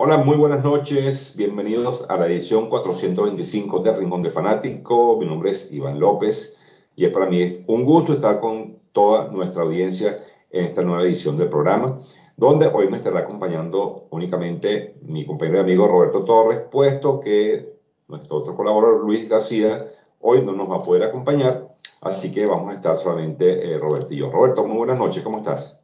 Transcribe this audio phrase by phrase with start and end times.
[0.00, 1.34] Hola, muy buenas noches.
[1.36, 5.16] Bienvenidos a la edición 425 de Rincón de Fanático.
[5.18, 6.56] Mi nombre es Iván López
[6.94, 11.36] y es para mí un gusto estar con toda nuestra audiencia en esta nueva edición
[11.36, 11.98] del programa,
[12.36, 17.74] donde hoy me estará acompañando únicamente mi compañero y amigo Roberto Torres, puesto que
[18.06, 19.84] nuestro otro colaborador Luis García
[20.20, 24.14] hoy no nos va a poder acompañar, así que vamos a estar solamente eh, Roberto
[24.14, 24.30] y yo.
[24.30, 25.77] Roberto, muy buenas noches, ¿cómo estás?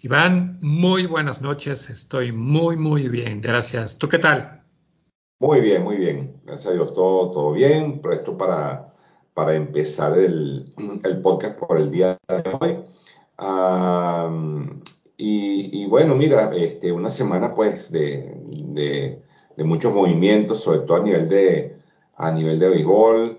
[0.00, 1.90] Iván, muy buenas noches.
[1.90, 3.40] Estoy muy, muy bien.
[3.40, 3.98] Gracias.
[3.98, 4.62] ¿Tú qué tal?
[5.40, 6.40] Muy bien, muy bien.
[6.44, 8.00] Gracias a Dios, todo, todo bien.
[8.00, 8.94] Presto para,
[9.34, 12.76] para empezar el, el podcast por el día de hoy.
[15.16, 19.20] y, bueno, mira, este, una semana pues de, de,
[19.56, 21.76] de, muchos movimientos, sobre todo a nivel de,
[22.14, 23.38] a nivel de béisbol.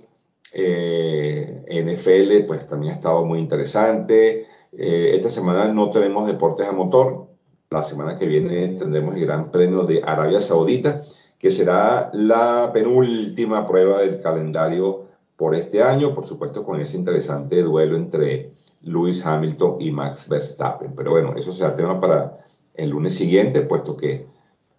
[0.52, 4.46] Eh, NFL pues también ha estado muy interesante.
[4.72, 7.28] Eh, esta semana no tenemos deportes a motor.
[7.70, 11.02] La semana que viene tendremos el Gran Premio de Arabia Saudita,
[11.38, 17.62] que será la penúltima prueba del calendario por este año, por supuesto con ese interesante
[17.62, 20.94] duelo entre Lewis Hamilton y Max Verstappen.
[20.96, 22.40] Pero bueno, eso será tema para
[22.74, 24.28] el lunes siguiente, puesto que,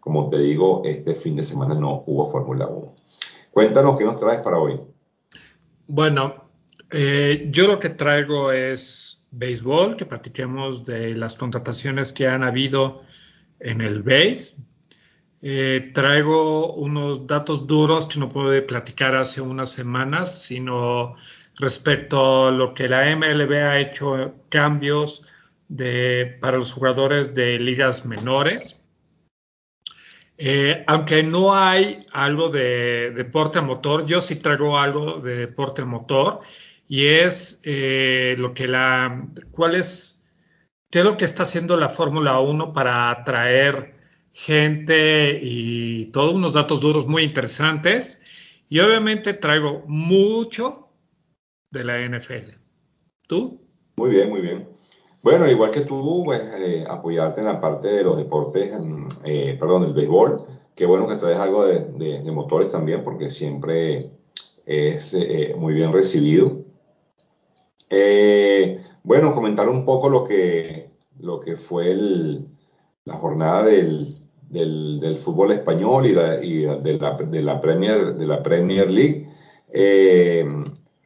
[0.01, 2.95] como te digo, este fin de semana no hubo Fórmula 1.
[3.53, 4.81] Cuéntanos qué nos traes para hoy.
[5.87, 6.35] Bueno,
[6.91, 13.03] eh, yo lo que traigo es béisbol, que platiquemos de las contrataciones que han habido
[13.59, 14.57] en el base.
[15.43, 21.15] Eh, traigo unos datos duros que no pude platicar hace unas semanas, sino
[21.57, 25.25] respecto a lo que la MLB ha hecho cambios
[25.69, 28.85] de, para los jugadores de ligas menores.
[30.37, 36.41] Eh, aunque no hay algo de deporte motor, yo sí traigo algo de deporte motor
[36.91, 40.25] y es eh, lo que la, cuál es,
[40.91, 43.95] qué es lo que está haciendo la Fórmula 1 para atraer
[44.33, 48.21] gente y todos unos datos duros muy interesantes.
[48.69, 50.89] Y obviamente traigo mucho
[51.71, 52.59] de la NFL.
[53.29, 53.61] ¿Tú?
[53.95, 54.69] Muy bien, muy bien.
[55.23, 58.73] Bueno, igual que tú, pues eh, apoyarte en la parte de los deportes,
[59.25, 60.45] eh, perdón, del béisbol.
[60.75, 61.85] Qué bueno que traes algo de,
[62.21, 64.11] de motores también, porque siempre
[64.67, 65.15] es
[65.57, 66.69] muy bien recibido.
[67.91, 71.95] Eh, bueno, comentar un poco lo que, lo que fue
[73.05, 78.91] la jornada del, del, fútbol español y, de, la, de, la, Premier, de la Premier
[78.91, 79.29] League.
[79.73, 80.47] Eh,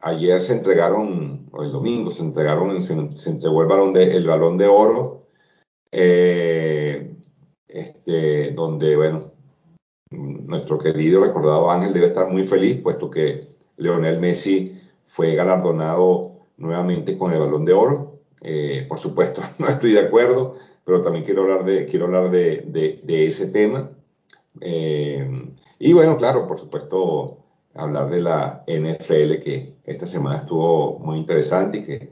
[0.01, 4.57] ayer se entregaron, o el domingo se entregaron, se, entregó el balón de, el balón
[4.57, 5.27] de oro,
[5.91, 7.15] eh,
[7.67, 9.31] este, donde, bueno,
[10.11, 17.17] nuestro querido recordado Ángel debe estar muy feliz, puesto que Leonel Messi fue galardonado nuevamente
[17.17, 18.19] con el balón de oro.
[18.41, 23.01] Eh, por supuesto, no estoy de acuerdo, pero también quiero hablar de, quiero hablar de,
[23.03, 23.89] de, ese tema.
[24.61, 25.27] Eh,
[25.79, 27.39] y bueno, claro, por supuesto,
[27.73, 32.09] hablar de la NFL, que esta semana estuvo muy interesante y que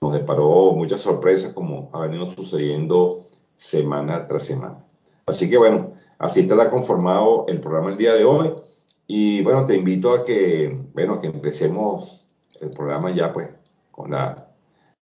[0.00, 4.84] nos deparó muchas sorpresas, como ha venido sucediendo semana tras semana.
[5.26, 8.52] Así que bueno, así estará conformado el programa el día de hoy.
[9.06, 12.26] Y bueno, te invito a que, bueno, que empecemos
[12.60, 13.50] el programa ya, pues,
[13.92, 14.48] con, la,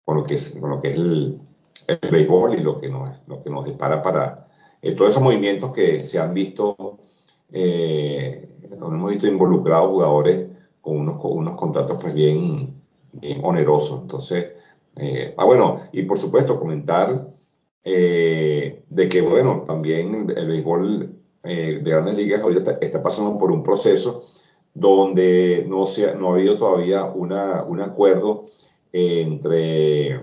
[0.05, 1.41] con, lo, que es, con lo que es el,
[1.87, 4.47] el béisbol y lo que nos, lo que nos dispara para
[4.81, 6.99] eh, todos esos movimientos que se han visto,
[7.51, 10.49] eh, hemos visto involucrados jugadores
[10.81, 12.81] con unos, unos contratos pues bien,
[13.13, 14.01] bien onerosos.
[14.01, 14.53] Entonces,
[14.97, 17.29] eh, ah, bueno, y por supuesto comentar
[17.85, 21.13] de que, bueno, también el, béisbol
[21.43, 24.23] de grandes ligas ahorita está, está, pasando por un proceso
[24.73, 28.45] donde no, se, no ha habido todavía una, un acuerdo
[28.93, 30.21] entre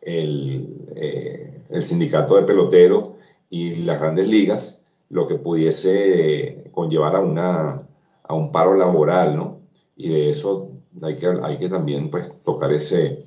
[0.00, 3.10] el, eh, el sindicato de peloteros
[3.48, 7.82] y las grandes ligas, lo que pudiese conllevar a, una,
[8.24, 9.60] a un paro laboral, ¿no?
[9.96, 10.72] Y de eso
[11.02, 13.24] hay que, hay que también pues, tocar ese,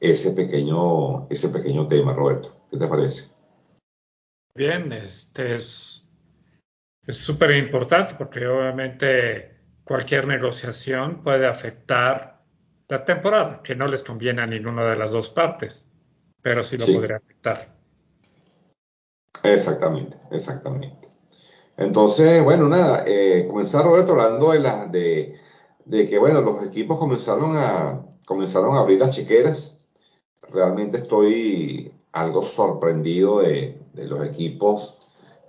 [0.00, 2.56] ese, pequeño, ese pequeño tema, Roberto.
[2.70, 3.30] ¿Qué te parece?
[4.54, 6.12] Bien, este es
[7.08, 12.31] súper importante porque obviamente cualquier negociación puede afectar
[12.92, 15.90] la temporada, que no les conviene a ninguna de las dos partes,
[16.42, 17.74] pero sí lo podría afectar.
[19.42, 21.08] Exactamente, exactamente.
[21.78, 25.36] Entonces, bueno, nada, eh, comenzar Roberto hablando de, la, de,
[25.86, 29.74] de, que, bueno, los equipos comenzaron a, comenzaron a abrir las chiqueras.
[30.50, 34.98] Realmente estoy algo sorprendido de, de los equipos,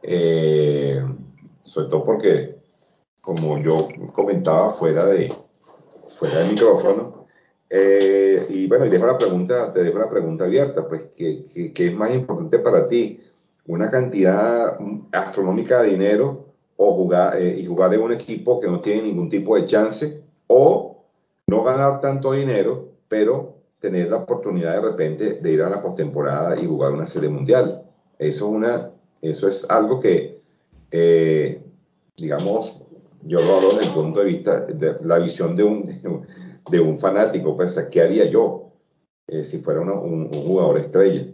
[0.01, 1.04] eh,
[1.63, 2.56] sobre todo porque,
[3.19, 5.36] como yo comentaba fuera de,
[6.18, 7.12] fuera del micrófono,
[7.69, 11.88] eh, y bueno, y dejo la pregunta, te dejo la pregunta abierta, pues, ¿qué, qué,
[11.88, 13.19] es más importante para ti?
[13.65, 14.77] una cantidad
[15.12, 19.30] astronómica de dinero o jugar, eh, y jugar en un equipo que no tiene ningún
[19.30, 21.06] tipo de chance o
[21.48, 26.59] no ganar tanto dinero, pero tener la oportunidad de repente de ir a la postemporada
[26.59, 27.83] y jugar una serie mundial.
[28.18, 30.42] Eso es, una, eso es algo que,
[30.92, 31.62] eh,
[32.18, 32.81] digamos,
[33.24, 36.25] yo lo hablo desde el punto de vista de la visión de un, de un
[37.00, 37.56] fanático.
[37.56, 38.71] Pues, ¿Qué haría yo
[39.27, 41.27] eh, si fuera un, jugador estrella?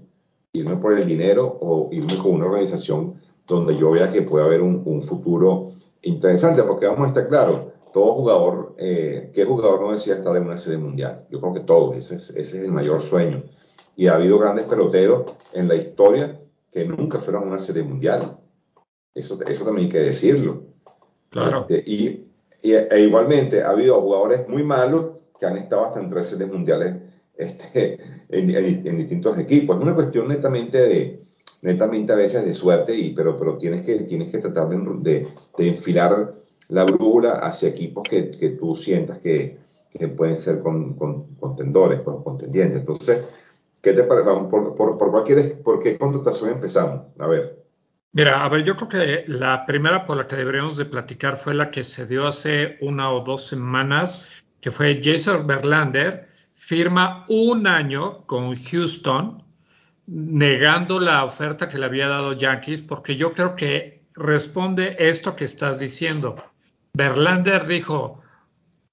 [0.53, 3.15] Irme por el dinero o irme con una organización
[3.47, 5.71] donde yo vea que puede haber un, un futuro
[6.01, 10.43] interesante, porque vamos a estar claros, todo jugador, eh, ¿qué jugador no decía estar en
[10.43, 11.25] una serie mundial?
[11.29, 13.43] Yo creo que todos, ese es, ese es el mayor sueño.
[13.95, 16.39] Y ha habido grandes peloteros en la historia
[16.71, 18.37] que nunca fueron a una serie mundial.
[19.13, 20.63] Eso, eso también hay que decirlo.
[21.29, 21.65] Claro.
[21.67, 22.25] Este, y,
[22.61, 26.97] e igualmente ha habido jugadores muy malos que han estado hasta en tres series mundiales
[27.35, 27.97] este,
[28.29, 29.77] en, en, distintos equipos.
[29.77, 31.25] Es una cuestión netamente de,
[31.61, 35.27] netamente a veces de suerte, y, pero, pero tienes, que, tienes que tratar de,
[35.57, 36.33] de, enfilar
[36.67, 39.57] la brújula hacia equipos que, que tú sientas que,
[39.91, 42.79] que pueden ser con, con, contendores, pues, contendientes.
[42.79, 43.25] Entonces,
[43.81, 44.29] ¿qué te parece?
[44.49, 47.07] ¿Por, por, por, cuál quieres, ¿Por qué contratación empezamos?
[47.17, 47.59] A ver.
[48.11, 51.53] Mira, a ver, yo creo que la primera por la que deberíamos de platicar fue
[51.53, 57.67] la que se dio hace una o dos semanas, que fue Jason Verlander, firma un
[57.67, 59.43] año con Houston,
[60.07, 65.45] negando la oferta que le había dado Yankees, porque yo creo que responde esto que
[65.45, 66.35] estás diciendo.
[66.93, 68.21] Verlander dijo,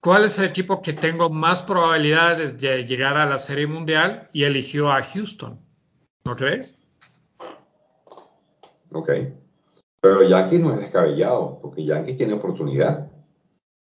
[0.00, 4.28] ¿cuál es el equipo que tengo más probabilidades de llegar a la Serie Mundial?
[4.32, 5.58] Y eligió a Houston.
[6.24, 6.78] ¿No crees?
[8.92, 9.10] Ok.
[10.00, 13.10] Pero Yankees no es descabellado, porque Yankees tiene oportunidad.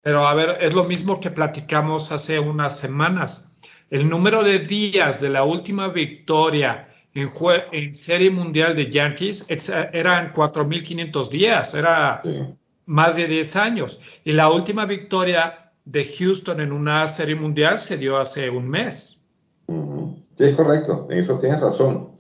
[0.02, 3.49] Pero a ver, es lo mismo que platicamos hace unas semanas.
[3.90, 7.28] El número de días de la última victoria en,
[7.72, 11.75] en Serie Mundial de Yankees eran 4.500 días.
[11.75, 12.22] Era
[12.87, 14.00] más de 10 años.
[14.25, 19.20] Y la última victoria de Houston en una serie mundial se dio hace un mes.
[20.37, 22.12] Sí, es correcto, en eso tienes razón.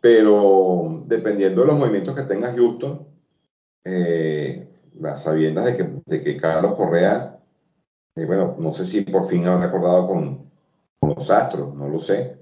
[0.00, 3.06] Pero dependiendo de los movimientos que tenga Houston,
[3.84, 4.68] eh,
[4.98, 7.38] las sabiendas de que, de que Carlos Correa,
[8.14, 10.52] eh, bueno, no sé si por fin han acordado con,
[11.00, 12.36] los Astros, no lo sé.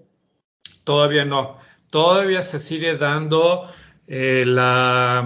[0.84, 1.56] Todavía no.
[1.90, 3.62] Todavía se sigue dando
[4.06, 5.24] eh, la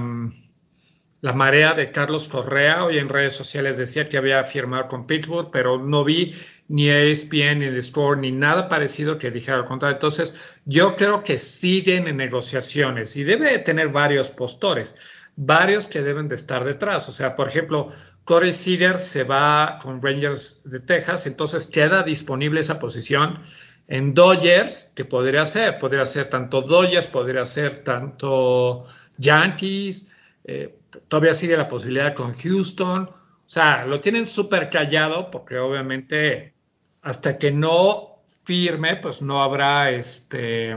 [1.24, 2.84] la marea de Carlos Correa.
[2.84, 6.34] Hoy en redes sociales decía que había firmado con Pittsburgh, pero no vi
[6.68, 9.96] ni ESPN, ni el Score, ni nada parecido que dijera al contrario.
[9.96, 14.96] Entonces, yo creo que siguen en negociaciones y debe tener varios postores,
[15.34, 17.08] varios que deben de estar detrás.
[17.08, 17.86] O sea, por ejemplo,
[18.24, 23.40] Corey Seager se va con Rangers de Texas, entonces queda disponible esa posición
[23.86, 28.84] en Dodgers, que podría ser, podría ser tanto Dodgers, podría ser tanto
[29.18, 30.08] Yankees.
[30.44, 30.78] Eh,
[31.08, 33.02] todavía sigue la posibilidad con Houston.
[33.02, 36.54] O sea, lo tienen súper callado porque obviamente
[37.02, 40.74] hasta que no firme, pues no habrá este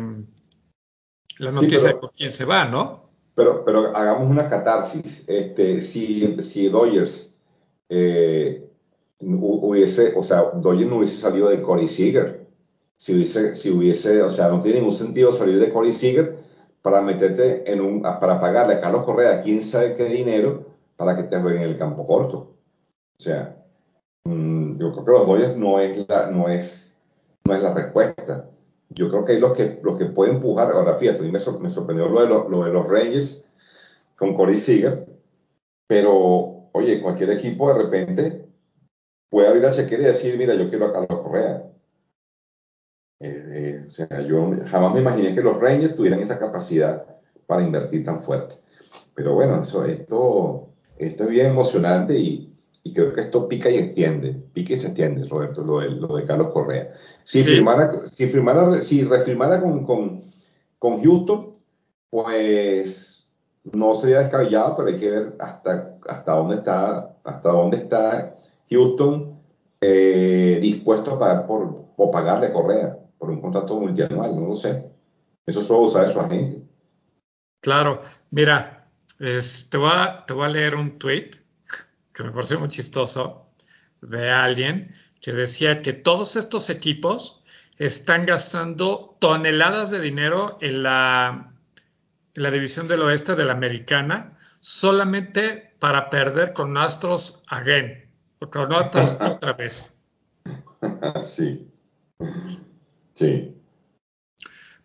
[1.38, 3.10] la noticia de quién se va, ¿no?
[3.36, 5.24] Pero, pero hagamos una catarsis.
[5.28, 7.27] Este, si, si Dodgers
[7.90, 8.70] eh,
[9.20, 12.48] hubiese, o sea, Dodgers no hubiese salido de Corey Seager.
[12.98, 16.38] Si hubiese, si hubiese, o sea, no tiene ningún sentido salir de Corey Seager
[16.82, 21.24] para meterte en un, para pagarle a Carlos Correa quién sabe qué dinero para que
[21.24, 22.56] te jueguen en el campo corto.
[23.20, 23.56] O sea,
[24.26, 26.96] mm, yo creo que los Dodgers no es la, no es,
[27.46, 28.50] no es la respuesta.
[28.90, 32.08] Yo creo que los que, los que pueden empujar, ahora fíjate, a mí me, sorprendió
[32.08, 33.44] lo de, lo, de los Rangers
[34.16, 35.06] con Corey Seager,
[35.88, 38.46] pero oye, cualquier equipo de repente
[39.30, 41.64] puede abrir la chequera y decir, mira, yo quiero a Carlos Correa.
[43.20, 47.06] Eh, eh, o sea, yo jamás me imaginé que los Rangers tuvieran esa capacidad
[47.46, 48.56] para invertir tan fuerte.
[49.16, 53.78] Pero bueno, eso, esto, esto es bien emocionante y, y creo que esto pica y
[53.78, 56.94] extiende, pica y se extiende, Roberto, lo de, lo de Carlos Correa.
[57.24, 60.22] Si, firmara, si, firmara, si refirmara con, con,
[60.80, 61.56] con Houston,
[62.10, 63.17] pues
[63.74, 68.38] no sería descabellado, pero hay que ver hasta, hasta dónde está, hasta dónde está
[68.70, 69.40] Houston
[69.82, 74.56] eh, dispuesto a pagar por, o pagarle a Correa por un contrato multianual, no lo
[74.56, 74.90] sé.
[75.46, 76.62] Eso solo sabe su agente.
[77.62, 81.32] Claro, mira, te, voy a, te a leer un tweet
[82.14, 83.48] que me pareció muy chistoso
[84.02, 87.44] de alguien que decía que todos estos equipos
[87.78, 91.54] están gastando toneladas de dinero en la,
[92.38, 98.06] en la división del oeste de la americana solamente para perder con Astros again,
[98.40, 99.92] o con otras otra vez.
[101.24, 101.68] Sí.
[103.16, 103.56] Sí.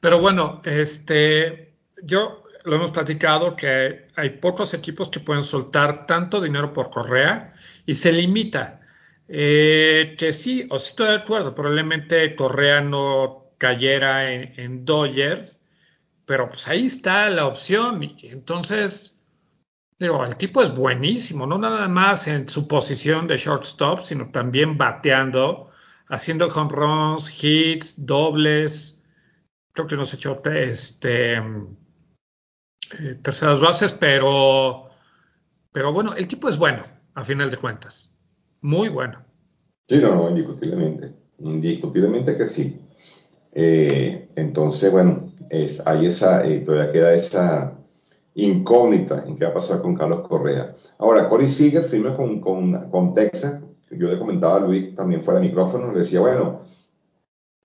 [0.00, 6.40] Pero bueno, este, yo lo hemos platicado, que hay pocos equipos que pueden soltar tanto
[6.40, 7.52] dinero por Correa
[7.84, 8.80] y se limita.
[9.28, 15.61] Eh, que sí, o sí estoy de acuerdo, probablemente Correa no cayera en, en Dodgers,
[16.32, 18.00] pero pues ahí está la opción.
[18.22, 19.20] Entonces,
[19.98, 24.78] digo, el tipo es buenísimo, no nada más en su posición de shortstop, sino también
[24.78, 25.68] bateando,
[26.08, 29.04] haciendo home runs, hits, dobles.
[29.74, 31.42] Creo que nos echó este, eh,
[33.20, 34.84] terceras bases, pero,
[35.70, 38.10] pero bueno, el tipo es bueno, a final de cuentas.
[38.62, 39.22] Muy bueno.
[39.86, 41.12] Sí, no, no, indiscutiblemente.
[41.40, 42.80] Indiscutiblemente que sí.
[43.52, 47.78] Eh, entonces, bueno, es, hay esa, eh, todavía queda esa
[48.34, 50.74] incógnita en qué va a pasar con Carlos Correa.
[50.98, 53.62] Ahora, Corey Seager firma con, con, con Texas.
[53.90, 56.60] Yo le comentaba a Luis también fuera de micrófono, le decía, bueno,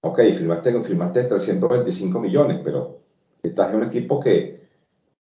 [0.02, 3.00] ok, firmaste, firmaste 325 millones, pero
[3.42, 4.68] estás en un equipo que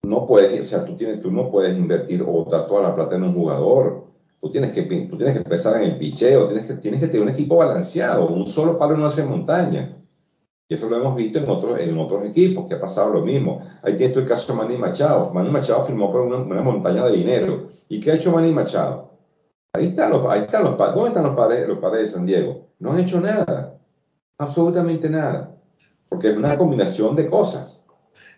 [0.03, 3.15] no puedes, o sea, tú, tienes, tú no puedes invertir o botar toda la plata
[3.15, 4.05] en un jugador.
[4.41, 7.29] Tú tienes que, tú tienes que empezar en el picheo, tienes tienes que tener un
[7.29, 8.27] equipo balanceado.
[8.27, 9.97] Un solo palo no hace montaña.
[10.67, 13.61] Y eso lo hemos visto en otros, en otros equipos, que ha pasado lo mismo.
[13.83, 15.31] Ahí tienes el caso de Manny Machado.
[15.31, 17.69] Manny Machado firmó por una, montaña de dinero.
[17.87, 19.11] ¿Y qué ha hecho Manny Machado?
[19.73, 22.69] Ahí están los, ahí están los ¿Dónde están los padres, los padres de San Diego?
[22.79, 23.77] No han hecho nada.
[24.39, 25.55] Absolutamente nada.
[26.09, 27.83] Porque es una combinación de cosas.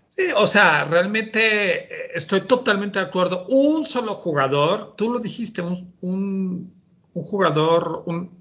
[0.10, 3.46] Sí, o sea, realmente estoy totalmente de acuerdo.
[3.48, 6.74] Un solo jugador, tú lo dijiste, un, un,
[7.14, 8.32] un jugador, un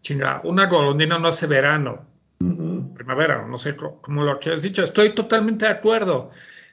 [0.00, 2.13] chinga, una golondrina no hace verano
[2.94, 6.30] primavera, no sé cómo lo que has dicho, estoy totalmente de acuerdo.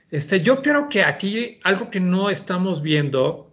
[0.09, 3.51] Este, yo creo que aquí algo que no estamos viendo,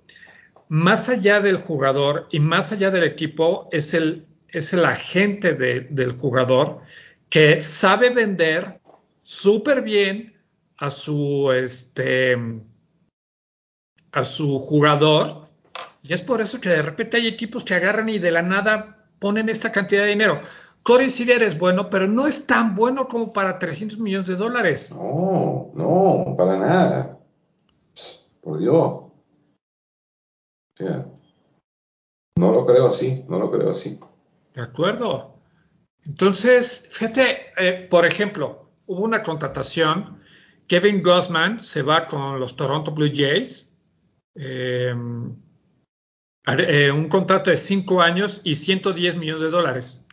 [0.68, 5.86] más allá del jugador y más allá del equipo, es el, es el agente de,
[5.90, 6.80] del jugador
[7.28, 8.80] que sabe vender
[9.20, 10.34] súper bien
[10.78, 12.36] a su, este,
[14.12, 15.48] a su jugador.
[16.02, 19.06] Y es por eso que de repente hay equipos que agarran y de la nada
[19.18, 20.40] ponen esta cantidad de dinero.
[20.82, 24.92] Corey Seager es bueno, pero no es tan bueno como para 300 millones de dólares.
[24.94, 27.18] No, no, para nada.
[28.40, 28.74] Por Dios.
[28.76, 29.12] O
[30.76, 31.06] sea,
[32.38, 33.98] no lo creo así, no lo creo así.
[34.54, 35.34] De acuerdo.
[36.06, 40.20] Entonces, fíjate, eh, por ejemplo, hubo una contratación.
[40.66, 43.74] Kevin Gossman se va con los Toronto Blue Jays.
[44.34, 44.94] Eh,
[46.46, 50.06] eh, un contrato de 5 años y 110 millones de dólares.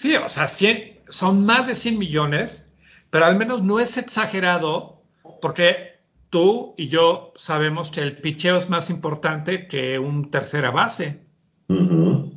[0.00, 2.72] Sí, o sea, 100, son más de 100 millones,
[3.10, 5.02] pero al menos no es exagerado
[5.42, 11.20] porque tú y yo sabemos que el picheo es más importante que un tercera base.
[11.68, 12.32] Uh -huh.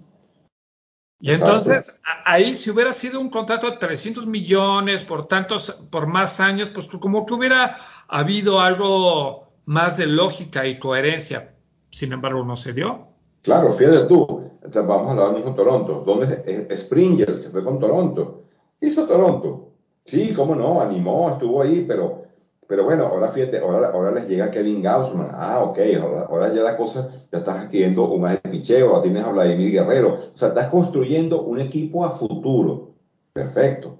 [1.21, 2.21] Y entonces, Exacto.
[2.25, 6.89] ahí si hubiera sido un contrato de 300 millones por tantos, por más años, pues
[6.89, 7.77] como que hubiera
[8.09, 11.53] habido algo más de lógica y coherencia.
[11.91, 13.07] Sin embargo, no se dio.
[13.41, 14.42] Claro, fíjate tú,
[14.81, 16.03] vamos a hablar mismo Toronto.
[16.05, 18.43] ¿Dónde Springer se fue con Toronto?
[18.79, 19.69] ¿Qué hizo Toronto?
[20.03, 22.23] Sí, cómo no, animó, estuvo ahí, pero,
[22.67, 25.29] pero bueno, ahora fíjate, ahora, ahora les llega Kevin Gaussman.
[25.31, 29.31] Ah, ok, ahora, ahora ya la cosa, ya estás adquiriendo un de picheo, tienes a
[29.31, 30.15] Vladimir Guerrero.
[30.33, 32.91] O sea, estás construyendo un equipo a futuro.
[33.31, 33.97] Perfecto.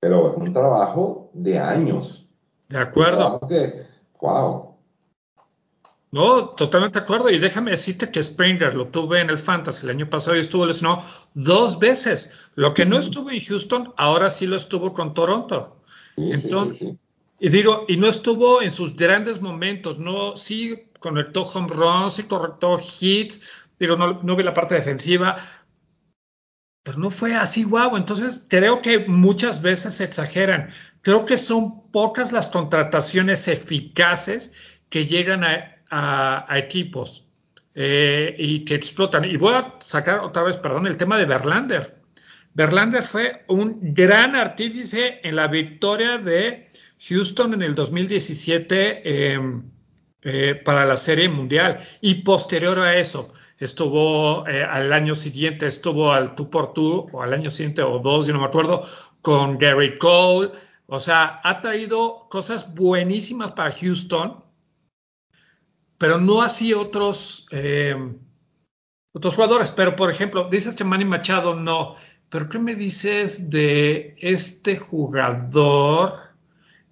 [0.00, 2.28] Pero es un trabajo de años.
[2.68, 3.40] De acuerdo.
[3.48, 3.84] Que,
[4.20, 4.73] wow.
[6.14, 7.28] No, totalmente de acuerdo.
[7.28, 10.64] Y déjame decirte que Springer lo tuve en el Fantasy el año pasado y estuvo
[10.64, 11.02] lesionado
[11.34, 12.52] dos veces.
[12.54, 15.80] Lo que no estuvo en Houston, ahora sí lo estuvo con Toronto.
[16.16, 16.94] Entonces,
[17.40, 19.98] y digo, y no estuvo en sus grandes momentos.
[19.98, 23.40] No, sí conectó home runs, sí conectó hits,
[23.76, 25.36] pero no, no vi la parte defensiva.
[26.84, 27.96] Pero no fue así guau.
[27.96, 30.70] Entonces, creo que muchas veces se exageran.
[31.02, 34.52] Creo que son pocas las contrataciones eficaces
[34.88, 37.24] que llegan a a, equipos
[37.74, 39.24] eh, y que explotan.
[39.24, 42.02] Y voy a sacar otra vez, perdón, el tema de Verlander.
[42.54, 46.66] Verlander fue un gran artífice en la victoria de
[47.08, 49.40] Houston en el 2017 eh,
[50.22, 51.78] eh, para la Serie Mundial.
[52.00, 57.22] Y posterior a eso, estuvo eh, al año siguiente, estuvo al tú por tú, o
[57.22, 58.82] al año siguiente, o dos, yo no me acuerdo,
[59.20, 60.50] con Gary Cole.
[60.86, 64.43] O sea, ha traído cosas buenísimas para Houston
[65.98, 67.96] pero no así otros, eh,
[69.12, 69.70] otros jugadores.
[69.70, 71.94] Pero, por ejemplo, dices que Manny Machado no,
[72.28, 76.14] pero ¿qué me dices de este jugador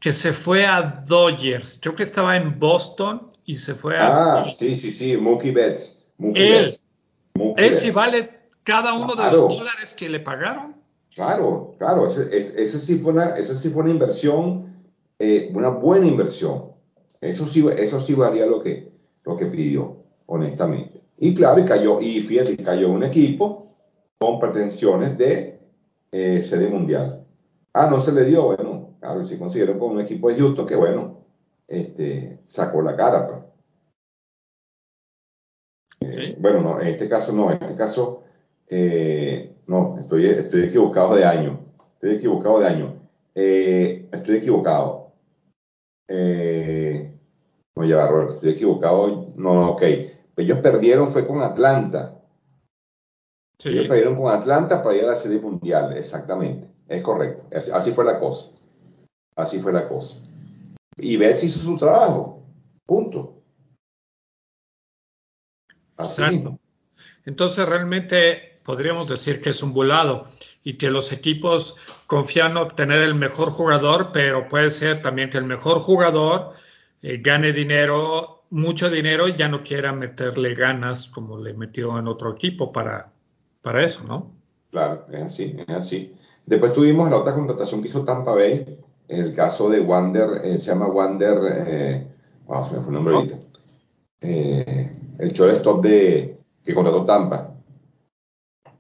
[0.01, 1.79] que se fue a Dodgers?
[1.81, 4.43] Creo que estaba en Boston y se fue a...
[4.43, 5.99] Ah, sí, sí, sí, Mookie Betts.
[6.19, 6.85] Mookie él, Betts.
[7.35, 9.31] Mookie él sí vale cada uno claro.
[9.31, 10.77] de los dólares que le pagaron.
[11.15, 14.73] Claro, claro, ese sí fue una, esa sí fue una inversión
[15.25, 16.73] eh, una buena inversión.
[17.21, 18.92] Eso sí, eso sí valía lo que,
[19.25, 21.03] lo que pidió, honestamente.
[21.19, 23.77] Y claro, y cayó, y fíjate, cayó un equipo
[24.19, 25.61] con pretensiones de
[26.11, 27.25] eh, serie mundial.
[27.73, 30.77] Ah, no se le dio, bueno, claro, si consiguieron con un equipo de Houston que,
[30.77, 31.23] bueno,
[31.67, 33.53] este, sacó la cara, pues.
[36.01, 38.25] Eh, bueno, no, en este caso no, en este caso,
[38.69, 41.61] eh, no, estoy, estoy equivocado de año,
[41.95, 42.95] estoy equivocado de año,
[43.35, 45.13] eh, estoy equivocado.
[46.09, 46.92] no,
[47.85, 49.83] ya, Roberto, estoy equivocado, no, ok,
[50.37, 52.19] ellos perdieron fue con Atlanta.
[53.59, 53.71] Sí.
[53.71, 58.05] Ellos perdieron con Atlanta para ir a la Serie Mundial, exactamente, es correcto, así fue
[58.05, 58.51] la cosa,
[59.37, 60.19] así fue la cosa.
[60.97, 62.43] Y Betts hizo su trabajo,
[62.87, 63.43] punto.
[65.99, 66.59] Exacto.
[67.25, 70.27] Entonces realmente podríamos decir que es un volado
[70.63, 75.39] y que los equipos confían en obtener el mejor jugador, pero puede ser también que
[75.39, 76.53] el mejor jugador
[77.03, 82.07] eh, gane dinero, mucho dinero y ya no quiera meterle ganas como le metió en
[82.07, 83.13] otro equipo para,
[83.61, 84.33] para eso, ¿no?
[84.71, 86.15] Claro, es así, es así.
[86.47, 88.79] Después tuvimos la otra contratación que hizo Tampa Bay,
[89.09, 92.07] el caso de Wander, eh, se llama Wander, eh,
[92.47, 93.39] oh, se me fue el nombre ahorita.
[94.21, 97.55] Eh, el shortstop de que contrató Tampa.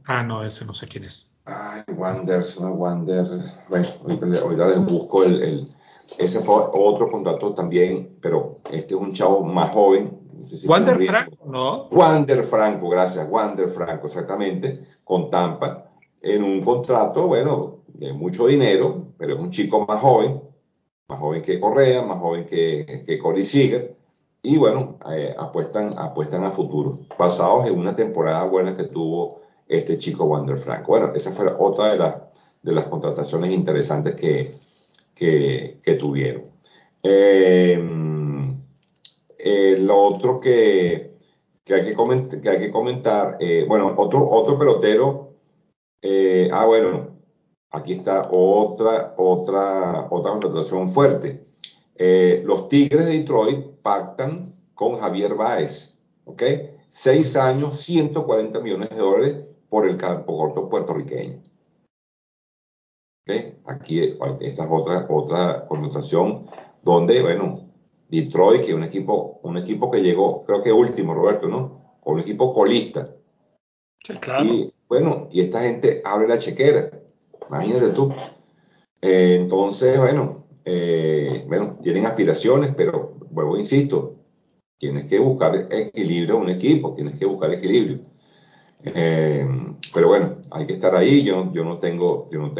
[0.04, 1.34] Ah, no, ese no sé quién es.
[1.44, 3.26] Ay, Wander, se llama Wander.
[3.68, 5.74] Bueno, ahorita, ahorita les busco el, el,
[6.18, 10.18] Ese fue otro contrato también, pero este es un chavo más joven.
[10.66, 11.88] Wander Franco, ¿no?
[11.90, 13.28] Wander Franco, gracias.
[13.30, 15.90] Wander Franco, exactamente, con Tampa,
[16.20, 20.40] en un contrato, bueno, de mucho dinero, pero es un chico más joven,
[21.08, 23.96] más joven que Correa, más joven que, que Corey Seager
[24.42, 29.98] y bueno, eh, apuestan, apuestan a futuro, basados en una temporada buena que tuvo este
[29.98, 30.92] chico Wander Franco.
[30.92, 32.16] Bueno, esa fue otra de, las
[32.62, 34.58] de las contrataciones interesantes que,
[35.14, 36.44] que, tuvieron.
[37.02, 37.78] Eh,
[39.38, 41.16] eh, lo otro que,
[41.64, 45.34] que, hay, que, comentar, que hay que comentar, bueno, otro, otro pelotero,
[46.52, 47.18] ah, bueno,
[47.70, 51.44] aquí está otra, otra, otra contratación fuerte.
[52.44, 56.42] los Tigres de Detroit pactan con Javier Báez, ¿ok?
[56.90, 61.42] Seis años, 140 millones de dólares por el campo corto puertorriqueño.
[63.66, 64.00] Aquí,
[64.40, 66.46] esta es otra, otra conversación
[66.82, 67.68] donde, bueno,
[68.08, 71.98] Detroit, que es un equipo, un equipo que llegó, creo que último, Roberto, ¿no?
[72.00, 73.08] Con un equipo colista.
[74.02, 74.44] Sí, claro.
[74.44, 76.90] Y bueno, y esta gente abre la chequera.
[77.48, 78.12] Imagínate tú.
[79.00, 84.16] Eh, entonces, bueno, eh, bueno, tienen aspiraciones, pero vuelvo, insisto,
[84.78, 88.00] tienes que buscar equilibrio en un equipo, tienes que buscar equilibrio.
[88.84, 89.46] Eh,
[89.94, 91.22] pero bueno, hay que estar ahí.
[91.24, 92.52] Yo, no tengo, no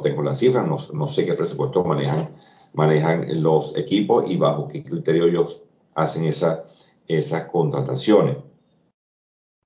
[0.00, 2.30] tengo, las cifras, no, sé qué presupuesto manejan,
[2.74, 5.62] manejan los equipos y bajo qué criterio ellos
[5.94, 6.64] hacen esa,
[7.06, 8.36] esas contrataciones.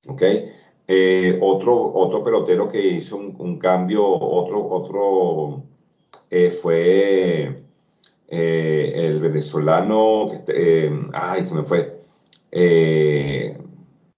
[0.09, 0.23] ¿Ok?
[0.89, 5.63] Eh, otro, pelotero que hizo un, cambio, otro, otro
[6.31, 7.63] eh, fue
[8.29, 10.29] el venezolano,
[11.13, 12.01] ay, se me fue,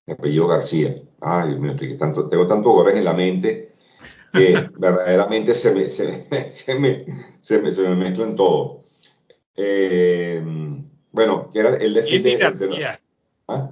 [0.06, 1.07] apellido García.
[1.20, 3.72] Ay, Dios mío, estoy tanto, tengo tantos goles en la mente
[4.32, 7.04] que verdaderamente se me, se, se, me,
[7.40, 8.82] se, me, se me mezclan todo.
[9.56, 10.42] Eh,
[11.12, 13.00] bueno, que era el de Jimmy García.
[13.48, 13.70] ¿Ah?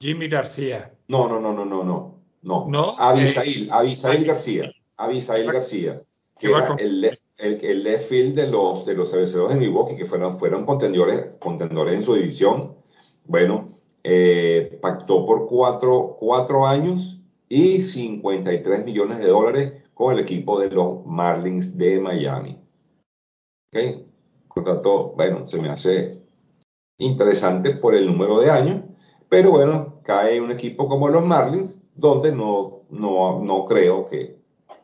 [0.00, 0.92] Jimmy García.
[1.08, 2.20] No, no, no, no, no, no.
[2.42, 2.96] No, ¿No?
[2.98, 4.72] Abisail, eh, Abisail García.
[4.96, 6.02] Abisail García.
[6.38, 10.38] Que era el, el, el left field de los, de los de Milwaukee, que fueron,
[10.38, 12.76] fueron contendores, contendores en su división,
[13.26, 13.69] bueno,
[14.02, 20.70] eh, pactó por cuatro, cuatro años y 53 millones de dólares con el equipo de
[20.70, 22.58] los Marlins de Miami.
[23.72, 24.06] ¿Ok?
[24.48, 26.20] Contrato, bueno, se me hace
[26.98, 28.82] interesante por el número de años,
[29.28, 34.38] pero bueno, cae un equipo como los Marlins, donde no, no, no creo que,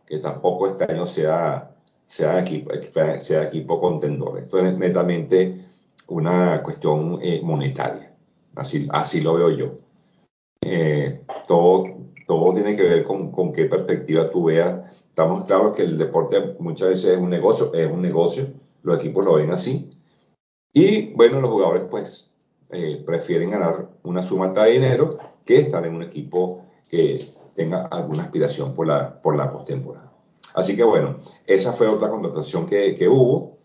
[0.06, 1.76] que tampoco este año sea
[2.06, 2.70] sea equipo,
[3.18, 4.38] sea equipo contendor.
[4.38, 5.66] Esto es netamente
[6.08, 8.05] una cuestión eh, monetaria.
[8.56, 9.78] Así, así lo veo yo.
[10.62, 11.84] Eh, todo,
[12.26, 14.92] todo tiene que ver con, con, qué perspectiva tú veas.
[15.08, 18.48] Estamos claros que el deporte muchas veces es un negocio, es un negocio,
[18.82, 19.90] los equipos lo ven así.
[20.72, 22.34] Y bueno, los jugadores pues
[22.70, 28.24] eh, prefieren ganar una suma de dinero que estar en un equipo que tenga alguna
[28.24, 30.12] aspiración por la, por la postemporada.
[30.54, 33.58] Así que bueno, esa fue otra contratación que, que hubo.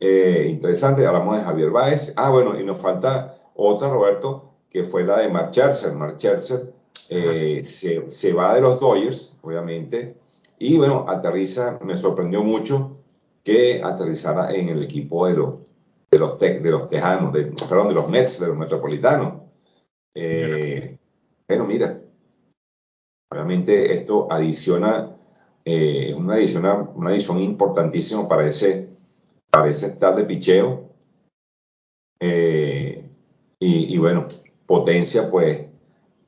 [0.00, 2.12] Eh, interesante, hablamos de Javier Báez.
[2.16, 5.92] Ah, bueno, y nos falta otra, Roberto, que fue la de Mark Scherzer.
[5.92, 6.72] Mark Scherzer
[7.08, 10.16] eh, se, se, va de los Dodgers, obviamente,
[10.58, 12.98] y bueno, aterriza, me sorprendió mucho
[13.42, 15.54] que aterrizara en el equipo de los,
[16.10, 19.42] de los, de los Tejanos, de, perdón, de los Mets, de los Metropolitanos.
[20.14, 20.96] Eh,
[21.46, 22.00] bueno, mira,
[23.30, 25.14] obviamente esto adiciona,
[25.64, 28.88] eh, una, adición, una adición importantísima para ese,
[29.50, 30.90] para ese tal de picheo.
[32.20, 32.63] Eh,
[33.66, 34.28] y, bueno,
[34.66, 35.68] potencia pues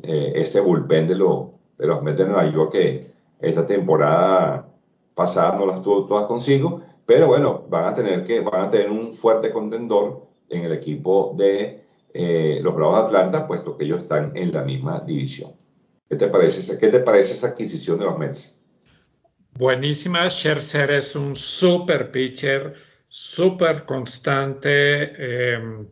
[0.02, 4.68] ese bullpen de, los de los Mets de Nueva York que esta temporada
[5.14, 8.90] pasada no las tuvo todas consigo, pero bueno, van a tener que, van a tener
[8.90, 14.02] un fuerte contendor en el equipo de eh, los Bravos de Atlanta, puesto que ellos
[14.02, 15.52] están en la misma división.
[16.08, 18.58] ¿Qué te parece, qué te parece esa adquisición de los Mets?
[19.58, 20.28] Buenísima.
[20.28, 22.74] Scherzer es un super pitcher,
[23.08, 25.54] súper constante.
[25.54, 25.86] Em,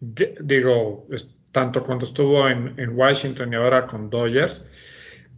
[0.00, 1.06] digo,
[1.52, 4.66] tanto cuando estuvo en, en, Washington y ahora con Dodgers.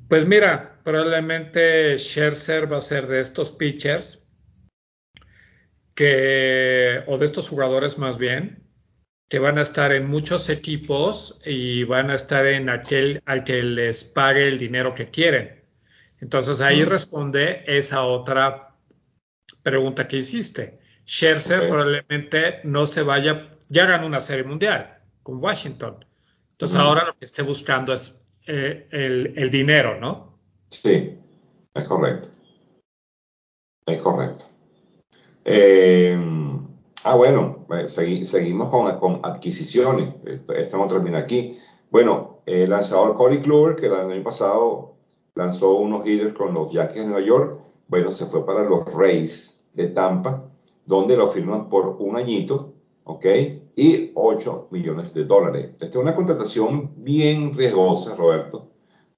[0.09, 4.27] Pues mira, probablemente Scherzer va a ser de estos pitchers
[5.95, 8.69] que, o de estos jugadores más bien,
[9.29, 13.63] que van a estar en muchos equipos y van a estar en aquel al que
[13.63, 15.63] les pague el dinero que quieren.
[16.21, 16.89] Entonces ahí mm.
[16.89, 18.77] responde esa otra
[19.63, 20.79] pregunta que hiciste.
[21.07, 26.05] Scherzer probablemente no se vaya, ya ganó una serie mundial con Washington.
[26.53, 30.39] Entonces ahora lo que esté buscando es eh, el, el dinero, ¿no?
[30.69, 31.19] Sí,
[31.75, 32.29] es correcto.
[33.87, 34.45] Es correcto.
[35.45, 36.19] Eh,
[37.05, 40.15] ah, bueno, eh, seguimos con, con adquisiciones.
[40.25, 41.59] Esto, no termina aquí.
[41.91, 44.97] Bueno, el lanzador Corey Kluber, que el año pasado
[45.35, 49.59] lanzó unos hitters con los Yankees de Nueva York, bueno, se fue para los Rays
[49.73, 50.45] de Tampa,
[50.85, 52.75] donde lo firman por un añito,
[53.09, 53.27] ¿ok?
[53.77, 55.73] Y 8 millones de dólares.
[55.73, 58.71] Esta es una contratación bien riesgosa, Roberto,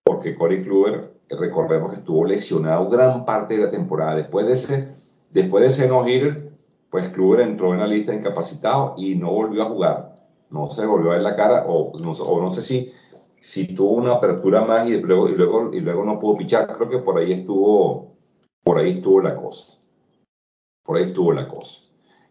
[0.03, 4.16] porque Corey Kluber, recordemos que estuvo lesionado gran parte de la temporada.
[4.16, 5.00] Después de ese
[5.31, 6.53] Después de ese no-hitter,
[6.90, 10.14] pues Kluber entró en la lista de incapacitados y no volvió a jugar.
[10.50, 12.90] No se volvió a ver la cara, o no, o no sé si,
[13.38, 16.76] si tuvo una apertura más y luego, y, luego, y luego no pudo pichar.
[16.76, 18.16] Creo que por ahí estuvo,
[18.64, 19.79] por ahí estuvo la cosa.
[20.83, 21.89] Por ahí estuvo la cosa.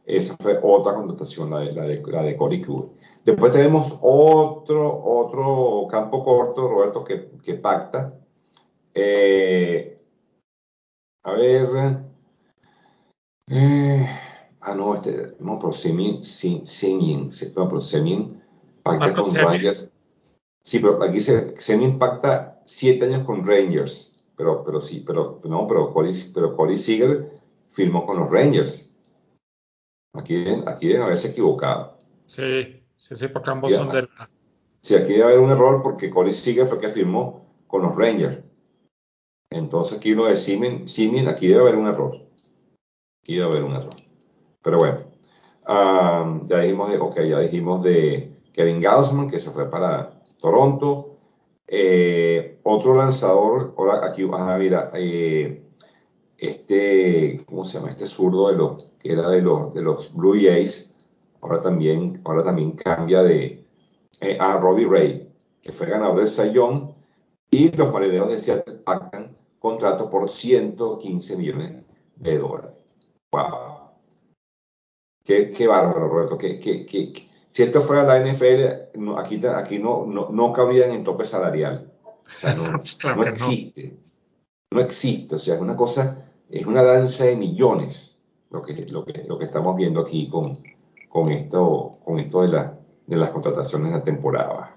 [0.09, 2.89] Esa fue otra contestación, la de, la de, la de Kluber.
[3.23, 8.19] Después tenemos otro, otro campo corto, Roberto, que, que pacta.
[8.93, 10.01] Eh,
[11.23, 12.03] a ver,
[13.51, 14.07] eh,
[14.61, 18.41] ah, no, este, no, pero Semien, Semien, no, pero Semien
[18.81, 19.91] pacta con Rangers.
[20.63, 24.11] Sí, pero aquí se, Semien pacta siete años con Rangers.
[24.35, 27.29] Pero, pero sí, pero no, pero Cody, pero Seager
[27.69, 28.88] firmó con los Rangers.
[30.13, 31.97] Aquí, aquí deben haberse equivocado.
[32.25, 34.29] Sí, sí, sí, porque ambos son de la...
[34.81, 37.95] Sí, aquí debe haber un error porque Cody Seager fue el que firmó con los
[37.95, 38.39] Rangers.
[39.51, 42.29] Entonces aquí lo de Semien, aquí debe haber un error
[43.33, 43.95] iba a haber un error.
[44.61, 44.99] Pero bueno,
[46.47, 51.17] ya dijimos de, ok, ya dijimos de Kevin Gaussman, que se fue para Toronto.
[51.67, 55.63] Eh, otro lanzador, ahora aquí, a mira, eh,
[56.37, 57.89] este, ¿cómo se llama?
[57.89, 60.93] Este zurdo de los, que era de los, de los Blue Jays,
[61.41, 63.65] ahora también, ahora también cambia de,
[64.21, 65.29] eh, a Robbie Ray,
[65.61, 66.93] que fue ganador del Sayón,
[67.49, 71.83] y los marineros de Seattle pactan contrato por 115 millones
[72.15, 72.71] de dólares.
[73.31, 73.91] Wow.
[75.23, 76.37] Qué, qué bárbaro, Roberto.
[76.37, 77.13] Que, que,
[77.49, 81.91] si esto fuera la NFL, aquí, aquí no, no, no cabrían en tope salarial.
[82.03, 82.63] O sea, no,
[83.15, 83.97] no existe.
[84.71, 84.81] No.
[84.81, 85.35] existe.
[85.35, 88.08] O sea, es una cosa, es una danza de millones
[88.49, 90.59] lo que, lo que, lo que estamos viendo aquí con,
[91.07, 94.75] con esto, con esto de, la, de las contrataciones de la temporada.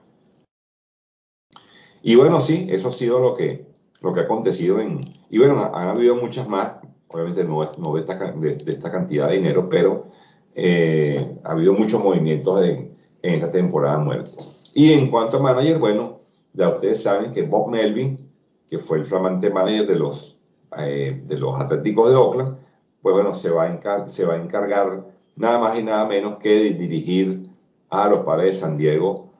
[2.02, 3.66] Y bueno, sí, eso ha sido lo que,
[4.00, 5.14] lo que ha acontecido en...
[5.30, 6.82] Y bueno, han habido muchas más
[7.12, 10.06] obviamente no, no de, esta, de, esta cantidad de dinero, pero
[10.54, 14.30] eh, ha habido muchos movimientos en, en esta temporada muerta.
[14.74, 16.20] Y en cuanto a manager, bueno,
[16.54, 18.30] ya ustedes saben que Bob Melvin,
[18.66, 20.38] que fue el flamante manager de los,
[20.78, 22.56] eh, de los Atléticos de Oakland,
[23.02, 25.04] pues bueno, se va, a se va a encargar
[25.36, 27.50] nada más y nada menos que de dirigir
[27.90, 29.32] a los padres de San Diego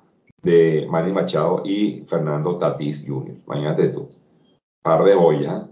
[0.43, 3.37] de Manny Machado y Fernando Tatis Jr.
[3.47, 4.09] Imagínate tú,
[4.83, 5.67] par de joyas.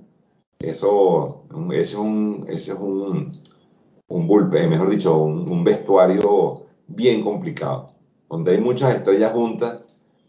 [0.60, 1.40] Eso
[1.72, 3.40] ese es un, ese es un,
[4.08, 7.92] un mejor dicho, un, vestuario bien complicado.
[8.28, 9.80] Donde hay muchas estrellas juntas,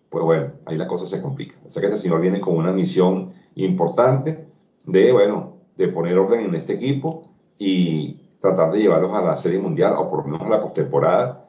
[0.09, 1.57] pues bueno, ahí la cosa se complica.
[1.65, 4.47] O sea que este señor viene con una misión importante
[4.85, 7.30] de, bueno, de poner orden en este equipo
[7.63, 11.47] y tratar de llevarlos a la Serie Mundial o por lo menos a la postemporada,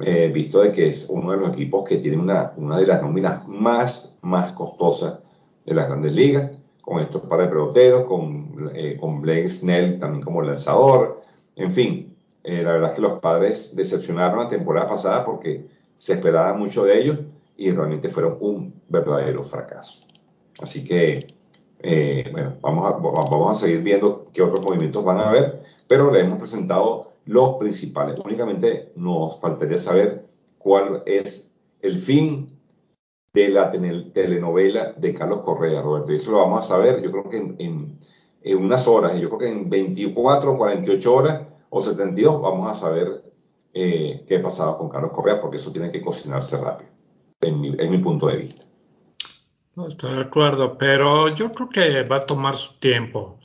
[0.00, 3.00] eh, visto de que es uno de los equipos que tiene una, una de las
[3.00, 5.20] nóminas más, más costosas
[5.64, 6.50] de las grandes ligas
[6.82, 11.22] con estos par de peloteros, con, eh, con Blake Snell también como lanzador.
[11.56, 12.12] En fin,
[12.48, 15.66] Eh, la verdad es que los padres decepcionaron la temporada pasada porque
[15.98, 17.18] se esperaba mucho de ellos
[17.56, 20.06] y realmente fueron un verdadero fracaso.
[20.62, 21.34] Así que,
[21.80, 26.10] eh, bueno, vamos a, vamos a seguir viendo qué otros movimientos van a haber, pero
[26.10, 28.18] le hemos presentado los principales.
[28.24, 30.26] Únicamente nos faltaría saber
[30.58, 31.50] cuál es
[31.82, 32.56] el fin
[33.32, 36.12] de la telenovela de Carlos Correa, Roberto.
[36.12, 37.98] Y eso lo vamos a saber, yo creo que en,
[38.42, 43.22] en, unas horas, yo creo que en 24, 48 horas o 72 vamos a saber
[43.74, 46.90] eh, qué pasaba con Carlos Correa, porque eso tiene que cocinarse rápido,
[47.40, 48.65] en mi, en mi punto de vista.
[49.76, 53.38] No estoy de acuerdo, pero yo creo que va a tomar su tiempo.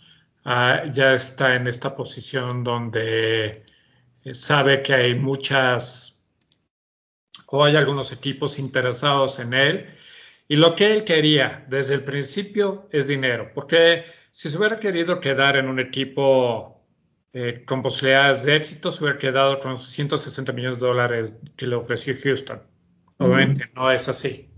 [0.45, 3.65] Ah, ya está en esta posición donde
[4.31, 6.25] sabe que hay muchas
[7.47, 9.89] o hay algunos equipos interesados en él
[10.47, 15.19] y lo que él quería desde el principio es dinero, porque si se hubiera querido
[15.19, 16.81] quedar en un equipo
[17.33, 21.67] eh, con posibilidades de éxito, se hubiera quedado con los 160 millones de dólares que
[21.67, 22.61] le ofreció Houston.
[23.17, 24.50] Obviamente no es así.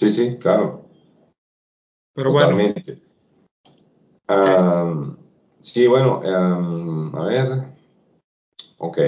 [0.00, 0.86] Sí, sí, claro.
[2.14, 2.56] Pero bueno.
[5.60, 7.64] sí, bueno, a ver.
[8.78, 8.98] Ok.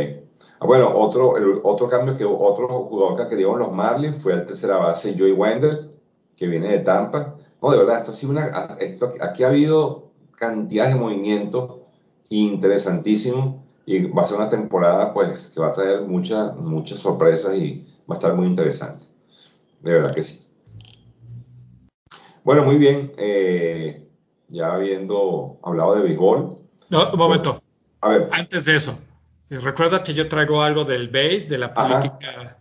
[0.61, 4.45] Ah, bueno, otro, el, otro cambio que otro jugador que adquirieron los Marlins fue el
[4.45, 5.99] tercera base Joey Wendell,
[6.37, 7.37] que viene de Tampa.
[7.63, 11.81] No, de verdad, esto sí una, esto, aquí ha habido cantidad de movimientos
[12.29, 17.57] interesantísimos y va a ser una temporada pues que va a traer muchas muchas sorpresas
[17.57, 19.07] y va a estar muy interesante.
[19.81, 20.52] De verdad que sí.
[22.45, 23.13] Bueno, muy bien.
[23.17, 24.09] Eh,
[24.49, 26.59] ya habiendo hablado de béisbol.
[26.91, 27.63] No, un momento.
[28.01, 28.29] a ver.
[28.33, 28.99] Antes de eso,
[29.61, 32.57] Recuerda que yo traigo algo del BASE, de la política.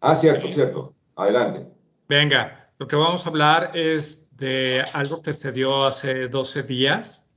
[0.00, 0.94] Ah, cierto, cierto.
[1.16, 1.66] Adelante.
[2.08, 7.28] Venga, lo que vamos a hablar es de algo que se dio hace 12 días,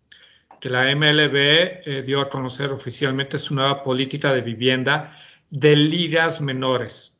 [0.60, 5.18] que la MLB eh, dio a conocer oficialmente su nueva política de vivienda
[5.50, 7.18] de ligas menores.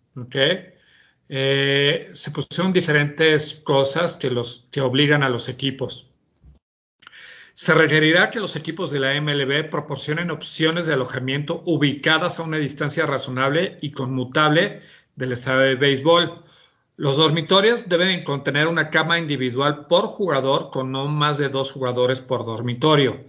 [1.34, 6.12] Eh, se pusieron diferentes cosas que, los, que obligan a los equipos.
[7.54, 12.58] Se requerirá que los equipos de la MLB proporcionen opciones de alojamiento ubicadas a una
[12.58, 14.82] distancia razonable y conmutable
[15.16, 16.44] del estadio de béisbol.
[16.98, 22.20] Los dormitorios deben contener una cama individual por jugador con no más de dos jugadores
[22.20, 23.24] por dormitorio.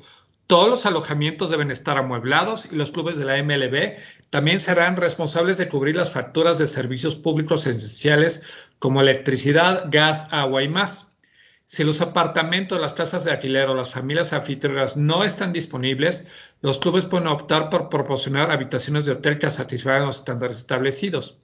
[0.52, 3.96] Todos los alojamientos deben estar amueblados y los clubes de la MLB
[4.28, 8.42] también serán responsables de cubrir las facturas de servicios públicos esenciales
[8.78, 11.16] como electricidad, gas, agua y más.
[11.64, 16.26] Si los apartamentos, las casas de alquiler o las familias anfitrionas no están disponibles,
[16.60, 21.40] los clubes pueden optar por proporcionar habitaciones de hotel que satisfagan los estándares establecidos.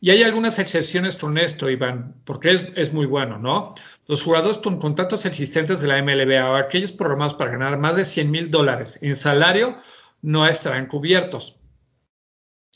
[0.00, 3.74] Y hay algunas excepciones con esto, Iván, porque es, muy bueno, ¿no?
[4.06, 8.04] Los jugadores con contratos existentes de la MLB o aquellos programados para ganar más de
[8.04, 9.74] 100 mil dólares en salario
[10.22, 11.56] no estarán cubiertos.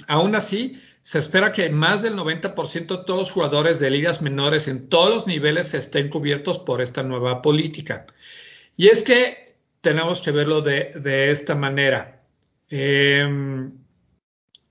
[0.08, 4.66] Aún así, se espera que más del 90% de todos los jugadores de ligas menores
[4.66, 8.06] en todos los niveles estén cubiertos por esta nueva política.
[8.76, 12.24] Y es que tenemos que verlo de, esta manera.
[12.68, 13.72] Em,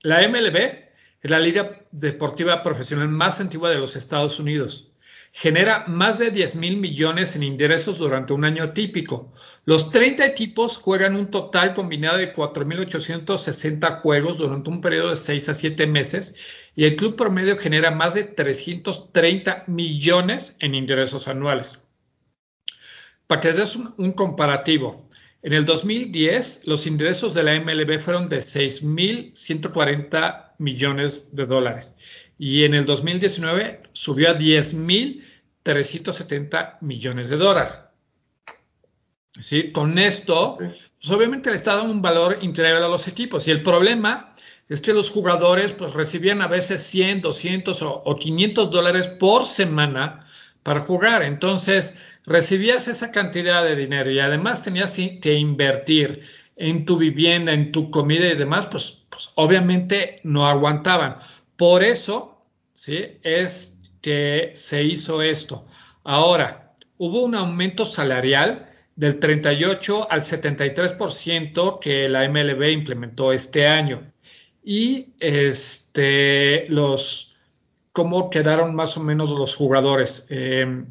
[0.02, 0.81] la MLB
[1.22, 4.92] es la liga deportiva profesional más antigua de los Estados Unidos
[5.32, 9.32] genera más de 10 mil millones en ingresos durante un año típico.
[9.64, 15.48] Los 30 equipos juegan un total combinado de 4.860 juegos durante un periodo de 6
[15.48, 16.34] a 7 meses
[16.76, 21.86] y el club promedio genera más de 330 millones en ingresos anuales.
[23.26, 25.08] Para que des un, un comparativo,
[25.42, 31.94] en el 2010 los ingresos de la MLB fueron de 6.140 millones de dólares
[32.44, 37.78] y en el 2019 subió a 10.370 millones de dólares.
[39.40, 39.70] ¿Sí?
[39.70, 43.46] Con esto, pues obviamente le está dando un valor increíble a los equipos.
[43.46, 44.34] Y el problema
[44.68, 49.46] es que los jugadores pues, recibían a veces 100, 200 o, o 500 dólares por
[49.46, 50.26] semana
[50.64, 51.22] para jugar.
[51.22, 51.96] Entonces,
[52.26, 56.22] recibías esa cantidad de dinero y además tenías que invertir
[56.56, 61.16] en tu vivienda, en tu comida y demás, pues, pues obviamente no aguantaban.
[61.56, 62.32] Por eso
[62.82, 63.18] ¿sí?
[63.22, 65.64] Es que se hizo esto.
[66.02, 74.12] Ahora, hubo un aumento salarial del 38 al 73% que la MLB implementó este año.
[74.64, 77.36] Y este, los,
[77.92, 80.26] ¿cómo quedaron más o menos los jugadores?
[80.28, 80.86] Em,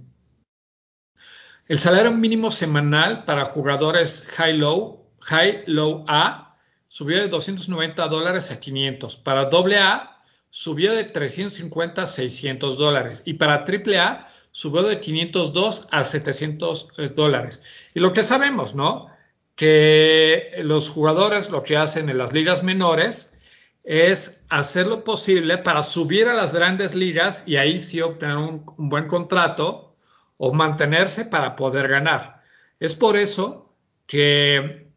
[1.67, 6.50] el salario mínimo semanal para jugadores high-low, high-low A,
[6.91, 9.15] subió de 290 dólares a 500.
[9.15, 15.87] Para doble A, subió de 350 a 600 dólares y para AAA subió de 502
[15.89, 17.61] a 700 eh, dólares.
[17.93, 19.07] Y lo que sabemos, ¿no?
[19.55, 23.37] que los jugadores lo que hacen en las ligas menores
[23.85, 28.65] es hacer lo posible para subir a las grandes ligas y ahí sí obtener un,
[28.77, 29.95] un buen contrato
[30.35, 32.43] o mantenerse para poder ganar.
[32.81, 33.73] Es por eso
[34.07, 34.91] que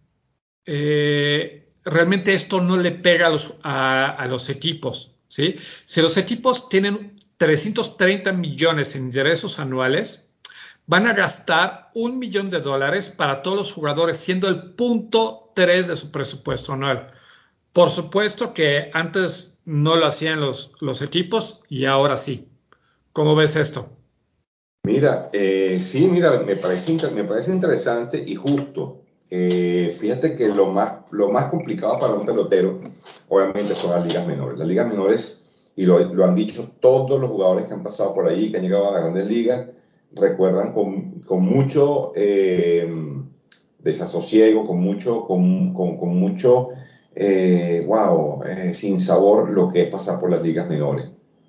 [0.66, 5.12] eh, realmente esto no le pega a los, a, a los equipos.
[5.28, 5.56] ¿sí?
[5.84, 10.28] Si los equipos tienen 330 millones en ingresos anuales,
[10.86, 15.88] van a gastar un millón de dólares para todos los jugadores, siendo el punto 3
[15.88, 17.12] de su presupuesto anual.
[17.72, 22.48] Por supuesto que antes no lo hacían los, los equipos y ahora sí.
[23.12, 23.90] ¿Cómo ves esto?
[24.84, 29.03] Mira, eh, sí, mira, me parece, me parece interesante y justo.
[29.36, 32.78] Eh, fíjate que lo más, lo más complicado para un pelotero,
[33.28, 34.56] obviamente, son las ligas menores.
[34.56, 35.42] Las ligas menores,
[35.74, 38.90] y lo, han dicho todos los jugadores que han pasado por ahí, que han llegado
[38.90, 39.66] a las grandes ligas,
[40.12, 42.88] recuerdan con, con mucho eh,
[43.80, 46.68] desasosiego, con mucho, con, con, mucho,
[47.16, 51.06] eh, wow, eh, sin sabor lo que es pasar por las ligas menores.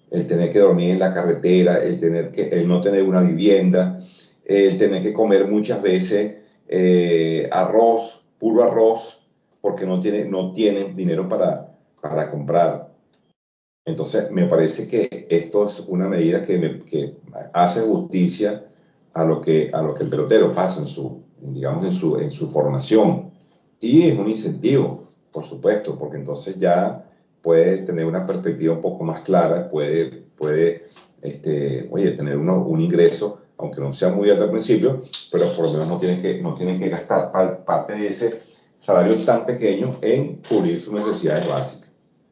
[0.09, 3.99] El tener que dormir en la carretera, el, tener que, el no tener una vivienda,
[4.43, 9.21] el tener que comer muchas veces eh, arroz, puro arroz,
[9.61, 12.93] porque no tienen no tiene dinero para, para comprar.
[13.85, 17.17] Entonces, me parece que esto es una medida que, que,
[17.53, 18.65] hace justicia
[19.13, 22.31] a lo, que, a lo que el pelotero pasa en su, digamos, en su, en
[22.31, 23.31] su formación.
[23.79, 27.05] Y es un incentivo, por supuesto, porque entonces ya
[27.43, 30.87] puede tener una perspectiva un poco más clara, puede, puede
[31.21, 35.65] este, oye, tener uno, un ingreso aunque no sea muy alto al principio, pero por
[35.65, 38.41] lo menos no tienen que, no tienen que gastar parte de ese
[38.79, 41.89] salario tan pequeño en cubrir sus necesidades básicas.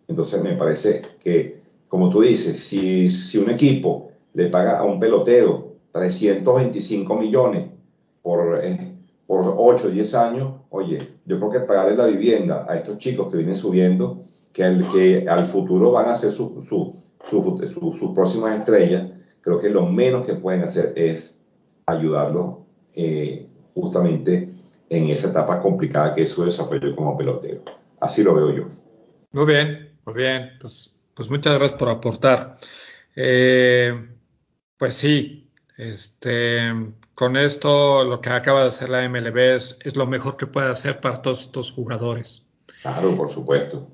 [0.07, 4.99] Entonces me parece que, como tú dices, si, si un equipo le paga a un
[4.99, 7.67] pelotero 325 millones
[8.21, 12.75] por, eh, por 8 o 10 años, oye, yo creo que pagarle la vivienda a
[12.75, 16.95] estos chicos que vienen subiendo, que, que al futuro van a ser sus su,
[17.29, 19.09] su, su, su, próximas estrellas,
[19.43, 21.35] creo que lo menos que pueden hacer es
[21.85, 24.49] ayudarlo eh, justamente
[24.89, 27.61] en esa etapa complicada que es su desarrollo como pelotero.
[27.99, 28.63] Así lo veo yo.
[29.31, 30.51] Muy bien, muy bien.
[30.59, 32.57] Pues, pues muchas gracias por aportar.
[33.15, 33.93] Eh,
[34.77, 36.71] pues sí, este,
[37.13, 40.69] con esto lo que acaba de hacer la MLB es, es, lo mejor que puede
[40.69, 42.47] hacer para todos estos jugadores.
[42.81, 43.87] Claro, por supuesto.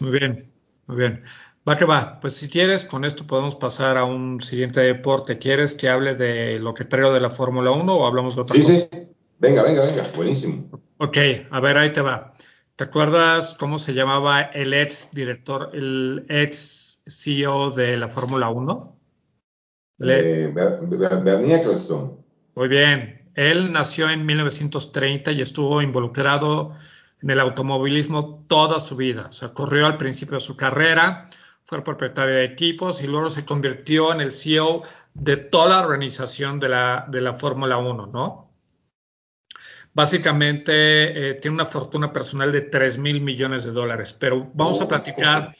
[0.00, 0.52] Muy bien,
[0.86, 1.22] muy bien.
[1.66, 2.20] Va que va.
[2.20, 5.38] Pues si quieres, con esto podemos pasar a un siguiente deporte.
[5.38, 8.56] ¿Quieres que hable de lo que traigo de la Fórmula 1 o hablamos de otra
[8.56, 8.74] sí, cosa?
[8.74, 9.08] Sí, sí.
[9.38, 10.12] Venga, venga, venga.
[10.14, 10.68] Buenísimo.
[10.98, 11.16] Ok,
[11.50, 12.34] a ver, ahí te va.
[12.76, 19.00] ¿Te acuerdas cómo se llamaba el ex director, el ex CEO de la Fórmula 1?
[20.00, 22.10] Eh, Bernie Ecclestone.
[22.54, 23.30] Muy bien.
[23.34, 26.72] Él nació en 1930 y estuvo involucrado
[27.22, 29.26] en el automovilismo toda su vida.
[29.30, 31.30] O sea, corrió al principio de su carrera,
[31.64, 34.82] fue el propietario de equipos y luego se convirtió en el CEO
[35.14, 38.50] de toda la organización de la, de la Fórmula 1, ¿no?
[39.94, 44.88] Básicamente eh, tiene una fortuna personal de 3 mil millones de dólares, pero vamos a
[44.88, 45.54] platicar.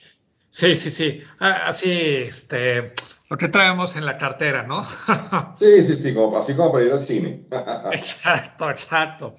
[0.51, 1.23] Sí, sí, sí.
[1.39, 2.93] Así, este,
[3.31, 4.85] lo que traemos en la cartera, ¿no?
[5.57, 7.47] sí, sí, sí, como, así como para ir al cine.
[7.93, 9.37] exacto, exacto.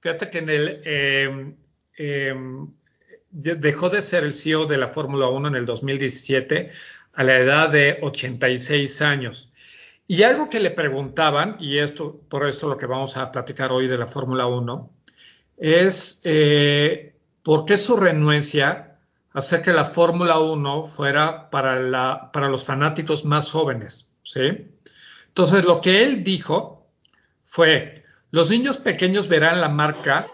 [0.00, 1.54] Fíjate que en el, eh,
[1.98, 2.34] eh,
[3.34, 6.70] dejó de ser el CEO de la Fórmula 1 en el 2017
[7.14, 9.52] a la edad de 86 años.
[10.06, 13.88] Y algo que le preguntaban, y esto por esto lo que vamos a platicar hoy
[13.88, 14.90] de la Fórmula 1,
[15.56, 18.98] es eh, por qué su renuencia
[19.32, 24.12] a hacer que la Fórmula 1 fuera para, la, para los fanáticos más jóvenes.
[24.22, 24.68] ¿sí?
[25.26, 26.86] Entonces, lo que él dijo
[27.42, 30.28] fue, los niños pequeños verán la marca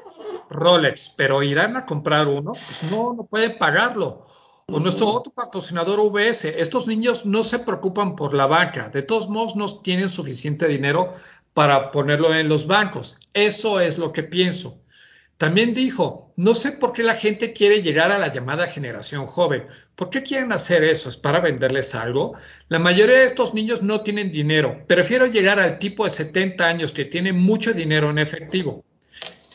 [0.50, 4.26] Rolex, pero irán a comprar uno, pues no, no pueden pagarlo.
[4.66, 9.28] O nuestro otro patrocinador UBS, estos niños no se preocupan por la banca, de todos
[9.28, 11.12] modos no tienen suficiente dinero
[11.54, 13.16] para ponerlo en los bancos.
[13.34, 14.80] Eso es lo que pienso.
[15.38, 19.66] También dijo, no sé por qué la gente quiere llegar a la llamada generación joven.
[19.96, 21.08] ¿Por qué quieren hacer eso?
[21.08, 22.32] ¿Es para venderles algo?
[22.68, 24.84] La mayoría de estos niños no tienen dinero.
[24.86, 28.84] Prefiero llegar al tipo de 70 años que tiene mucho dinero en efectivo.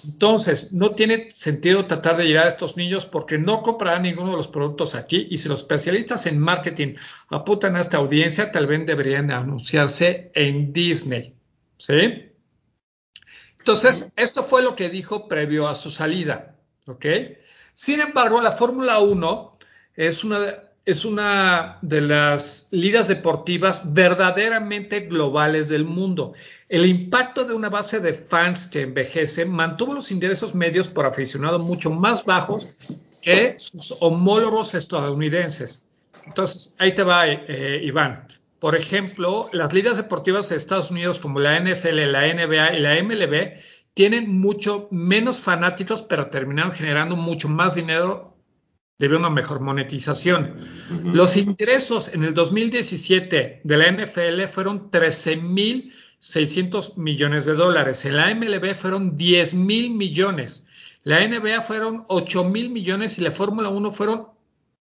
[0.05, 4.37] Entonces, no tiene sentido tratar de llegar a estos niños porque no comprarán ninguno de
[4.37, 6.95] los productos aquí y si los especialistas en marketing
[7.29, 11.35] apuntan a esta audiencia, tal vez deberían anunciarse en Disney.
[11.77, 12.31] ¿Sí?
[13.57, 16.55] Entonces, esto fue lo que dijo previo a su salida.
[16.87, 17.05] ¿Ok?
[17.73, 19.57] Sin embargo, la Fórmula 1
[19.95, 26.33] es una, es una de las ligas deportivas verdaderamente globales del mundo.
[26.69, 31.57] El impacto de una base de fans que envejece mantuvo los ingresos medios por aficionado
[31.57, 32.69] mucho más bajos
[33.23, 35.87] que sus homólogos estadounidenses.
[36.27, 38.27] Entonces, ahí te va, eh, Iván.
[38.59, 42.95] Por ejemplo, las ligas deportivas de Estados Unidos como la NFL, la NBA y la
[43.03, 43.59] MLB
[43.95, 48.34] tienen mucho menos fanáticos, pero terminaron generando mucho más dinero
[48.97, 50.55] debe una mejor monetización.
[51.03, 58.05] Los ingresos en el 2017 de la NFL fueron 13.600 millones de dólares.
[58.05, 60.65] En la MLB fueron 10 mil millones.
[61.03, 64.27] La NBA fueron 8 mil millones y la Fórmula 1 fueron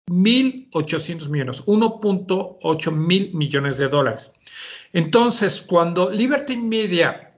[0.10, 4.32] 1.800 millones, 1.8 mil millones de dólares.
[4.94, 7.34] Entonces, cuando Liberty Media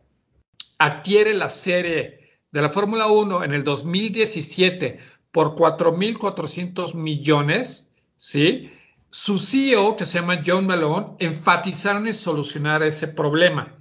[0.77, 2.19] adquiere la serie
[2.51, 4.99] de la Fórmula 1 en el 2017
[5.31, 8.71] por 4.400 millones, ¿sí?
[9.11, 13.75] Su CEO, que se llama John Malone, enfatizaron en solucionar ese problema.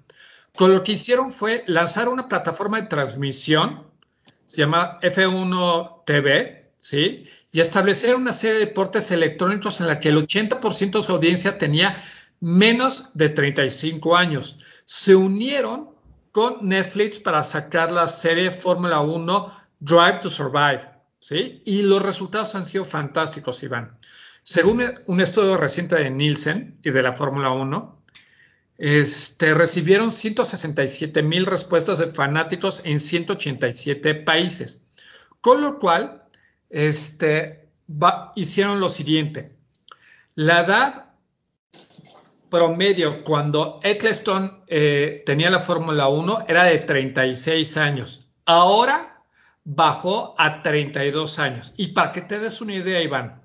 [0.57, 3.85] Con lo que hicieron fue lanzar una plataforma de transmisión,
[4.47, 7.25] se llama F1 TV, ¿sí?
[7.53, 11.59] Y establecer una serie de deportes electrónicos en la que el 80% de su audiencia
[11.59, 11.97] tenía
[12.41, 14.59] menos de 35 años.
[14.85, 15.91] Se unieron
[16.33, 20.98] con Netflix para sacar la serie Fórmula 1 Drive to Survive.
[21.31, 23.97] Y los resultados han sido fantásticos, Iván.
[24.43, 28.03] Según un estudio reciente de Nielsen y de la Fórmula 1,
[28.79, 34.81] este, recibieron 167 mil respuestas de fanáticos en 187 países,
[35.41, 36.23] con lo cual
[36.71, 37.69] este,
[38.37, 39.51] hicieron lo siguiente.
[40.35, 41.05] La edad
[42.49, 48.29] promedio cuando Eccleston eh, tenía la Fórmula 1 era de 36 años.
[48.47, 49.18] Ahora
[49.71, 51.75] bajó a 32 años.
[51.77, 53.43] Y para que te des una idea, Iván,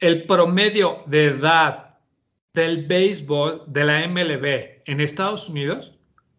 [0.00, 1.98] el promedio de edad
[2.54, 5.94] del béisbol de la MLB en Estados Unidos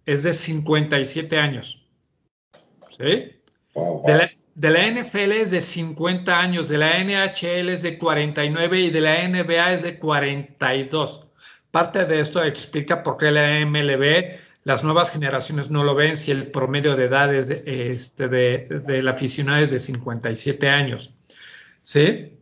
[0.07, 1.85] es de 57 años.
[2.89, 3.33] ¿Sí?
[4.55, 9.01] De la, NFL es de 50 años, de la NHL es de 49 y de
[9.01, 11.27] la NBA es de 42.
[11.69, 16.29] Parte de esto explica por qué la MLB las nuevas generaciones no lo ven si
[16.29, 21.13] el promedio de edad es de, este, de, la aficionado es de 57 años.
[21.83, 22.37] ¿Sí?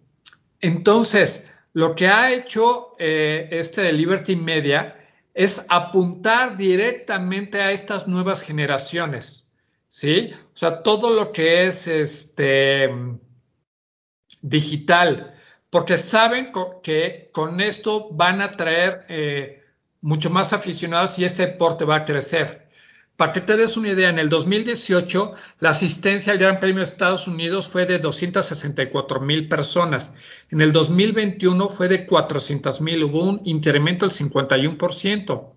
[0.60, 8.08] Entonces, lo que ha hecho eh, este de Liberty Media es apuntar directamente a estas
[8.08, 9.54] nuevas generaciones.
[9.88, 10.32] ¿Sí?
[10.34, 12.90] O sea, todo lo que es este
[14.42, 15.36] digital,
[15.70, 16.52] porque saben
[16.82, 19.65] que con esto van a traer eh,
[20.06, 22.68] mucho más aficionados y este deporte va a crecer.
[23.18, 26.84] Para que te des una idea, en el 2018 la asistencia al Gran Premio de
[26.84, 30.14] Estados Unidos fue de 264 mil personas.
[30.52, 35.54] En el 2021 fue de 400 mil, hubo un incremento del 51%.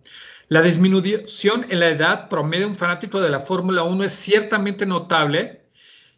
[0.49, 4.87] La disminución en la edad promedio de un fanático de la Fórmula 1 es ciertamente
[4.87, 5.67] notable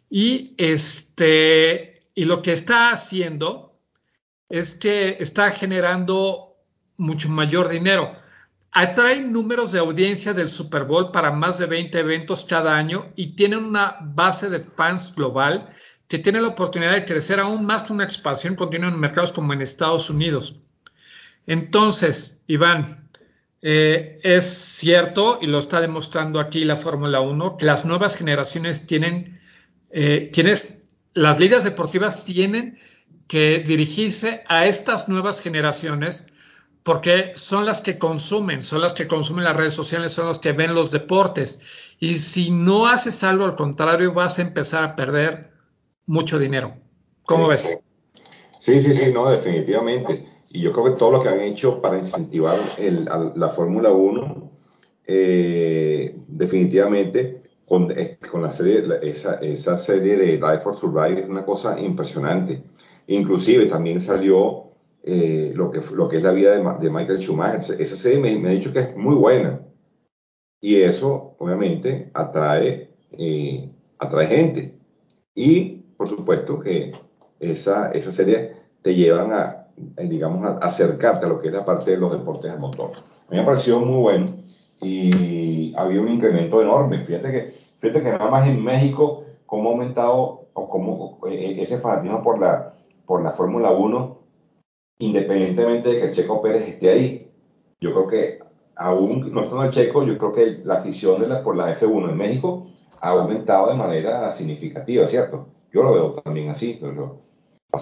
[0.09, 3.77] y, este, y lo que está haciendo
[4.47, 6.50] es que está generando
[7.01, 8.15] mucho mayor dinero.
[8.71, 13.35] Atraen números de audiencia del Super Bowl para más de 20 eventos cada año y
[13.35, 15.73] tienen una base de fans global
[16.07, 19.51] que tiene la oportunidad de crecer aún más con una expansión continua en mercados como
[19.51, 20.55] en Estados Unidos.
[21.47, 23.09] Entonces, Iván,
[23.61, 28.85] eh, es cierto, y lo está demostrando aquí la Fórmula 1, que las nuevas generaciones
[28.85, 29.39] tienen,
[29.89, 30.77] eh, tienes,
[31.13, 32.79] las ligas deportivas tienen
[33.27, 36.27] que dirigirse a estas nuevas generaciones
[36.83, 40.51] porque son las que consumen, son las que consumen las redes sociales, son las que
[40.51, 41.59] ven los deportes.
[41.99, 45.51] Y si no haces algo al contrario, vas a empezar a perder
[46.07, 46.73] mucho dinero.
[47.25, 47.77] ¿Cómo ves?
[48.57, 50.25] Sí, sí, sí, no, definitivamente.
[50.49, 52.59] Y yo creo que todo lo que han hecho para incentivar
[53.35, 54.51] la Fórmula 1,
[55.05, 61.29] eh, definitivamente con, eh, con, la serie, esa, esa serie de Drive for Survive es
[61.29, 62.63] una cosa impresionante.
[63.07, 64.70] Inclusive también salió
[65.03, 67.81] eh, lo, que, lo que es la vida de, Michael Schumacher.
[67.81, 69.61] Esa serie me, ha dicho que es muy buena.
[70.59, 74.77] Y eso, obviamente, atrae, eh, atrae gente.
[75.33, 76.93] Y, por supuesto, que
[77.39, 81.65] esa, esa serie te llevan a, eh, digamos, a acercarte a lo que es la
[81.65, 82.91] parte de los deportes de motor.
[82.91, 84.35] A mí me ha parecido muy bueno
[84.81, 87.03] y había un incremento enorme.
[87.05, 92.21] Fíjate que, fíjate que nada más en México, cómo ha aumentado o cómo ese fanatismo
[92.21, 92.73] por la,
[93.05, 94.20] por la Fórmula 1
[95.01, 97.27] independientemente de que el Checo Pérez esté ahí.
[97.79, 98.39] Yo creo que
[98.75, 102.67] aún no estando el Checo, yo creo que la afición por la F1 en México
[103.01, 105.47] ha aumentado de manera significativa, ¿cierto?
[105.73, 106.77] Yo lo veo también así.
[106.79, 107.21] Pero,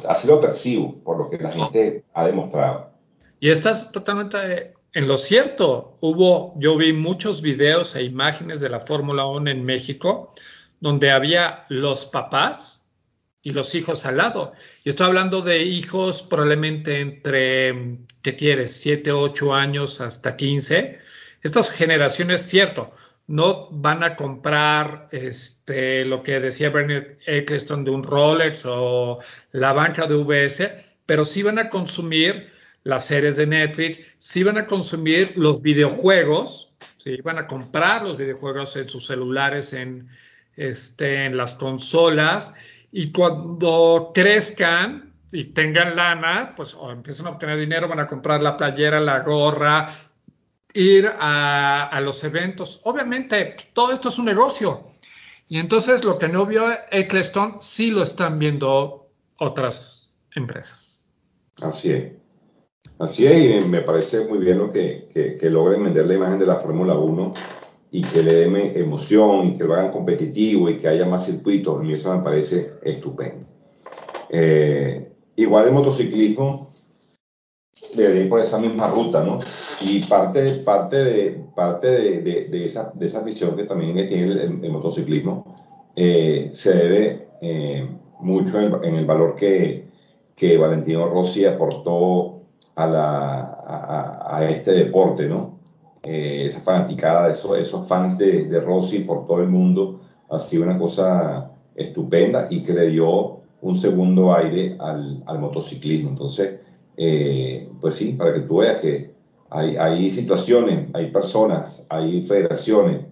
[0.08, 2.92] Así lo percibo, por lo que la gente ha demostrado.
[3.40, 5.98] Y estás totalmente en lo cierto.
[6.00, 10.32] Hubo, yo vi muchos videos e imágenes de la Fórmula 1 en México,
[10.80, 12.79] donde había los papás
[13.42, 14.54] y los hijos al lado.
[14.84, 18.74] Y estoy hablando de hijos probablemente entre, ¿qué quieres?
[18.82, 21.00] 7, 8 años hasta 15.
[21.42, 22.94] Estas generaciones, cierto,
[23.28, 29.20] no van a comprar este, lo que decía Bernie Eccleston de un Rolex o
[29.52, 32.52] la banca de VS, pero sí van a consumir
[32.84, 38.18] las series de Netflix, sí van a consumir los videojuegos, sí van a comprar los
[38.18, 40.10] videojuegos en sus celulares, en,
[40.56, 42.54] este, en las consolas,
[42.92, 48.42] y cuando crezcan y tengan lana, pues o empiezan a obtener dinero, van a comprar
[48.42, 49.88] la playera, la gorra,
[50.74, 52.82] ir a, los eventos.
[52.84, 54.86] Obviamente, todo esto es un negocio.
[55.48, 61.12] Y entonces lo que no vio Eccleston sí lo están viendo otras empresas.
[61.62, 62.14] Así es.
[63.00, 66.46] Así es, y me parece muy bien lo que, que, logren vender la imagen de
[66.46, 67.34] la Fórmula 1
[67.92, 71.80] y que le den emoción y que lo hagan competitivo y que haya más circuitos.
[71.80, 73.48] A mí eso me parece estupendo.
[74.30, 76.70] Eh, igual el motociclismo
[77.96, 79.40] debería ir por esa misma ruta, ¿no?
[79.82, 84.72] Y parte, parte, de, parte de, de, esa, de esa visión que también tiene el,
[84.72, 85.56] motociclismo
[85.96, 89.88] eh, se debe eh, mucho en, el valor que,
[90.36, 92.42] que, Valentino Rossi aportó
[92.76, 95.59] a, la, a, a este deporte, ¿no?
[96.04, 100.78] Eh, esa fanaticada, esos, esos fans de, Rossi por todo el mundo, ha sido una
[100.78, 106.10] cosa estupenda y que le dio un segundo aire al, motociclismo.
[106.10, 106.60] Entonces,
[106.98, 109.12] eh, pues sí, para que tú veas que
[109.50, 113.06] hay, hay situaciones, hay personas, hay federaciones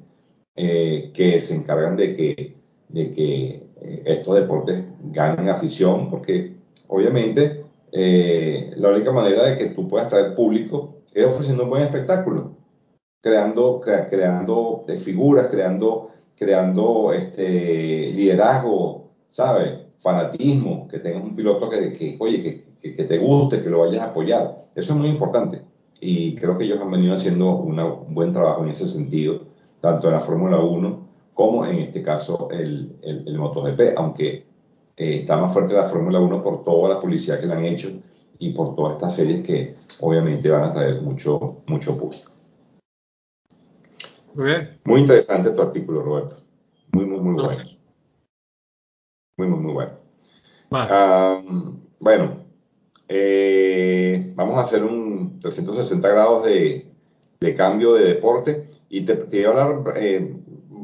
[0.56, 2.56] eh, que se encargan de que,
[2.90, 3.48] de que
[3.82, 6.56] eh, estos deportes ganen afición, porque
[6.88, 12.57] obviamente la única manera de que tú puedas traer público es ofreciendo un buen espectáculo,
[13.22, 19.80] creando, creando figuras, creando, creando este, liderazgo, ¿sabes?
[20.00, 22.42] Fanatismo, que tengas un piloto que, que oye,
[22.80, 24.58] que, que, te guste, que lo vayas a apoyar.
[24.76, 25.62] Eso es muy importante.
[26.00, 29.42] Y creo que ellos han venido haciendo un buen trabajo en ese sentido,
[29.82, 31.08] tanto en la Fórmula 1
[31.38, 34.46] como en este caso el, el, MotoGP, aunque
[34.98, 37.90] eh, está más fuerte la Fórmula 1 por toda la publicidad que le han hecho
[38.40, 42.32] y por todas estas series que obviamente van a traer mucho, mucho público.
[44.38, 44.80] Muy bien.
[44.86, 46.38] Muy interesante tu artículo, Roberto.
[46.92, 47.50] Muy, muy, muy bueno.
[49.38, 49.92] Muy, muy, muy bueno.
[52.00, 52.38] bueno,
[53.08, 56.86] eh, vamos a hacer un 360 grados de,
[57.40, 60.36] de cambio de deporte y te, te voy a hablar eh,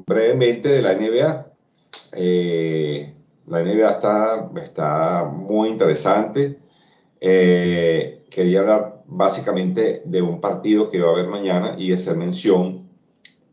[0.07, 1.47] brevemente de la NBA.
[2.13, 3.13] Eh,
[3.47, 6.59] la NBA está, está muy interesante.
[7.19, 12.82] quería hablar básicamente de un partido que va a haber mañana y hacer mención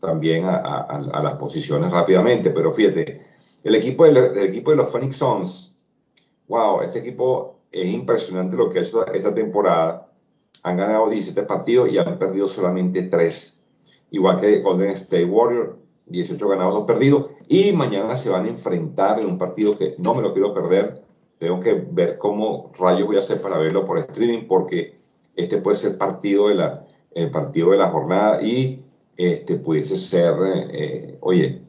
[0.00, 2.50] también a, a, a las posiciones rápidamente.
[2.50, 3.20] Pero fíjate,
[3.62, 5.78] el equipo de, el equipo de los Phoenix Suns,
[6.48, 10.08] wow, este equipo es impresionante lo que ha hecho esta temporada.
[10.62, 13.62] Han ganado 17 partidos y han perdido solamente 3.
[14.10, 17.30] Igual que Golden State Warrior, 18 ganados, 2 perdidos.
[17.48, 21.02] Y mañana se van a enfrentar en un partido que no me lo quiero perder.
[21.38, 24.98] Tengo que ver cómo rayos voy a hacer para verlo por streaming, porque
[25.36, 28.84] este puede ser partido de la, el partido de la jornada y
[29.16, 30.34] este pudiese ser,
[30.70, 31.62] eh, oye,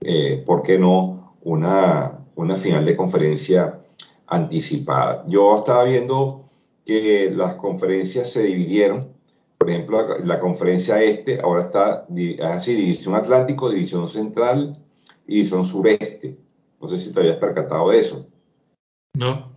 [0.00, 3.80] eh, ¿por qué no una, una final de conferencia
[4.28, 5.24] anticipada.
[5.26, 6.48] Yo estaba viendo
[6.84, 9.08] que las conferencias se dividieron.
[9.58, 12.06] Por ejemplo, la, conferencia este ahora está
[12.42, 14.78] así, división Atlántico, división Central
[15.26, 16.38] y división Sureste.
[16.80, 18.26] No sé si te habías percatado de eso.
[19.14, 19.52] No.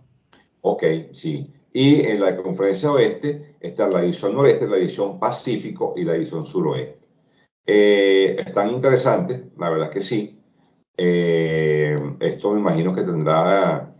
[0.62, 0.82] Ok,
[1.12, 1.52] sí.
[1.72, 6.44] Y en la conferencia oeste está la división noreste, la división Pacífico y la división
[6.44, 7.01] suroeste.
[7.66, 10.40] Eh, están interesantes, la verdad que sí.
[10.96, 13.94] Eh, esto me imagino que tendrá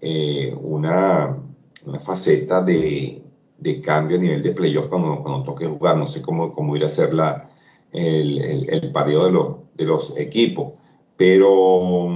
[0.00, 1.36] eh, una,
[1.84, 3.22] una, faceta de,
[3.58, 5.96] de, cambio a nivel de playoff cuando, cuando toque jugar.
[5.96, 7.50] No sé cómo, cómo ir a hacer la,
[7.92, 10.74] el, el, el pareo de los, de los equipos,
[11.16, 12.08] pero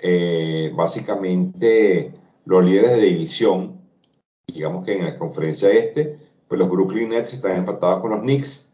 [0.00, 2.12] eh, básicamente
[2.44, 3.80] los líderes de división,
[4.46, 6.16] digamos que en la conferencia este,
[6.46, 8.67] pues los Brooklyn Nets están empatados con los Knicks.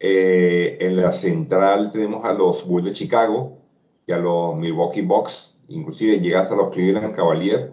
[0.00, 3.58] Eh, en la central tenemos a los Bulls de Chicago
[4.06, 7.70] y a los Milwaukee Bucks inclusive llega hasta los Cleveland Cavaliers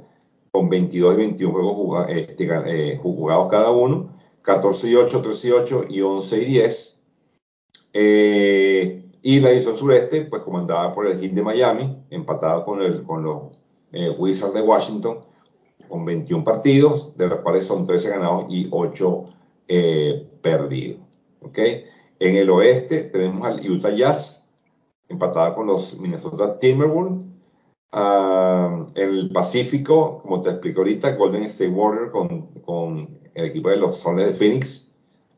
[0.52, 5.52] con 22 y 21 juegos este, eh, jugados cada uno, 14 y 8, 13 y
[5.52, 7.04] 8 y 11 y 10.
[7.94, 13.04] Eh, y la división sureste, pues comandada por el Heat de Miami, empatado con, el,
[13.04, 13.44] con los
[13.94, 15.20] eh, Wizards de Washington,
[15.88, 19.26] con 21 partidos, de los cuales son 13 ganados y 8
[19.68, 21.00] eh, perdidos.
[21.42, 21.86] ¿okay?
[22.22, 24.46] En el oeste tenemos al Utah Jazz,
[25.10, 27.26] empatada con los Minnesota Timberwolves.
[27.92, 33.78] Uh, el Pacífico, como te explico ahorita, Golden State Warrior con, con, el equipo de
[33.78, 34.92] los Soles de Phoenix,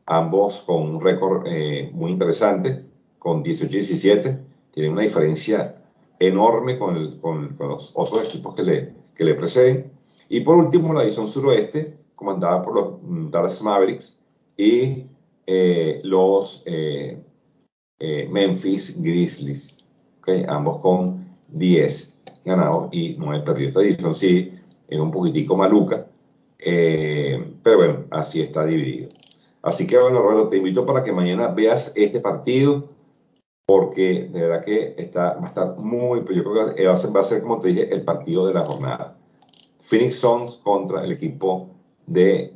[0.04, 2.84] ambos con un récord eh, muy interesante,
[3.18, 4.38] con 18-17,
[4.70, 5.76] tienen una diferencia
[6.18, 9.90] enorme con, el, con, con, los otros equipos que le, que le preceden.
[10.28, 14.18] Y por último, la división suroeste, comandada por los mm, Dallas Mavericks
[14.58, 15.06] y
[15.46, 17.22] eh, los eh,
[17.98, 19.76] eh, Memphis Grizzlies,
[20.18, 20.44] ¿okay?
[20.48, 23.68] ambos con 10 ganados y 9 perdidos.
[23.70, 24.52] Esta división sí
[24.88, 26.06] es un poquitico maluca,
[26.58, 29.10] pero bueno, así está dividido.
[29.62, 32.88] Así que bueno, Roberto, te invito para que mañana veas este partido,
[33.66, 37.14] porque de verdad que está, va a estar muy, yo creo que va a ser,
[37.14, 39.16] va a ser como te dije, el partido de la jornada.
[39.80, 41.68] Phoenix Suns contra el equipo
[42.06, 42.54] de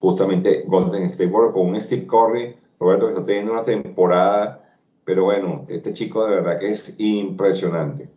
[0.00, 5.92] justamente Golden State con un Steve Curry, Roberto, está teniendo una temporada, pero bueno, este
[5.92, 8.10] chico de verdad que es impresionante,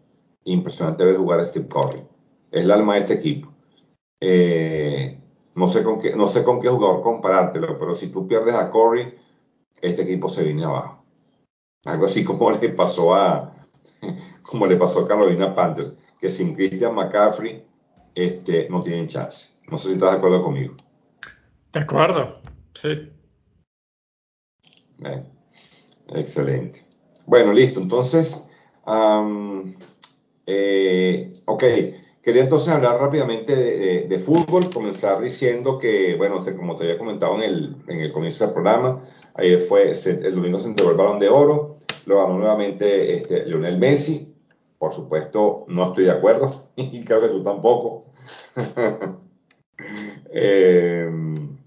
[0.45, 2.01] impresionante ver jugar a Steve Curry.
[2.51, 3.53] Es el alma de este equipo.
[4.21, 5.19] Eh,
[5.55, 8.71] no, sé con qué, no sé con qué jugador comparártelo, pero si tú pierdes a
[8.71, 9.15] Curry,
[9.81, 11.03] este equipo se viene abajo.
[11.86, 13.53] Algo así como le pasó a,
[14.43, 17.65] como le pasó a Carolina Panthers, que sin Christian McCaffrey
[18.15, 19.47] este, no tienen chance.
[19.69, 20.75] No sé si estás de acuerdo conmigo.
[21.74, 22.39] De acuerdo,
[22.74, 23.09] sí.
[26.09, 26.86] excelente.
[27.26, 27.80] Bueno, listo.
[27.80, 28.45] Entonces,
[30.45, 31.63] eh, ok.
[32.21, 33.53] Quería entonces hablar rápidamente
[34.07, 38.45] de, fútbol, comenzar diciendo que, bueno, como te había comentado en el, en el comienzo
[38.45, 39.03] del programa,
[39.34, 43.78] ayer fue, el domingo se entregó el balón de oro, lo ganó nuevamente este, Lionel
[43.78, 44.34] Messi.
[44.78, 48.05] Por supuesto, no estoy de acuerdo, y creo que tú tampoco.
[50.32, 51.09] eh,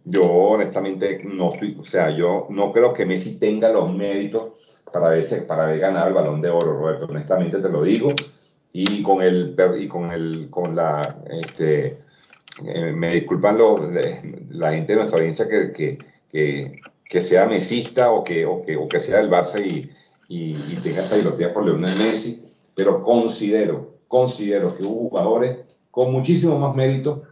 [0.07, 4.53] yo honestamente no estoy, o sea, yo no creo que Messi tenga los méritos
[4.93, 8.13] para haber, para haber ganado el balón de oro, Roberto, honestamente te lo digo.
[8.73, 11.99] Y con el, y con el, con la, este,
[12.65, 13.81] eh, me disculpan los,
[14.51, 15.99] la gente de nuestra audiencia que, que,
[16.29, 19.91] que, que sea mesista o que, o que, o que sea del Barça y,
[20.29, 22.45] y, y tenga esa ideología por Leonel Messi,
[22.77, 25.59] pero considero, considero que hubo jugadores
[25.91, 27.25] con muchísimo más mérito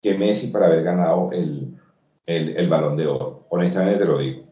[0.00, 1.74] que Messi para haber ganado el,
[2.26, 3.46] el, balón de oro.
[3.50, 4.42] Honestamente te lo digo.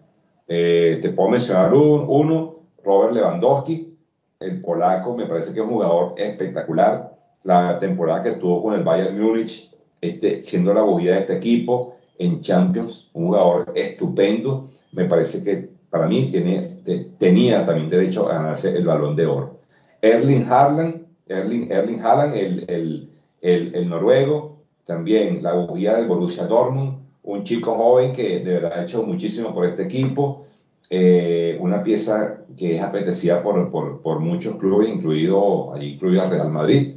[0.48, 3.96] Eh, te puedo mencionar uno, Robert Lewandowski,
[4.40, 7.12] el polaco, me parece que es un jugador espectacular.
[7.44, 9.70] La temporada que estuvo con el Bayern Múnich,
[10.00, 14.68] este, siendo la bujía de este equipo en Champions, un jugador estupendo.
[14.92, 16.78] Me parece que para mí tiene,
[17.18, 19.60] tenía también derecho a ganarse el balón de oro.
[20.00, 23.10] Erling Haaland, Erling, Erling Haaland el, el,
[23.40, 28.72] el, el noruego, también la bujía del Borussia Dortmund, un chico joven que de verdad
[28.80, 30.44] ha hecho muchísimo por este equipo,
[30.90, 36.30] eh, una pieza que es apetecida por, por, por, muchos clubes, incluido, allí incluido el
[36.30, 36.96] Real Madrid.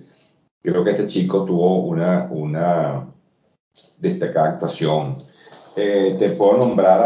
[0.61, 3.07] Creo que este chico tuvo una, una
[3.99, 5.17] destacada actuación.
[5.76, 7.01] Eh, te puedo nombrar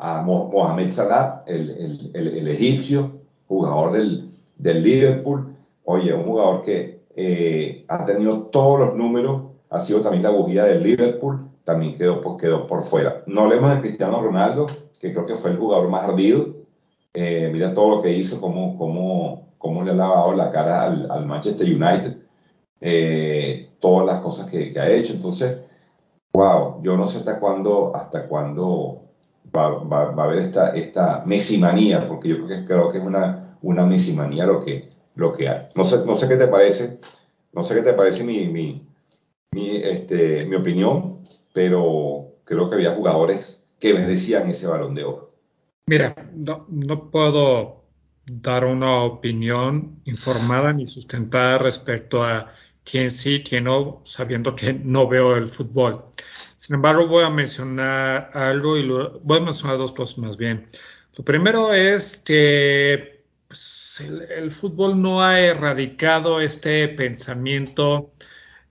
[0.00, 3.12] a, Mohamed Salah, el, el, el, el, egipcio,
[3.46, 5.54] jugador del, del Liverpool.
[5.84, 10.64] Oye, un jugador que eh, ha tenido todos los números, ha sido también la bujía
[10.64, 13.22] del Liverpool también quedó por, quedó por fuera.
[13.26, 16.46] No hablemos de Cristiano Ronaldo, que creo que fue el jugador más ardido.
[17.12, 21.10] Eh, mira todo lo que hizo, cómo, cómo, cómo le ha lavado la cara al,
[21.10, 22.16] al Manchester United,
[22.80, 25.12] eh, todas las cosas que, que, ha hecho.
[25.12, 25.58] Entonces,
[26.32, 29.02] wow, yo no sé hasta cuándo, hasta cuándo
[29.54, 33.04] va, va, va, a haber esta, esta mesimanía, porque yo creo que, creo que es
[33.04, 35.66] una, una mesimanía lo que, lo que hay.
[35.74, 36.98] No sé, no sé qué te parece,
[37.52, 38.86] no sé qué te parece mi, mi,
[39.52, 41.17] mi, este, mi opinión,
[41.58, 45.34] pero creo que había jugadores que merecían ese balón de oro.
[45.86, 47.82] Mira, no, puedo
[48.26, 52.54] dar una opinión informada ni sustentada respecto a
[52.84, 56.04] quién sí, quién no, sabiendo que no veo el fútbol.
[56.54, 60.68] Sin embargo, voy a mencionar algo y voy a mencionar dos cosas más bien.
[61.16, 68.12] Lo primero es que pues, el, fútbol no ha erradicado este pensamiento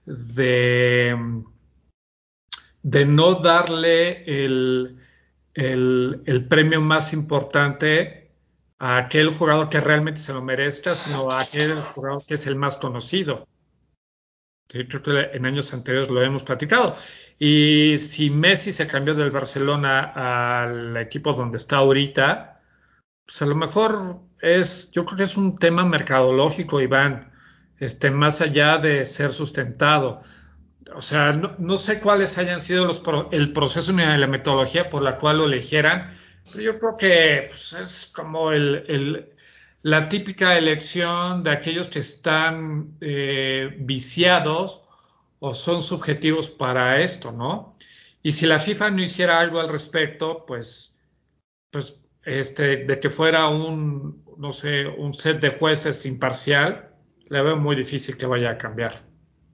[0.06, 1.44] de
[2.90, 4.98] de no darle el,
[5.52, 8.30] el, el, premio más importante
[8.78, 12.56] a aquel jugador que realmente se lo merezca, sino a aquel jugador que es el
[12.56, 13.46] más conocido.
[14.68, 16.94] Creo que en años anteriores lo hemos platicado.
[17.38, 22.62] Y si Messi se cambió del Barcelona al equipo donde está ahorita,
[23.26, 27.32] pues a lo mejor es, yo creo que es un tema mercadológico, Iván,
[27.78, 30.22] este, más allá de ser sustentado
[30.94, 35.18] o sea, no, sé cuáles hayan sido los el proceso ni la metodología por la
[35.18, 36.14] cual lo eligieran,
[36.44, 39.32] pero yo creo que pues, es como el,
[39.82, 44.82] la típica elección de aquellos que están eh, viciados
[45.40, 47.76] o son subjetivos para esto, ¿no?
[48.22, 50.98] Y si la FIFA no hiciera algo al respecto, pues,
[51.70, 56.90] pues este, de que fuera un, no sé, un set de jueces imparcial,
[57.28, 59.07] le veo muy difícil que vaya a cambiar.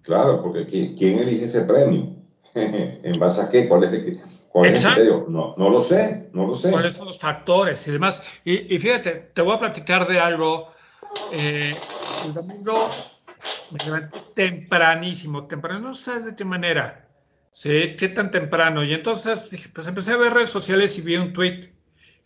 [0.04, 2.14] Claro, porque ¿quién elige ese premio?
[2.54, 3.66] ¿En base a qué?
[3.68, 5.26] ¿Cuál es el, cuál es criterio?
[5.28, 6.70] No, no lo sé, no lo sé.
[6.70, 8.22] ¿Cuáles son los factores y demás?
[8.44, 10.72] Y, fíjate, te voy a platicar de algo.
[11.32, 11.74] Eh,
[12.24, 12.90] el domingo
[13.70, 17.08] me levanté tempranísimo, temprano, no sabes de qué manera.
[17.50, 18.84] Sí, qué tan temprano.
[18.84, 21.72] Y entonces pues empecé a ver redes sociales y vi un tweet.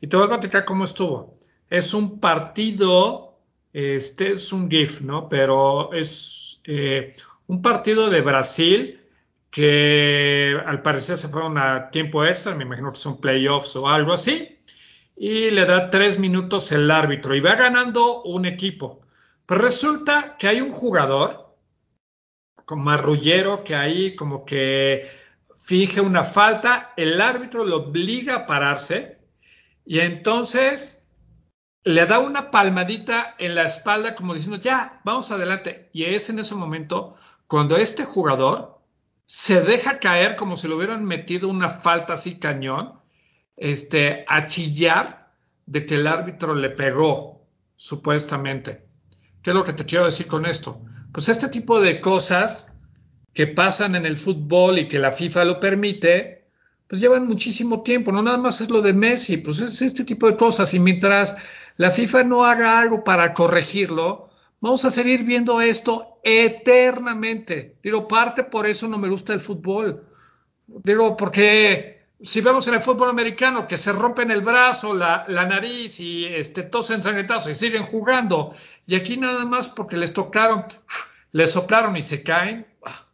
[0.01, 1.39] Y te voy a platicar cómo estuvo.
[1.70, 3.39] Es un partido,
[3.72, 5.29] este es un GIF, ¿no?
[5.29, 7.14] Pero es eh,
[7.49, 9.01] un partido de Brasil
[9.51, 14.12] que al parecer se fueron a tiempo extra, me imagino que son playoffs o algo
[14.12, 14.59] así,
[15.16, 19.01] y le da tres minutos el árbitro y va ganando un equipo.
[19.46, 21.57] Pero resulta que hay un jugador,
[22.66, 25.09] como marrullero, que ahí como que
[25.57, 29.18] finge una falta, el árbitro lo obliga a pararse
[29.86, 31.09] y entonces
[31.84, 35.88] le da una palmadita en la espalda como diciendo, ya, vamos adelante.
[35.94, 37.14] Y es en ese momento
[37.49, 38.78] cuando este jugador
[39.26, 42.92] se deja caer como si le hubieran metido una falta así cañón,
[43.57, 45.32] este, a chillar
[45.66, 48.86] de que el árbitro le pegó, supuestamente.
[49.42, 50.80] ¿Qué es lo que te quiero decir con esto?
[51.12, 52.74] Pues este tipo de cosas
[53.32, 56.49] que pasan en el fútbol y que la FIFA lo permite,
[56.86, 60.26] pues llevan muchísimo tiempo, no nada más es lo de Messi, pues es este tipo
[60.26, 60.74] de cosas.
[60.74, 61.36] Y mientras
[61.76, 64.28] la FIFA no haga algo para corregirlo,
[64.61, 67.76] Vamos a seguir viendo esto eternamente.
[67.82, 70.04] Digo, parte por eso no me gusta el fútbol.
[70.66, 76.00] Digo, porque si vemos en el fútbol americano que se rompen el brazo, la, nariz
[76.00, 78.52] y este, ensangrentados y siguen jugando,
[78.86, 80.64] y aquí nada más porque les tocaron,
[81.32, 83.06] les soplaron y se caen, ah,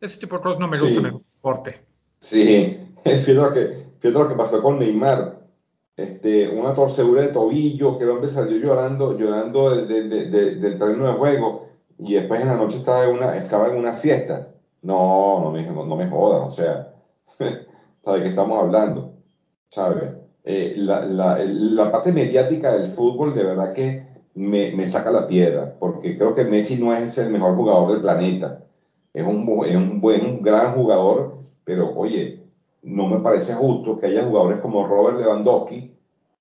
[0.00, 1.84] ese tipo de cosas no me gustan en el deporte.
[2.20, 5.39] Sí, fíjate lo que, lo que pasó con Neymar
[6.02, 11.66] este, una torcedura de tobillo, que hombre salió llorando, llorando del terreno de juego
[11.98, 14.52] y después en la noche estaba en una, estaba en una fiesta.
[14.82, 16.92] No, no me, no, me jodan, o sea,
[17.38, 19.12] ¿de qué estamos hablando?
[19.68, 20.14] ¿Sabes?
[20.44, 25.26] Eh, la, la, la, parte mediática del fútbol de verdad que me, me, saca la
[25.26, 28.64] piedra, porque creo que Messi no es el mejor jugador del planeta.
[29.12, 32.39] Es un, es un buen, gran jugador, pero oye,
[32.82, 35.94] no me parece justo que haya jugadores como Robert Lewandowski,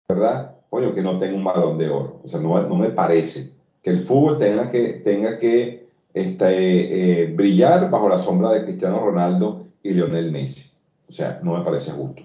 [0.08, 0.56] ¿verdad?
[0.70, 2.22] Coño, que no tenga un balón de oro.
[2.24, 7.28] O sea, no, no me parece que el fútbol tenga que, tenga que este, eh,
[7.34, 10.70] brillar bajo la sombra de Cristiano Ronaldo y Lionel Messi.
[11.08, 12.24] O sea, no me parece justo.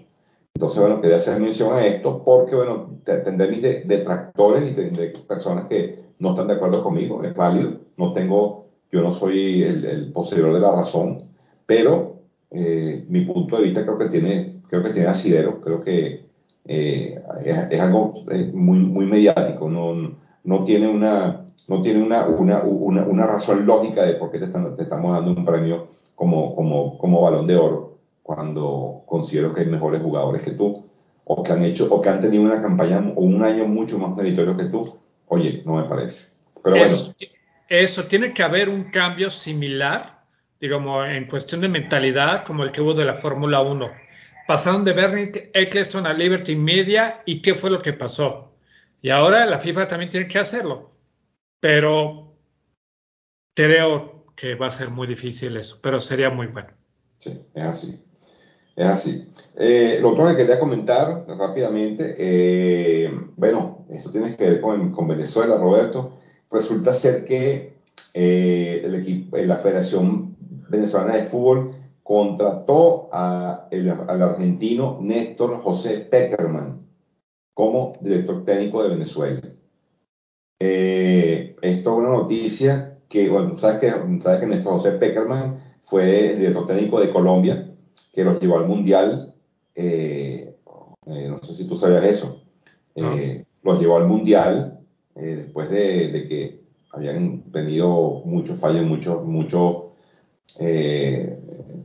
[0.55, 5.67] Entonces, bueno, quería hacer mención a esto porque, bueno, tendré mis detractores y de, personas
[5.67, 7.25] que no están de acuerdo conmigo.
[7.25, 7.81] Es válido.
[7.97, 11.23] No tengo, yo no soy el poseedor de la razón,
[11.67, 12.14] pero
[12.55, 15.61] eh, mi punto de vista creo que tiene, creo que tiene asidero.
[15.61, 16.25] Creo que
[16.67, 17.21] eh,
[17.71, 23.03] es, algo eh, muy, muy mediático, no, no tiene, una, no tiene una, una, una,
[23.03, 27.21] una razón lógica de por qué te, te, estamos dando un premio como, como, como
[27.21, 30.85] balón de oro cuando considero que hay mejores jugadores que tú
[31.25, 34.17] o que han hecho o que han tenido una campaña o un año mucho más
[34.17, 34.97] meritorio que tú.
[35.29, 36.29] Oye, no me parece.
[36.63, 37.15] Pero eso,
[37.69, 40.14] eso tiene que haber un cambio similar,
[40.65, 43.87] digamos, en cuestión de mentalidad como el que hubo de la Fórmula 1
[44.47, 48.55] pasaron de Bernie Eccleston a Liberty Media y qué fue lo que pasó.
[49.03, 50.91] Y ahora la FIFA también tiene que hacerlo.
[51.61, 52.33] Pero
[53.55, 56.71] creo que va a ser muy difícil eso, pero sería muy bueno.
[57.19, 58.03] Sí, es así.
[58.75, 59.29] Es así.
[59.57, 65.59] Eh, lo otro que quería comentar rápidamente, eh, bueno, eso tiene que ver con, Venezuela,
[65.59, 66.21] Roberto.
[66.51, 67.75] Resulta ser que
[68.15, 70.34] eh, el equipo, la Federación
[70.75, 76.87] Venezolana de Fútbol contrató a el, al argentino Néstor José Peckerman
[77.55, 79.41] como director técnico de Venezuela.
[80.61, 86.33] Eh, esto es una noticia que, bueno, sabes que, sabes que Néstor José Peckerman fue
[86.33, 87.71] el director técnico de Colombia,
[88.13, 89.35] que los llevó al Mundial.
[89.75, 90.55] Eh,
[91.07, 92.43] eh, no sé si tú sabías eso.
[93.63, 94.79] Los llevó al Mundial
[95.15, 96.61] después de, de, que
[96.93, 99.84] habían tenido muchos fallos, muchos, muchos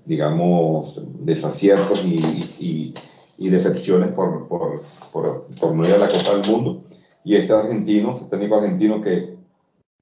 [0.06, 2.94] digamos, desaciertos y,
[3.38, 4.82] y, decepciones por, por,
[5.12, 6.84] por, por, no ir a la Copa del Mundo.
[7.24, 9.36] Y este argentino, este técnico argentino que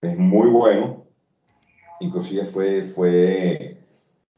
[0.01, 1.05] es muy bueno,
[1.99, 3.77] inclusive fue, fue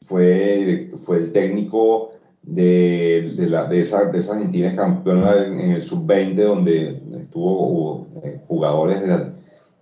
[0.09, 2.11] fue, fue el técnico
[2.41, 8.41] de, de, la, de, esa, de esa Argentina campeona en, el sub-20, donde estuvo eh,
[8.47, 9.03] jugadores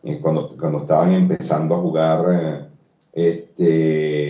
[0.04, 2.70] eh, cuando, cuando estaban empezando a jugar,
[3.14, 4.27] este,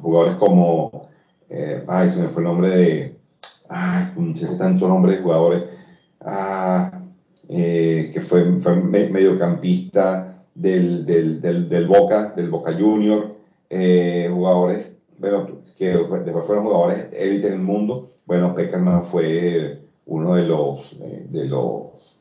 [0.00, 1.08] jugadores como,
[1.86, 3.16] ay, se me fue el nombre de,
[3.68, 4.12] ay,
[4.58, 5.64] tanto nombre de jugadores,
[6.20, 6.92] ah,
[7.48, 13.34] que fue, fue mediocampista del, del, del, Boca, del Boca Junior,
[13.68, 18.10] jugadores, bueno, que después fueron jugadores élite en el mundo.
[18.26, 22.18] Bueno, Peckerman fue uno de los, eh, de los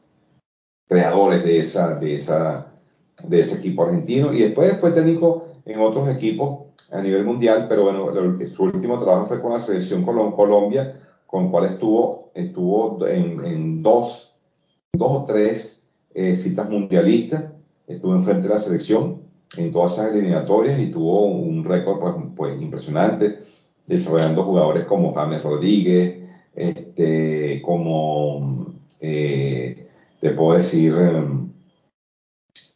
[0.87, 2.67] creadores de, esa, de, esa,
[3.23, 4.31] de ese equipo argentino.
[4.31, 8.11] Y después fue técnico en otros equipos a nivel mundial, pero bueno,
[8.47, 14.33] su último trabajo fue con la selección Colombia, con cual estuvo, estuvo en, dos,
[14.93, 15.83] dos o tres
[16.13, 17.51] eh, citas mundialistas,
[17.87, 19.21] estuvo enfrente de la selección
[19.57, 23.39] en todas esas eliminatorias y tuvo un récord pues, pues impresionante
[23.87, 26.21] desarrollando jugadores como James Rodríguez,
[26.53, 29.87] este, como, eh,
[30.19, 30.93] te puedo decir,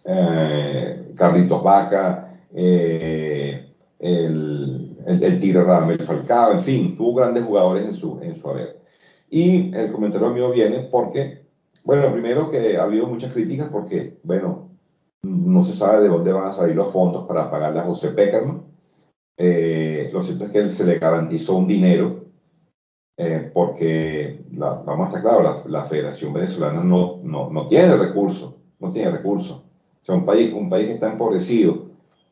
[0.05, 2.39] eh, Carlitos Vaca,
[4.01, 8.49] el, el, el, Tigre Ramel Falcao, en fin, tuvo grandes jugadores en su, en su
[8.49, 8.81] haber.
[9.29, 11.45] Y el comentario mío viene porque,
[11.83, 14.71] bueno, primero que ha habido muchas críticas porque, bueno,
[15.21, 18.63] no se sabe de dónde van a salir los fondos para pagarle a José Peckerman.
[19.37, 22.25] Eh, lo cierto es que se le garantizó un dinero
[23.17, 28.55] eh, porque, la, vamos a estar claros, la, Federación Venezolana no, no, no, tiene recursos,
[28.79, 29.57] no tiene recursos.
[30.01, 31.90] O sea, un país, un país que está empobrecido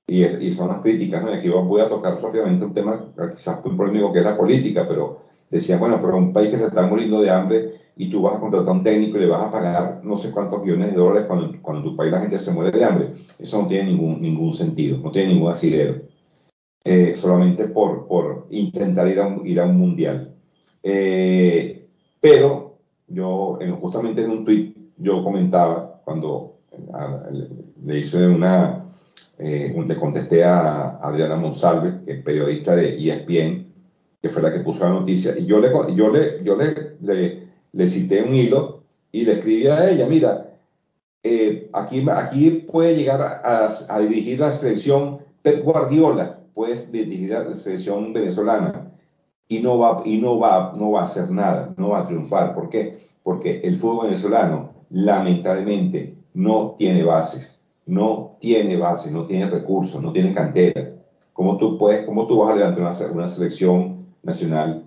[0.10, 1.32] y, y son las críticas, ¿no?
[1.32, 3.06] Y aquí voy a tocar rápidamente un tema
[3.36, 6.66] quizás muy polémico que es la política, pero decía, bueno, pero un país que se
[6.66, 9.48] está muriendo de hambre y tú vas a contratar a un técnico y le vas
[9.48, 12.40] a pagar no sé cuántos millones de dólares cuando, cuando en tu país la gente
[12.40, 13.14] se muere de hambre.
[13.38, 16.02] Eso no tiene ningún, ningún sentido, no tiene ningún asidero.
[16.84, 20.34] Eh, solamente por, por intentar ir a un, ir a un mundial.
[20.82, 21.88] Eh,
[22.20, 26.56] pero yo, justamente en un tweet, yo comentaba cuando
[27.84, 28.79] le hice una,
[29.40, 33.66] eh, le contesté a Adriana Monsalve, que es periodista de ESPN,
[34.22, 37.48] que fue la que puso la noticia, y yo le, yo le, yo le, le,
[37.72, 40.50] le cité un hilo y le escribí a ella, mira,
[41.24, 47.56] eh, aquí, aquí puede llegar a, a, dirigir la selección Pep Guardiola, puede dirigir la
[47.56, 48.92] selección venezolana
[49.48, 52.54] y no va, y no va, no va a hacer nada, no va a triunfar.
[52.54, 53.00] ¿Por qué?
[53.24, 57.59] Porque el fútbol venezolano lamentablemente no tiene bases,
[57.90, 60.92] no tiene bases, no tiene recursos, no tiene cantera.
[61.34, 64.84] ¿Cómo tú, puedes, cómo tú vas a levantar una, una selección nacional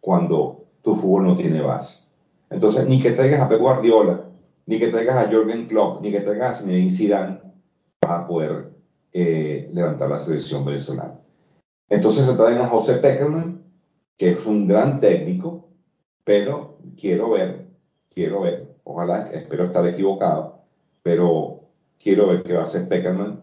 [0.00, 2.04] cuando tu fútbol no tiene base?
[2.48, 4.24] Entonces, ni que traigas a Pep Guardiola,
[4.64, 7.40] ni que traigas a Jürgen Klopp, ni que traigas a Zinedine Zidane,
[8.00, 8.70] vas a poder
[9.12, 11.20] eh, levantar la selección venezolana.
[11.90, 13.62] Entonces se traen a José Peckerman,
[14.16, 15.68] que es un gran técnico,
[16.24, 17.66] pero quiero ver,
[18.08, 20.60] quiero ver, ojalá, espero estar equivocado,
[21.02, 21.55] pero
[21.98, 23.40] quiero ver qué va a hacer Peckerman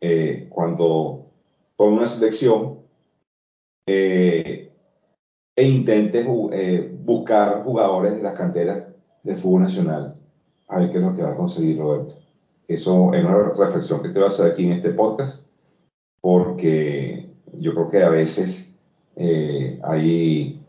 [0.00, 1.30] eh, cuando
[1.76, 2.80] con una selección
[3.86, 4.70] eh,
[5.56, 8.84] e intente eh, buscar jugadores de las canteras
[9.22, 10.14] del fútbol nacional.
[10.68, 12.14] A ver qué es lo que va a conseguir Roberto.
[12.68, 15.46] Eso es una reflexión que te voy a hacer aquí en este podcast,
[16.20, 18.74] porque yo creo que a veces
[19.82, 20.60] ahí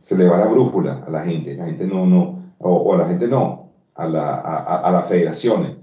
[0.00, 1.54] se le va la brújula a la gente.
[1.54, 5.81] La gente no, no, o, a la gente no, a, la, a, a las federaciones.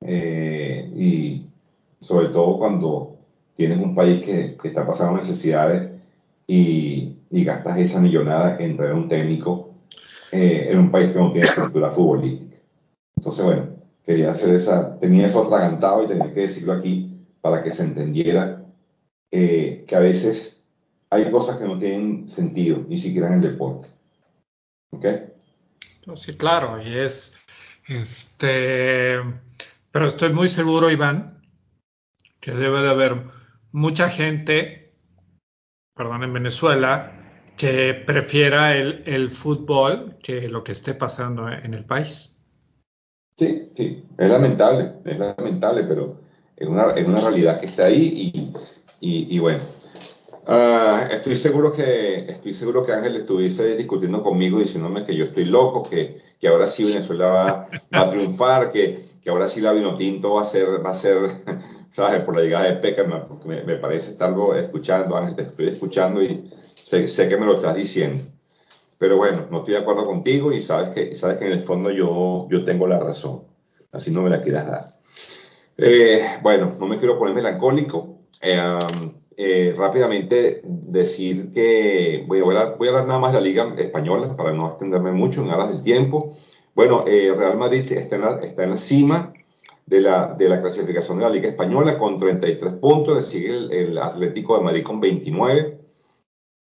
[0.00, 1.46] Eh, y
[2.00, 3.16] sobre todo cuando
[3.54, 5.90] tienes un país que, que está pasando necesidades
[6.46, 9.74] y, y gastas esa millonada en traer un técnico
[10.32, 12.56] eh, en un país que no tiene estructura futbolística.
[13.16, 13.68] Entonces, bueno,
[14.04, 18.64] quería hacer esa, tenía eso atragantado y tenía que decirlo aquí para que se entendiera
[19.30, 20.62] eh, que a veces
[21.10, 23.88] hay cosas que no tienen sentido, ni siquiera en el deporte.
[24.90, 25.06] ¿Ok?
[26.14, 27.38] Sí, claro, y es,
[27.86, 29.18] este,
[29.92, 31.42] pero estoy muy seguro, Iván,
[32.40, 33.24] que debe de haber
[33.72, 34.94] mucha gente,
[35.94, 37.14] perdón, en Venezuela,
[37.56, 42.38] que prefiera el, el, fútbol que lo que esté pasando en el país.
[43.36, 46.20] Sí, sí, es lamentable, es lamentable, pero
[46.56, 48.52] es una, es una realidad que está ahí y,
[49.00, 49.62] y, y bueno.
[50.46, 55.44] Uh, estoy seguro que estoy seguro que Ángel estuviese discutiendo conmigo diciéndome que yo estoy
[55.44, 59.72] loco, que, que ahora sí Venezuela va, va a triunfar, que, que, ahora sí la
[59.72, 61.18] Vinotinto va a ser, va a ser,
[61.90, 62.22] ¿sabes?
[62.22, 66.22] Por la llegada de Peckerman, porque me, me parece estarlo escuchando, Ángel, te estoy escuchando
[66.22, 66.50] y,
[66.88, 68.24] Sé, sé, que me lo estás diciendo.
[68.96, 71.90] Pero bueno, no estoy de acuerdo contigo y sabes que, sabes que en el fondo
[71.90, 73.44] yo, yo tengo la razón.
[73.92, 74.90] Así no me la quieras dar.
[75.76, 78.20] Eh, bueno, no me quiero poner melancólico.
[79.36, 84.34] eh, rápidamente decir que voy a, voy a hablar nada más de la Liga Española
[84.36, 86.36] para no extenderme mucho en aras del tiempo.
[86.78, 89.32] Bueno, Real Madrid está en, la, cima
[89.84, 94.56] de la, clasificación de la Liga Española con 33 puntos, le sigue el, el Atlético
[94.56, 95.76] de Madrid con 29.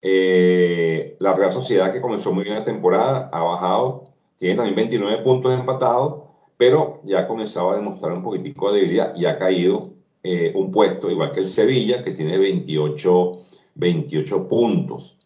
[0.01, 4.05] Eh, la Real Sociedad, que comenzó muy bien la temporada, ha bajado,
[4.39, 6.23] tiene también 29 puntos empatados,
[6.57, 9.91] pero ya ha comenzado a demostrar un poquitico de debilidad y ha caído
[10.23, 13.37] eh, un puesto, igual que el Sevilla, que tiene 28,
[13.75, 15.19] 28 puntos.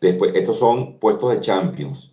[0.00, 2.11] Después, estos son puestos de Champions,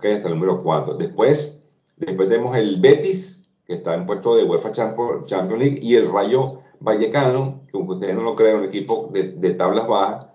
[0.00, 0.94] ok, hasta el número 4.
[0.94, 1.62] Después,
[1.98, 6.60] después tenemos el Betis, que está en puesto de UEFA Champions League, y el Rayo
[6.80, 10.26] Vallecano, que aunque ustedes no lo crean, un equipo de, de tablas bajas,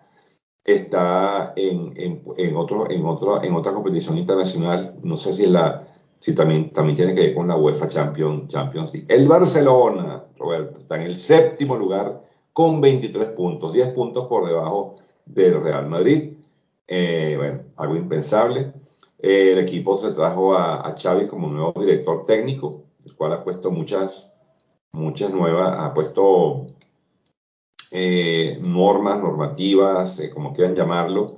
[0.64, 5.50] está en, en, en, otro, en, otro, en otra competición internacional, no sé si, es
[5.50, 5.88] la,
[6.20, 9.08] si también, también tiene que ver con la UEFA Champions, Champions League.
[9.14, 12.22] El Barcelona, Roberto, está en el séptimo lugar
[12.54, 16.34] con 23 puntos, 10 puntos por debajo del Real Madrid.
[16.88, 18.72] Eh, bueno, algo impensable.
[19.20, 23.44] Eh, el equipo se trajo a, a Xavi como nuevo director técnico, el cual ha
[23.44, 24.32] puesto muchas,
[24.92, 26.68] muchas nuevas, ha puesto
[27.92, 31.38] eh, normas, normativas, eh, como quieran llamarlo,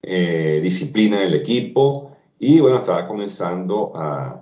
[0.00, 4.40] disciplina en el equipo y bueno, estaba comenzando a,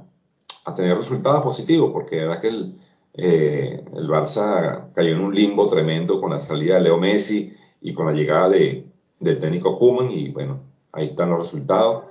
[0.64, 2.78] a tener resultados positivos porque era que el,
[3.14, 8.06] el, Barça cayó en un limbo tremendo con la salida de Leo Messi y con
[8.06, 8.84] la llegada de,
[9.18, 10.60] del técnico Kuman y bueno,
[10.92, 12.04] ahí están los resultados.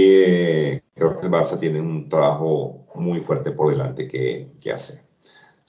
[0.00, 5.00] Creo que el Barça tiene un trabajo muy fuerte por delante que, que hacer.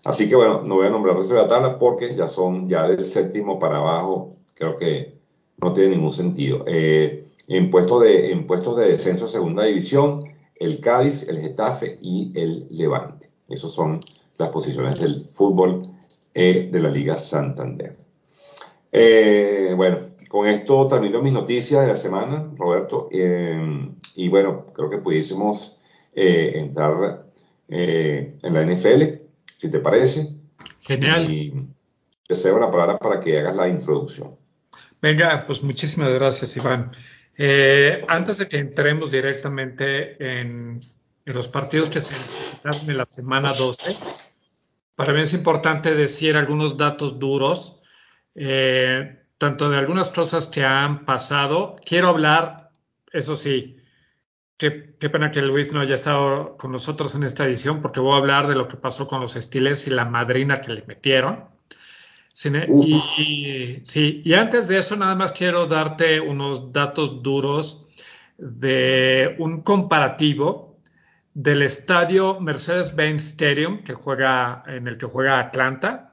[0.03, 2.69] Así que bueno, no voy a nombrar el resto de la tabla porque ya son
[2.69, 5.15] ya del séptimo para abajo, creo que
[5.57, 6.63] no tiene ningún sentido.
[6.67, 10.23] Eh, en, puestos de, en puestos de descenso a segunda división,
[10.57, 13.30] el Cádiz, el Getafe y el Levante.
[13.49, 14.05] Esas son
[14.38, 15.89] las posiciones del fútbol
[16.34, 17.95] eh, de la Liga Santander.
[18.91, 19.97] Eh, bueno,
[20.30, 23.09] con esto termino mis noticias de la semana, Roberto.
[23.11, 25.80] Eh, y bueno, creo que pudiésemos
[26.13, 27.26] eh, entrar
[27.68, 29.26] eh, en la NFL
[29.57, 30.36] si te parece.
[30.82, 31.32] Genial.
[31.32, 31.68] Y
[32.28, 34.36] te cedo la palabra para que hagas la introducción.
[35.01, 36.91] Venga, pues muchísimas gracias, Iván.
[37.38, 40.80] Eh, antes de que entremos directamente en,
[41.26, 43.95] en, los partidos que se necesitaron en la semana 12,
[44.95, 47.82] para mí es importante decir algunos datos duros,
[48.36, 51.76] eh, tanto de algunas cosas que han pasado.
[51.86, 52.72] Quiero hablar,
[53.11, 53.78] eso sí,
[54.58, 58.14] Qué, qué, pena que Luis no haya estado con nosotros en esta edición porque voy
[58.14, 61.49] a hablar de lo que pasó con los Steelers y la madrina que le metieron.
[62.43, 67.86] Y, y, sí, y antes de eso nada más quiero darte unos datos duros
[68.38, 70.82] de un comparativo
[71.34, 76.12] del estadio Mercedes-Benz Stadium que juega, en el que juega Atlanta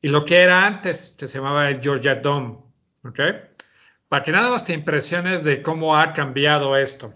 [0.00, 2.58] y lo que era antes, que se llamaba el Georgia Dome.
[3.04, 3.32] ¿okay?
[4.08, 7.14] Para que nada más te impresiones de cómo ha cambiado esto.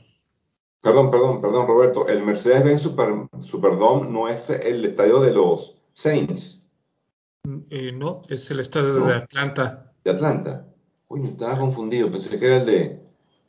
[0.81, 2.09] Perdón, perdón, perdón, Roberto.
[2.09, 6.67] El Mercedes-Benz Super, Superdome no es el estadio de los Saints.
[7.71, 9.07] Eh, no, es el estadio no.
[9.07, 9.93] de Atlanta.
[10.05, 10.67] De Atlanta.
[11.09, 12.11] Uy, me estaba confundido.
[12.11, 13.03] Pensé que era el de,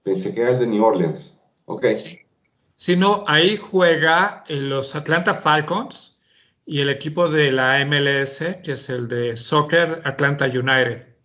[0.04, 1.40] pensé que era el de New Orleans.
[1.66, 1.86] Ok.
[1.96, 2.20] Sí.
[2.76, 6.18] sí no, ahí juega los Atlanta Falcons
[6.66, 11.16] y el equipo de la MLS, que es el de Soccer Atlanta United.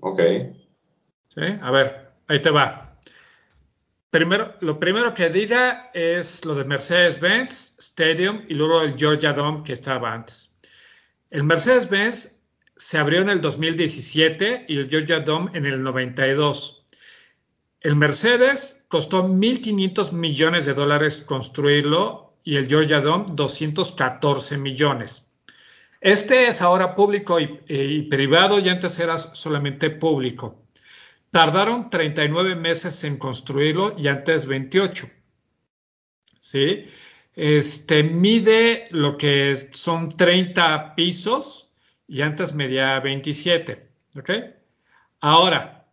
[0.00, 0.20] Ok.
[1.34, 1.42] ¿Sí?
[1.60, 2.87] A ver, ahí te va.
[4.10, 9.74] Lo primero que diga es lo de Mercedes-Benz Stadium y luego el Georgia Dome que
[9.74, 10.56] estaba antes.
[11.30, 12.40] El Mercedes-Benz
[12.74, 16.86] se abrió en el 2017 y el Georgia Dome en el 92.
[17.82, 25.28] El Mercedes costó 1.500 millones de dólares construirlo y el Georgia Dome 214 millones.
[26.00, 30.67] Este es ahora público y, y privado y antes era solamente público.
[31.30, 35.10] Tardaron 39 meses en construirlo y antes 28.
[36.38, 36.86] ¿Sí?
[37.34, 41.70] Este mide lo que son 30 pisos
[42.06, 43.88] y antes medía 27.
[44.16, 44.30] ¿Ok?
[45.20, 45.86] Ahora,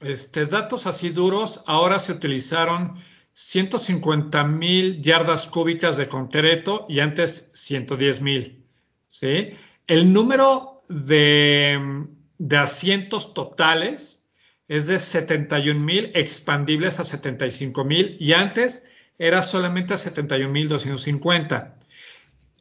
[0.00, 3.02] este, datos así duros, ahora se utilizaron
[3.32, 8.64] 150 mil yardas cúbicas de concreto y antes 110 mil.
[9.06, 9.50] ¿Sí?
[9.86, 12.06] El número de
[12.38, 14.24] de asientos totales
[14.68, 18.86] es de 71 mil expandibles a 75 mil y antes
[19.18, 21.76] era solamente a 71 mil 250.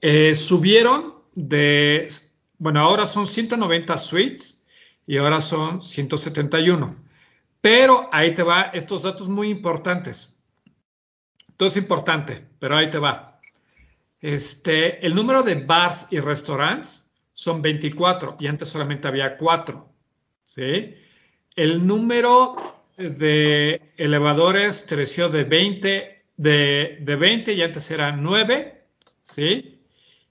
[0.02, 2.08] Eh, subieron de,
[2.58, 4.66] bueno, ahora son 190 suites
[5.06, 6.96] y ahora son 171.
[7.62, 10.36] Pero ahí te va estos datos muy importantes.
[11.58, 13.40] Todo es importante, pero ahí te va.
[14.22, 17.07] Este, el número de bars y restaurantes
[17.48, 19.90] son 24 y antes solamente había 4.
[20.44, 20.96] ¿sí?
[21.56, 28.84] El número de elevadores creció de 20, de, de 20 y antes eran 9.
[29.24, 29.80] ¿sí?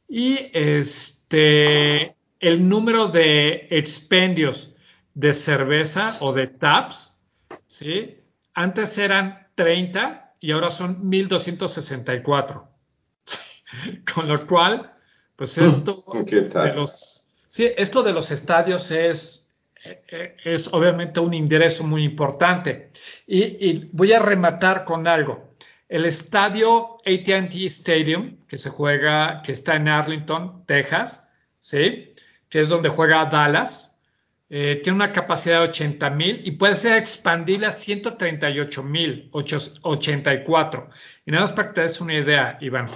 [0.06, 4.74] Y este, el número de expendios
[5.14, 7.14] de cerveza o de taps,
[7.66, 8.18] ¿sí?
[8.52, 12.68] Antes eran 30 y ahora son 1264.
[14.14, 14.92] Con lo cual,
[15.36, 17.05] pues esto de los,
[17.56, 19.50] sí, esto de los estadios es,
[19.82, 22.90] eh, es obviamente un ingreso muy importante.
[23.26, 25.54] Y, y voy a rematar con algo.
[25.88, 31.26] El estadio ATT Stadium, que se juega, que está en Arlington, Texas,
[31.58, 32.12] ¿sí?
[32.50, 33.96] Que es donde juega Dallas,
[34.50, 40.90] eh, tiene una capacidad de 80 mil y puede ser expandible a 138 mil 84.
[41.24, 42.90] Y nada más para que te des una idea, Iván.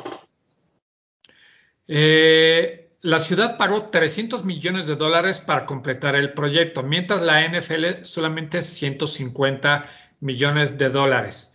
[1.89, 8.03] Eh, la ciudad pagó 300 millones de dólares para completar el proyecto, mientras la NFL
[8.03, 9.87] solamente 150
[10.21, 11.55] millones de dólares.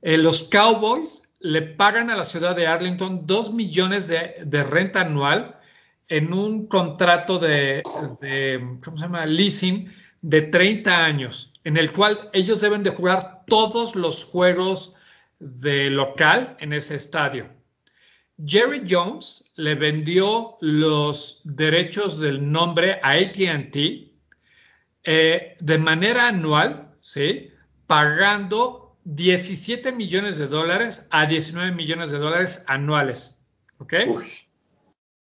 [0.00, 5.02] Eh, los Cowboys le pagan a la ciudad de Arlington 2 millones de, de renta
[5.02, 5.58] anual
[6.08, 7.82] en un contrato de,
[8.82, 9.26] ¿cómo se llama?
[9.26, 14.96] Leasing de 30 años, en el cual ellos deben de jugar todos los juegos
[15.38, 17.57] de local en ese estadio.
[18.44, 23.76] Jerry Jones le vendió los derechos del nombre a ATT
[25.04, 27.50] eh, de manera anual, ¿sí?
[27.86, 33.38] pagando 17 millones de dólares a 19 millones de dólares anuales.
[33.78, 33.94] ¿Ok?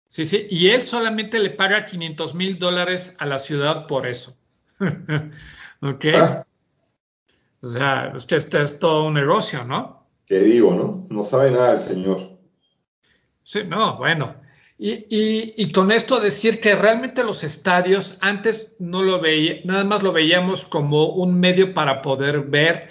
[0.09, 4.37] Sí, sí, y él solamente le paga 500 mil dólares a la ciudad por eso.
[5.81, 6.05] ¿Ok?
[6.14, 6.47] Ah.
[7.62, 10.07] O sea, usted, este es todo un negocio, ¿no?
[10.27, 11.07] ¿Qué digo, no?
[11.09, 12.36] No sabe nada el señor.
[13.47, 14.34] Sí, no, bueno.
[14.76, 20.03] Y, y, con esto decir que realmente los estadios antes no lo veía, nada más
[20.03, 22.90] lo veíamos como un medio para poder ver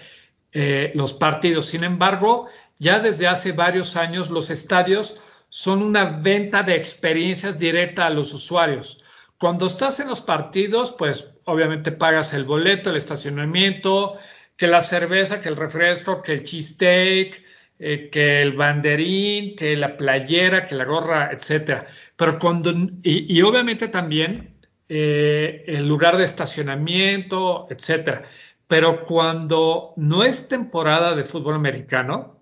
[0.53, 1.65] eh, los partidos.
[1.65, 2.47] Sin embargo,
[2.79, 5.17] ya desde hace varios años los estadios
[5.49, 9.03] son una venta de experiencias directa a los usuarios.
[9.37, 14.15] Cuando estás en los partidos, pues obviamente pagas el boleto, el estacionamiento,
[14.55, 17.44] que la cerveza, que el refresco, que el cheesesteak,
[17.79, 21.85] eh, que el banderín, que la playera, que la gorra, etcétera.
[22.15, 22.73] Pero cuando,
[23.03, 24.55] y, obviamente también
[24.89, 28.23] eh, el lugar de estacionamiento, etcétera.
[28.67, 32.39] Pero cuando no es temporada de fútbol americano,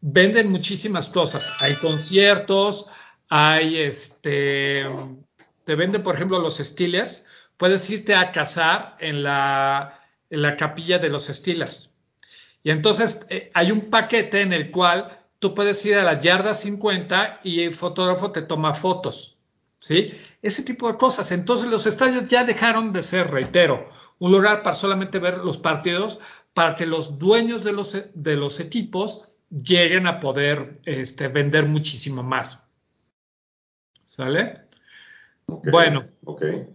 [0.00, 1.52] venden muchísimas cosas.
[1.60, 2.86] Hay conciertos,
[3.28, 4.84] hay este,
[5.64, 7.24] te venden, por ejemplo, los Steelers.
[7.56, 10.00] Puedes irte a cazar en la,
[10.30, 11.95] en la capilla de los Steelers.
[12.66, 16.52] Y entonces eh, hay un paquete en el cual tú puedes ir a la yarda
[16.52, 19.38] 50 y el fotógrafo te toma fotos.
[19.78, 20.12] ¿Sí?
[20.42, 21.30] Ese tipo de cosas.
[21.30, 23.88] Entonces los estadios ya dejaron de ser, reitero,
[24.18, 26.18] un lugar para solamente ver los partidos,
[26.54, 32.24] para que los dueños de los, de los equipos lleguen a poder este, vender muchísimo
[32.24, 32.68] más.
[34.06, 34.54] ¿Sale?
[35.46, 36.66] bueno, okay.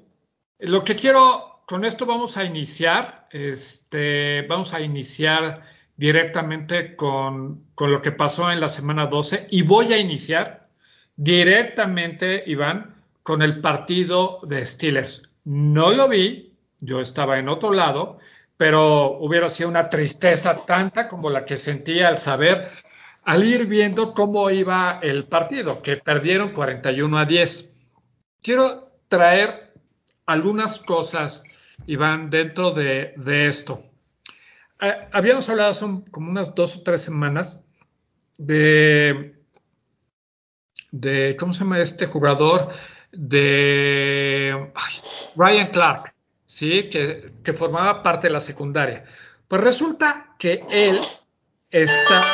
[0.60, 7.92] lo que quiero, con esto vamos a iniciar, este, vamos a iniciar directamente con, con
[7.92, 10.68] lo que pasó en la semana 12 y voy a iniciar
[11.16, 15.30] directamente, Iván, con el partido de Steelers.
[15.44, 18.18] No lo vi, yo estaba en otro lado,
[18.58, 22.70] pero hubiera sido una tristeza tanta como la que sentía al saber,
[23.24, 27.74] al ir viendo cómo iba el partido, que perdieron 41 a 10.
[28.42, 29.72] Quiero traer
[30.26, 31.44] algunas cosas,
[31.86, 33.14] Iván, dentro de,
[33.46, 33.84] esto.
[35.12, 37.66] Habíamos hablado hace como unas dos o tres semanas
[38.38, 39.36] de,
[40.92, 42.70] de, ¿cómo se llama este jugador?
[43.12, 44.72] De
[45.36, 46.16] Ryan Clark.
[46.52, 46.90] ¿sí?
[46.90, 49.06] Que, formaba parte de la secundaria.
[49.48, 51.00] Pues resulta que él
[51.70, 52.26] está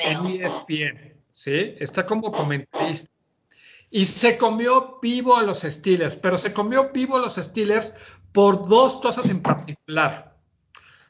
[0.00, 1.74] en ESPN, ¿sí?
[1.80, 3.12] Está como comentarista.
[3.90, 7.96] Y se comió vivo a los Steelers, pero se comió vivo a los Steelers
[8.32, 10.33] por dos cosas en particular.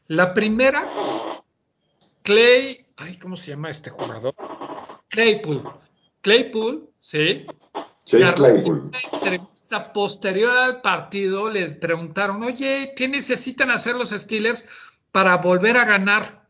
[0.09, 1.43] La primera,
[2.23, 4.35] Clay, ay, ¿cómo se llama este jugador?
[5.09, 5.63] Claypool.
[6.21, 7.47] Claypool, ¿sí?
[8.13, 14.67] En una entrevista posterior al partido le preguntaron, oye, ¿qué necesitan hacer los Steelers
[15.11, 16.47] para volver a ganar?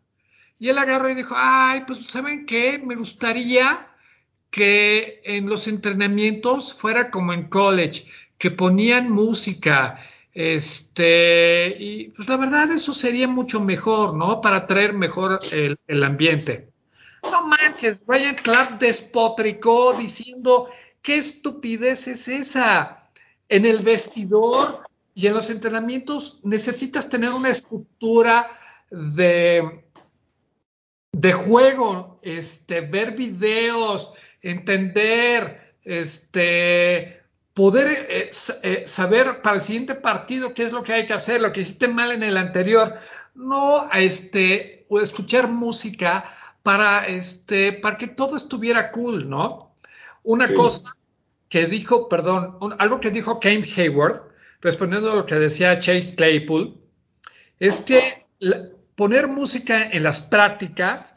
[0.58, 2.80] Y él agarró y dijo, ay, pues ¿saben qué?
[2.84, 3.88] Me gustaría
[4.50, 8.04] que en los entrenamientos fuera como en college,
[8.36, 10.00] que ponían música,
[10.34, 14.40] este, y pues la verdad eso sería mucho mejor, ¿no?
[14.40, 16.68] Para traer mejor el, el ambiente.
[17.22, 20.68] No manches, Ryan Clark despotricó diciendo
[21.04, 23.10] ¿qué estupidez es esa?
[23.48, 24.80] En el vestidor
[25.14, 28.50] y en los entrenamientos necesitas tener una estructura
[28.90, 29.84] de,
[31.12, 37.23] de juego, este, ver videos, entender, este,
[37.54, 38.30] poder eh,
[38.62, 41.60] eh, saber para el siguiente partido qué es lo que hay que hacer, lo que
[41.60, 42.94] hiciste mal en el anterior,
[43.34, 46.24] no este, o escuchar música
[46.62, 49.76] para, este, para que todo estuviera cool, ¿no?
[50.22, 50.54] Una sí.
[50.54, 50.96] cosa
[51.48, 54.22] que dijo, perdón, un, algo que dijo Kane Hayward,
[54.60, 56.80] respondiendo a lo que decía Chase Claypool,
[57.60, 61.16] es que la, poner música en las prácticas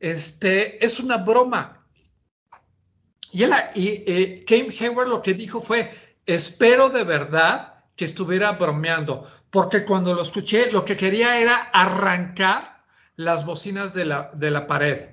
[0.00, 1.85] este, es una broma.
[3.36, 5.90] Y, él, y eh, Kane Hayward lo que dijo fue,
[6.24, 12.82] espero de verdad que estuviera bromeando, porque cuando lo escuché lo que quería era arrancar
[13.14, 15.10] las bocinas de la, de la pared.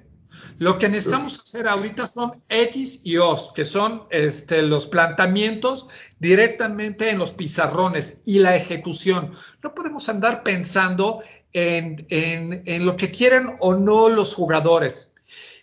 [0.57, 7.09] Lo que necesitamos hacer ahorita son X y O's, que son este, los planteamientos directamente
[7.09, 9.33] en los pizarrones y la ejecución.
[9.61, 11.21] No podemos andar pensando
[11.51, 15.13] en, en, en lo que quieren o no los jugadores.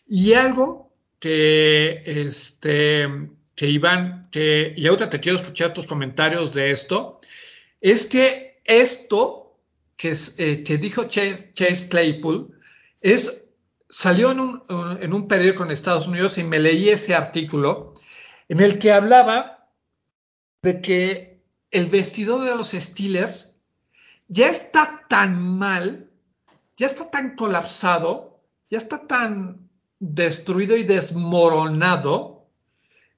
[0.06, 0.89] Y algo
[1.20, 3.08] que, este,
[3.54, 7.18] que Iván, que, y ahorita te quiero escuchar tus comentarios de esto,
[7.80, 9.56] es que esto
[9.96, 12.58] que, eh, que dijo Chase, Chase Claypool
[13.00, 13.46] es
[13.88, 14.62] salió en un,
[15.00, 17.92] en un, periódico en Estados Unidos y me leí ese artículo
[18.48, 19.68] en el que hablaba
[20.62, 23.56] de que el vestidor de los Steelers
[24.28, 26.08] ya está tan mal,
[26.76, 28.40] ya está tan colapsado,
[28.70, 29.59] ya está tan
[30.00, 32.46] destruido y desmoronado,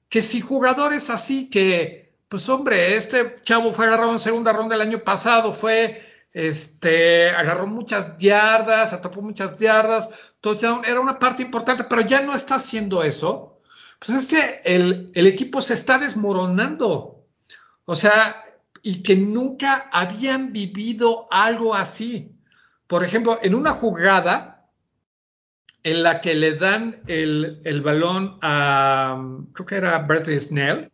[0.09, 4.81] que si jugadores así que, pues hombre, este chavo fue agarrado en segunda ronda el
[4.81, 6.03] año pasado, fue
[6.33, 10.09] este, agarró muchas yardas, atrapó muchas yardas,
[10.41, 13.61] touchdown, era una parte importante, pero ya no está haciendo eso.
[13.99, 17.25] Pues es que el, el equipo se está desmoronando.
[17.85, 18.43] O sea,
[18.81, 22.35] y que nunca habían vivido algo así.
[22.87, 24.52] Por ejemplo, en una jugada
[25.83, 29.21] en la que le dan el, el balón a,
[29.53, 30.91] creo que era Bradley Snell,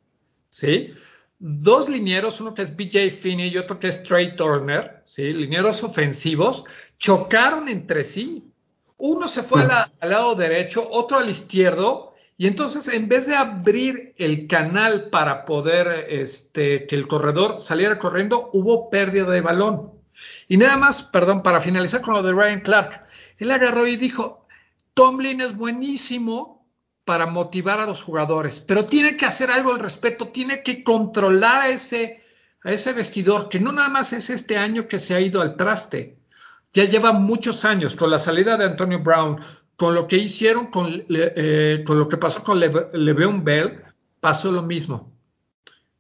[0.50, 0.94] ¿sí?
[1.40, 5.32] dos linieros, uno que es BJ Finney y otro que es Trey Turner, ¿sí?
[5.32, 6.66] linieros ofensivos,
[6.98, 8.44] chocaron entre sí.
[8.98, 13.36] Uno se fue la, al lado derecho, otro al izquierdo, y entonces en vez de
[13.36, 19.94] abrir el canal para poder este, que el corredor saliera corriendo, hubo pérdida de balón.
[20.50, 23.02] Y nada más, perdón, para finalizar con lo de Ryan Clark,
[23.38, 24.39] él agarró y dijo,
[24.94, 26.60] Tomlin es buenísimo,
[27.10, 31.62] para motivar a los jugadores, pero tiene que hacer algo al respecto, tiene que controlar
[31.64, 32.24] a ese,
[32.64, 36.20] ese vestidor, que no nada más es este año que se ha ido al traste,
[36.72, 39.42] ya lleva muchos años con la salida de Antonio Brown,
[39.76, 43.82] con lo que hicieron, con, eh, lo que pasó con Le, Le'Veon Bell,
[44.20, 45.12] pasó lo mismo.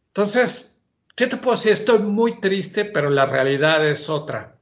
[0.10, 0.84] Entonces,
[1.16, 1.72] ¿qué te puedo decir?
[1.72, 4.60] Estoy muy triste, pero la realidad es otra.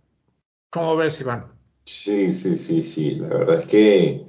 [0.70, 1.57] ¿Cómo ves, Iván?
[1.88, 3.16] Sí, sí, sí, sí.
[3.16, 4.26] La verdad es que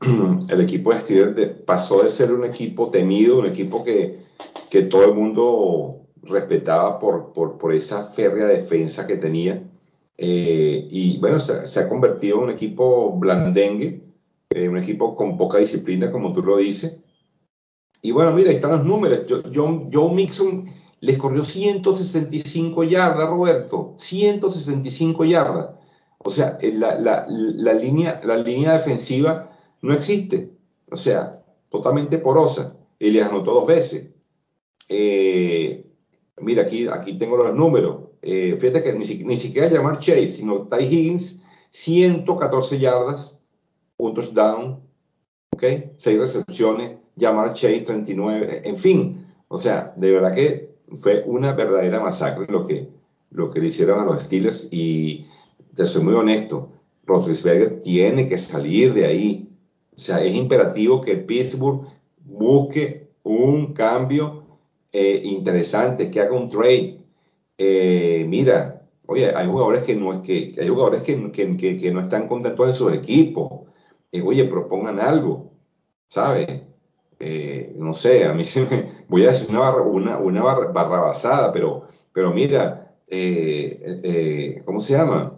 [0.48, 4.24] el equipo de Steelers pasó de ser un equipo temido, un equipo que,
[4.70, 9.62] que todo el mundo respetaba por, por, por, esa férrea defensa que tenía.
[10.18, 14.02] Eh, y bueno, se, ha convertido en un equipo blandengue,
[14.50, 17.02] eh, un equipo con poca disciplina, como tú lo dices.
[18.02, 19.20] Y bueno, mira, ahí están los números.
[19.54, 20.66] John, Joe Mixon
[21.00, 23.94] les corrió 165 yardas, Roberto.
[23.96, 25.77] 165 yardas.
[26.18, 29.50] O sea, la, la, la, línea, la línea defensiva
[29.82, 30.50] no existe.
[30.90, 32.76] O sea, totalmente porosa.
[32.98, 34.10] Y les anotó dos veces.
[34.88, 35.86] Eh,
[36.38, 38.08] mira, aquí, aquí tengo los números.
[38.22, 41.40] Eh, fíjate que ni, ni, siquiera llamar Chase, sino Ty Higgins,
[41.70, 43.38] 114 yardas,
[43.96, 44.80] un touchdown,
[45.52, 45.64] ¿ok?
[45.96, 49.26] 6 recepciones, llamar Chase, 39, en fin.
[49.46, 52.88] O sea, de verdad que fue una verdadera masacre lo que,
[53.30, 55.26] lo que le hicieron a los Steelers y
[55.78, 56.72] te soy muy honesto,
[57.04, 59.48] Roethlisberger tiene que salir de ahí
[59.98, 61.82] o sea, es imperativo que Pittsburgh
[62.24, 64.60] busque un cambio
[64.92, 67.04] eh, interesante, que haga un trade.
[67.58, 72.00] Eh, mira, oye, hay jugadores que no es que hay jugadores que, que, que, no
[72.00, 73.48] están contentos de sus equipos.
[74.12, 75.52] Eh, oye, propongan algo,
[76.08, 76.46] ¿sabes?
[77.76, 81.52] no sé, a mí se me, voy a decir una, barra, una, una barra, barrabasada,
[81.52, 82.94] pero, pero mira,
[84.64, 85.37] ¿cómo se llama?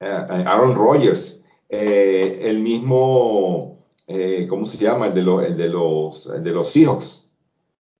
[0.00, 5.08] Aaron Rodgers eh, el mismo, eh, ¿cómo se llama?
[5.08, 7.24] El de, lo, el de los, el de los Seahawks.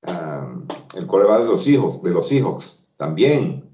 [0.02, 3.64] Um, el coreback de los hijos, de los Seahawks, también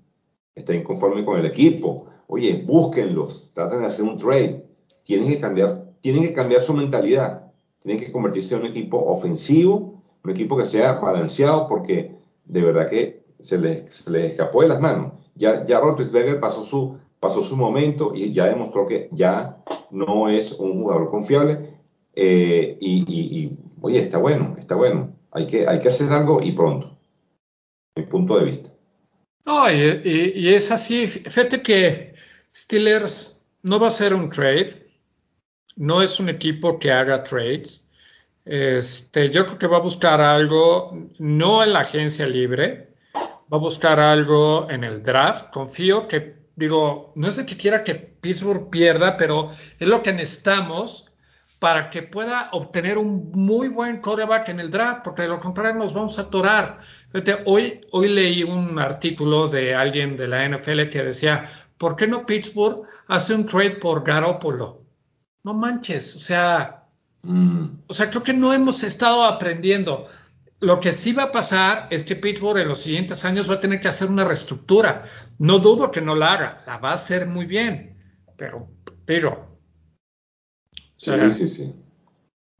[0.54, 2.06] está inconforme con el equipo.
[2.26, 4.66] Oye, búsquenlos, traten de hacer un trade.
[5.04, 7.52] Tienen que cambiar, tienen que cambiar su mentalidad.
[7.82, 9.92] Tienen que convertirse en un equipo ofensivo
[10.24, 14.68] un equipo que sea balanceado porque de verdad que se les, se les escapó de
[14.68, 15.14] las manos.
[15.34, 19.62] Ya, ya Roethlisberger pasó su, pasó su momento y ya demostró que ya
[19.92, 21.78] no es un jugador confiable.
[22.14, 25.14] Eh, y, y, oye, está bueno, está bueno.
[25.30, 26.98] Hay que, hay que hacer algo y pronto.
[27.96, 28.70] Mi punto de vista.
[29.46, 31.06] No, y, es así.
[31.06, 32.14] Fíjate que
[32.52, 34.90] Steelers no va a ser un trade.
[35.76, 37.88] No es un equipo que haga trades.
[38.44, 43.60] Este, yo creo que va a buscar algo, no en la agencia libre, va a
[43.60, 45.52] buscar algo en el draft.
[45.52, 49.48] Confío que, digo, no es de que quiera que Pittsburgh pierda, pero
[49.78, 51.06] es lo que necesitamos
[51.58, 55.74] para que pueda obtener un muy buen coreback en el draft, porque de lo contrario
[55.74, 56.80] nos vamos a atorar.
[57.46, 61.44] Hoy, hoy leí un artículo de alguien de la NFL que decía,
[61.78, 64.82] ¿por qué no Pittsburgh hace un trade por Garoppolo?
[65.44, 66.82] No manches, o sea,
[67.22, 67.66] Mm.
[67.86, 70.06] O sea, creo que no hemos estado aprendiendo.
[70.62, 73.60] Lo que sí va a pasar es que Pittsburgh en los siguientes años va a
[73.60, 75.06] tener que hacer una reestructura.
[75.40, 77.96] No dudo que no la haga, la va a hacer muy bien,
[78.36, 78.68] pero,
[79.04, 79.58] pero.
[80.96, 81.74] sí, sí, sí.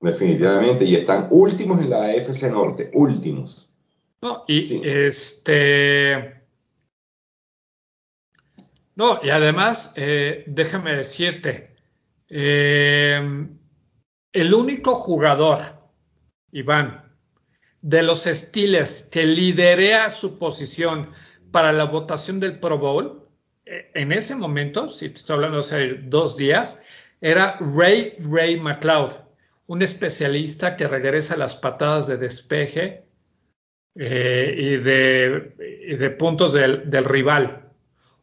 [0.01, 0.85] Definitivamente.
[0.85, 3.71] Y están últimos en la AFC Norte, últimos.
[4.21, 6.43] No, y este.
[8.97, 11.77] No, y además, eh, déjame decirte,
[12.29, 13.47] eh,
[14.33, 15.61] el único jugador,
[16.51, 17.02] Iván,
[17.83, 21.11] de los Steelers que liderea su posición
[21.51, 23.29] para la votación del Pro Bowl,
[23.67, 26.81] eh, en ese momento, si te estoy hablando hace dos días,
[27.21, 29.13] era Ray Ray McLeod,
[29.67, 33.05] un especialista que regresa a las patadas de despeje
[33.95, 37.71] eh, y, de, puntos del, rival.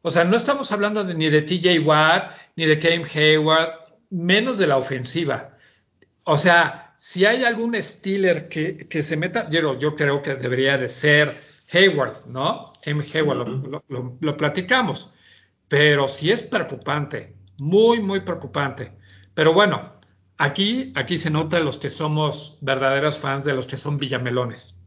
[0.02, 3.72] O sea, no estamos hablando ni de TJ Watt, ni de Cam Hayward,
[4.10, 5.58] menos de la ofensiva.
[6.24, 10.90] O sea, si hay algún Steeler que, se meta, yo, yo, creo que debería de
[10.90, 11.34] ser
[11.72, 12.74] Hayward, ¿no?
[12.84, 13.02] M.
[13.14, 13.48] Hayward,
[14.20, 15.14] lo, platicamos.
[15.70, 18.92] Pero sí es preocupante, muy, muy preocupante.
[19.34, 19.94] Pero bueno,
[20.38, 24.78] aquí, aquí se nota los que somos verdaderos fans de los que son villamelones.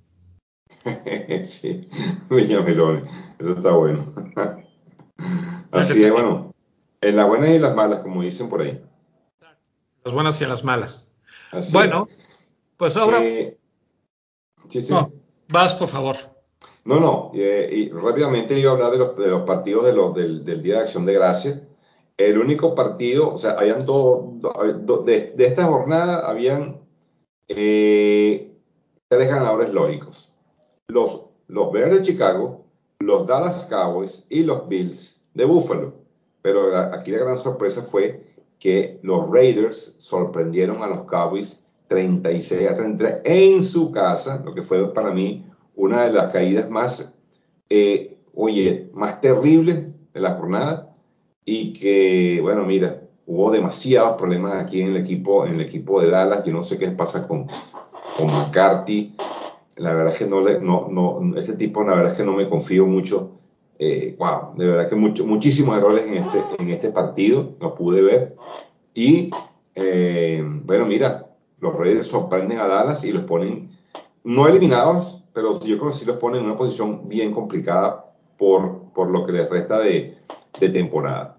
[1.44, 1.88] sí,
[2.28, 4.14] villamelones, eso está bueno.
[5.70, 6.54] Así es, bueno,
[7.00, 8.84] en las buenas y en las malas, como dicen por ahí.
[10.04, 11.11] Las buenas y en las malas
[11.72, 12.08] bueno,
[12.76, 13.18] pues ahora.
[13.22, 13.58] Eh,
[14.68, 14.94] sí, sí.
[15.48, 16.16] vas, por favor.
[16.84, 20.14] No, no, eh, y rápidamente iba a hablar de los, de los partidos de los,
[20.14, 21.62] del, Día de Acción de Gracias.
[22.16, 24.40] El único partido, o sea, habían dos,
[25.04, 26.80] de, esta jornada habían
[27.48, 28.52] eh,
[29.08, 30.32] tres ganadores lógicos.
[30.88, 32.64] Los, los Bears de Chicago,
[32.98, 35.94] los Dallas Cowboys y los Bills de Buffalo.
[36.42, 38.31] Pero aquí la gran sorpresa fue
[38.62, 44.62] que los Raiders sorprendieron a los Cowboys 36 a 33 en su casa, lo que
[44.62, 45.44] fue para mí
[45.74, 47.12] una de las caídas más,
[47.68, 50.94] eh, oye, más terribles de la jornada
[51.44, 56.10] y que, bueno, mira, hubo demasiados problemas aquí en el equipo, en el equipo de
[56.10, 57.48] Dallas, yo no sé qué pasa con,
[58.16, 59.16] con McCarthy,
[59.74, 62.34] la verdad es que no, le, no, no, este tipo, la verdad es que no
[62.34, 63.32] me confío mucho,
[63.84, 68.00] eh, wow, de verdad que mucho, muchísimos errores en este, en este partido, lo pude
[68.00, 68.36] ver,
[68.94, 69.30] y
[69.74, 71.26] eh, bueno, mira,
[71.58, 73.70] los Raiders sorprenden a Dallas y los ponen,
[74.22, 78.92] no eliminados, pero yo creo que sí los ponen en una posición bien complicada por,
[78.92, 80.16] por lo que les resta de,
[80.60, 81.34] de temporada.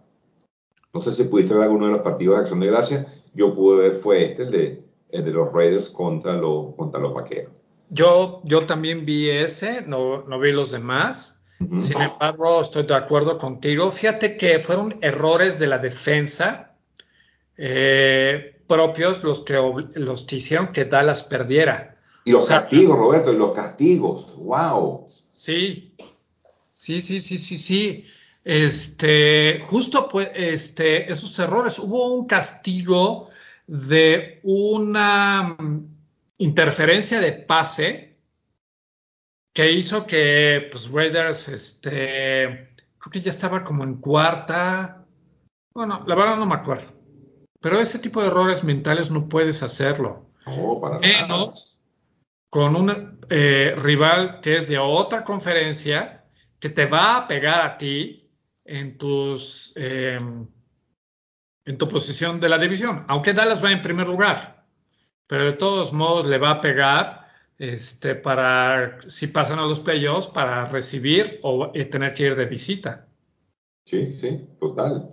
[0.93, 3.07] No sé si pudiste ver alguno de los partidos de Acción de Gracia.
[3.33, 7.53] Yo pude ver fue este, el de, de los Raiders contra, los contra los Vaqueros.
[7.89, 11.42] Yo, yo también vi ese, no, no vi los demás.
[11.75, 13.91] Sin embargo, estoy de acuerdo contigo.
[13.91, 16.73] Fíjate que fueron errores de la defensa
[17.57, 19.53] eh, propios los que,
[19.95, 21.97] los que hicieron que Dallas perdiera.
[22.25, 25.03] Y los castigos, Roberto, y los castigos, wow.
[25.05, 25.93] Sí,
[26.73, 28.05] sí, sí, sí, sí, sí.
[28.43, 31.79] Este, justo pues, este, esos errores.
[31.79, 33.29] Hubo un castigo
[33.67, 35.55] de una
[36.37, 38.12] interferencia de pase
[39.53, 45.05] que hizo que, pues, Raiders, este, creo que ya estaba como en cuarta.
[45.73, 47.03] Bueno, la verdad no me acuerdo
[47.63, 50.29] pero ese tipo de errores mentales no puedes hacerlo.
[50.99, 51.81] Menos
[52.49, 56.25] con un eh, rival que es de otra conferencia,
[56.59, 58.29] que te va a pegar a ti
[58.65, 60.45] en tus em,
[61.65, 63.05] en tu posición de la división.
[63.07, 64.65] Aunque Dallas va en primer lugar,
[65.25, 67.22] pero de todos modos le va a pegar
[67.63, 72.45] este, para, si pasan a los playoffs, para recibir o eh, tener que ir de
[72.45, 73.07] visita.
[73.85, 75.09] Sí, sí, total.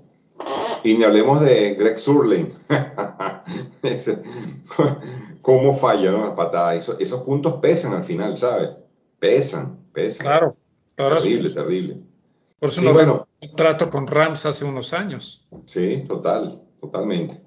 [0.82, 2.52] Y ni hablemos de Greg Surley.
[5.42, 6.26] cómo falla ¿no?
[6.26, 6.74] la patada.
[6.74, 8.70] esos puntos pesan al final, ¿sabes?
[9.18, 10.26] Pesan, pesan.
[10.26, 10.56] Claro,
[10.96, 11.96] Terrible, terrible.
[12.58, 15.46] Por eso no bueno, trato con Rams hace unos años.
[15.64, 17.40] Sí, total, totalmente.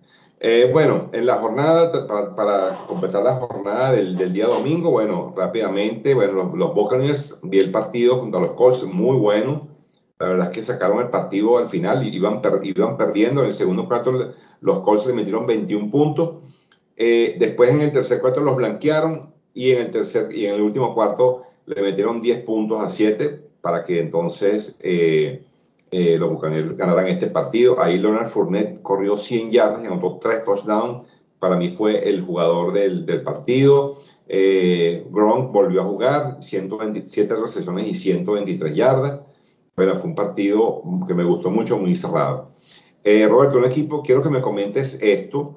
[0.45, 1.89] Eh, bueno, en la jornada,
[2.35, 7.71] para, completar la jornada del, día domingo, bueno, rápidamente, bueno, los, los Buccaneers, vi el
[7.71, 9.69] partido contra los Colts, muy bueno.
[10.19, 13.39] La verdad es que sacaron el partido al final y iban, iban perdiendo.
[13.39, 16.43] En el segundo cuarto los Colts le metieron 21 puntos.
[16.97, 20.61] Eh, después en el tercer cuarto los blanquearon y en el tercer y en el
[20.61, 25.45] último cuarto le metieron 10 puntos a 7 para que entonces eh,
[25.93, 27.81] eh, los Bucaneros ganaran este partido.
[27.81, 31.07] Ahí Leonard Fournette corrió 100 yardas y anotó 3 touchdowns.
[31.39, 33.97] Para mí fue el jugador del, del partido.
[34.27, 39.21] Gronk volvió a jugar, 127 recepciones y 123 yardas.
[39.75, 42.53] Pero fue un partido que me gustó mucho, muy cerrado.
[43.03, 45.55] Eh, Roberto, un equipo, quiero que me comentes esto.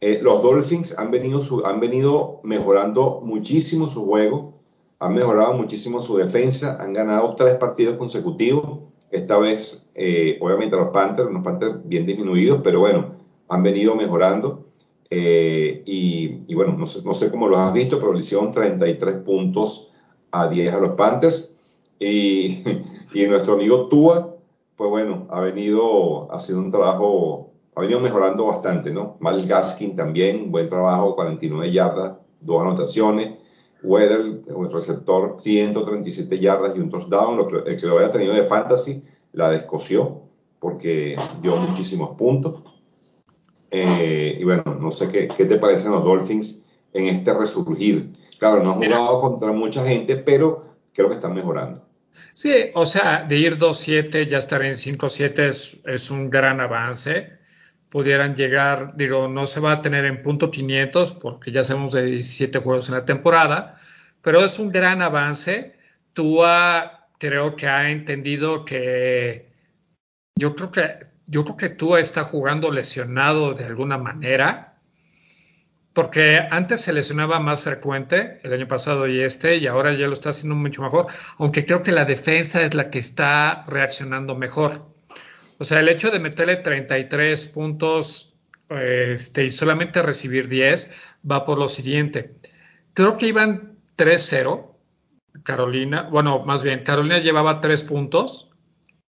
[0.00, 4.54] Eh, los Dolphins han venido, han venido mejorando muchísimo su juego,
[4.98, 8.80] han mejorado muchísimo su defensa, han ganado tres partidos consecutivos.
[9.10, 13.14] Esta vez, eh, obviamente, los Panthers, los Panthers bien disminuidos, pero bueno,
[13.48, 14.66] han venido mejorando.
[15.10, 19.22] Y, y, bueno, no sé, no sé cómo lo has visto, pero le hicieron 33
[19.22, 19.90] puntos
[20.30, 21.54] a 10 a los Panthers.
[21.98, 22.62] Y
[23.14, 24.36] Y nuestro amigo Tua,
[24.76, 29.16] pues bueno, ha venido haciendo un trabajo, ha venido mejorando bastante, ¿no?
[29.20, 33.38] Mal Gaskin también, buen trabajo, 49 yardas, dos anotaciones.
[33.82, 37.46] Weather, el receptor, 137 yardas y un touchdown.
[37.66, 39.02] El que lo haya tenido de fantasy
[39.32, 40.22] la descoció
[40.58, 42.62] porque dio muchísimos puntos.
[43.70, 46.60] Eh, y bueno, no sé qué, qué, te parecen los Dolphins
[46.92, 48.12] en este resurgir.
[48.38, 51.82] Claro, no han jugado contra mucha gente, pero creo que están mejorando.
[52.34, 57.37] Sí, o sea, de ir 2-7, ya estar en 5-7 es, es, un gran avance.
[57.90, 62.04] Pudieran llegar, digo, no se va a tener en punto 500 porque ya sabemos de
[62.04, 63.80] 17 juegos en la temporada,
[64.22, 65.76] pero es un gran avance.
[66.12, 69.50] Tua creo que ha entendido que
[70.36, 74.68] yo creo que yo creo que Tua está jugando lesionado de alguna manera
[75.98, 80.12] porque antes se lesionaba más frecuente el año pasado y este, y ahora ya lo
[80.12, 81.08] está haciendo mucho mejor,
[81.38, 84.86] aunque creo que la defensa es la que está reaccionando mejor.
[85.58, 88.34] O sea, el hecho de meterle 33 puntos
[88.68, 90.90] este, y solamente recibir 10
[91.28, 92.36] va por lo siguiente.
[92.94, 94.74] Creo que iban 3-0,
[95.42, 98.50] Carolina, bueno, más bien, Carolina llevaba 3 puntos,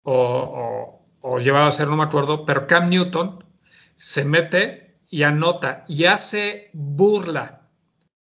[0.04, 3.44] o, o, o llevaba 0, no me acuerdo, pero Cam Newton
[3.96, 7.70] se mete y anota y hace burla,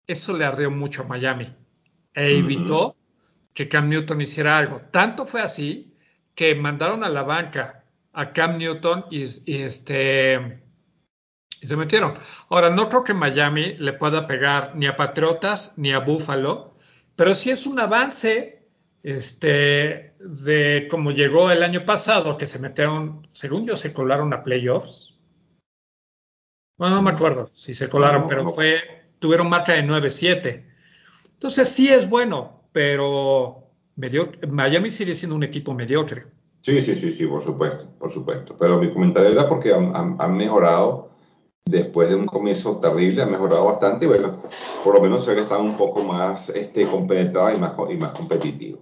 [0.07, 1.55] eso le ardió mucho a Miami
[2.15, 2.95] e evitó
[3.53, 4.81] que Cam Newton hiciera algo.
[4.91, 5.97] Tanto fue así
[6.35, 7.84] que mandaron a la banca
[8.15, 10.62] a Cam Newton y, este
[11.61, 12.15] y se metieron.
[12.49, 16.74] Ahora, no creo que Miami le pueda pegar ni a Patriotas ni a Buffalo,
[17.16, 18.66] pero sí es un avance
[19.03, 24.43] este, de cómo llegó el año pasado, que se metieron, según yo, se colaron a
[24.45, 25.15] playoffs
[26.77, 28.82] bueno, no me acuerdo si se colaron, pero fue,
[29.19, 30.65] tuvieron marca de 9-7.
[31.32, 36.27] Entonces sí es bueno, pero Miami sigue siendo un equipo mediocre.
[36.65, 38.57] Sí, sí, sí, sí, por supuesto, por supuesto.
[38.59, 41.11] Pero mi comentario era porque han, mejorado
[41.66, 44.43] después de un comienzo terrible, han mejorado bastante y bueno,
[44.82, 47.97] por lo menos se ve que están un poco más este, compenetrados y más, y
[47.97, 48.81] más competitivos.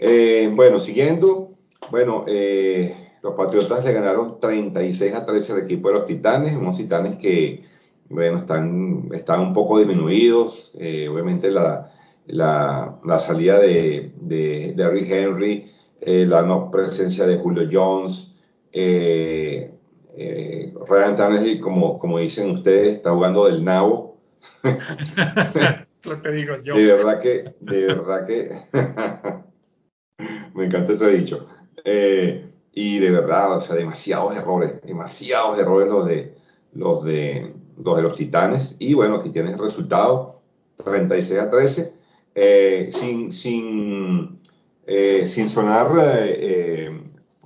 [0.00, 1.50] Eh, bueno, siguiendo,
[1.90, 6.76] bueno, eh, los Patriotas le ganaron 36 a 13 al equipo de los Titanes, unos
[6.76, 7.64] Titanes que,
[8.08, 10.76] bueno, están, están un poco disminuidos.
[10.78, 11.90] Eh, obviamente la,
[12.26, 15.66] la, la, salida de, de, de Henry,
[16.00, 18.34] eh, la no presencia de Julio Jones,
[18.72, 19.72] eh,
[20.16, 24.18] eh Ryan Tannehill, como, como dicen ustedes, está jugando del nabo.
[26.04, 26.74] Lo que digo yo.
[26.74, 28.50] De verdad que, de verdad que,
[30.54, 31.46] me encanta ese dicho.
[31.84, 36.34] Eh, y de verdad, o sea, demasiados errores, demasiados errores los de
[36.72, 38.76] los de los, de los Titanes.
[38.78, 40.40] Y bueno, aquí tienes el resultado,
[40.84, 41.94] 36 a 13,
[42.34, 44.39] eh, sin, sin,
[44.86, 46.90] eh, sin sonar eh,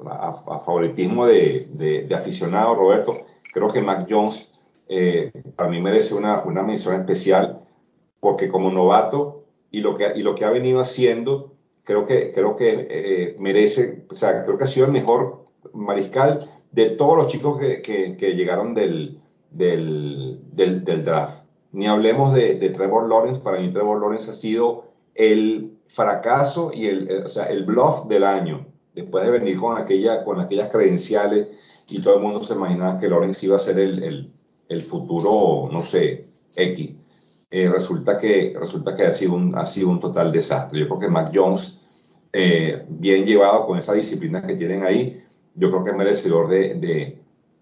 [0.06, 4.50] a, favoritismo de, de, aficionado, Roberto, creo que Mac Jones
[5.56, 7.60] para mí merece una, una mención especial
[8.20, 11.54] porque como novato y lo que, y lo que ha venido haciendo
[11.84, 16.50] creo que, creo que eh, merece, o sea, creo que ha sido el mejor mariscal
[16.72, 19.20] de todos los chicos que, que, llegaron del,
[19.50, 21.44] del, del, draft.
[21.72, 26.86] Ni hablemos de, de, Trevor Lawrence, para mí Trevor Lawrence ha sido el fracaso y
[26.88, 31.48] el, o sea, el bluff del año, después de venir con, aquella, con aquellas credenciales
[31.86, 34.32] y todo el mundo se imaginaba que Lawrence iba a ser el, el,
[34.68, 36.94] el futuro, no sé, X.
[37.50, 40.80] eh, resulta, que, resulta que ha sido, un, ha sido un total desastre.
[40.80, 41.78] Yo creo que Mac Jones,
[42.32, 45.22] eh, bien llevado con esa disciplina que tienen ahí,
[45.54, 47.18] yo creo que es merecedor de, de,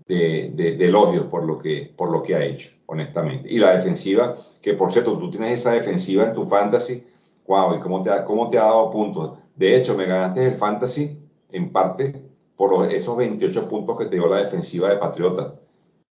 [0.07, 3.51] de, de, elogios por lo, que, por lo que ha hecho, honestamente.
[3.53, 7.05] Y la defensiva, que por cierto, tú tienes esa defensiva en tu fantasy,
[7.47, 9.39] wow, ¿y cómo te ha, cómo te ha dado puntos?
[9.57, 11.19] De hecho, me ganaste el fantasy
[11.51, 12.23] en parte
[12.57, 15.55] por esos 28 puntos que te dio la defensiva de Patriota.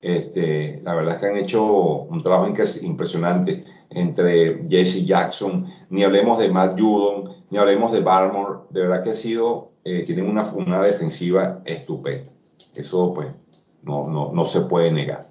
[0.00, 6.38] Este, la verdad es que han hecho un trabajo impresionante entre Jesse Jackson, ni hablemos
[6.38, 10.52] de Matt Judon, ni hablemos de Barmore, de verdad que ha sido, eh, tienen una,
[10.52, 12.30] una, defensiva estupenda.
[12.74, 13.28] Eso pues
[13.82, 15.28] no, no, no se puede negar.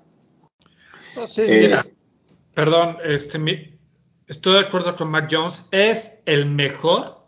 [1.25, 1.85] sí, eh, mira,
[2.53, 3.74] perdón, este, mi,
[4.27, 7.25] estoy de acuerdo con Matt Jones, es el mejor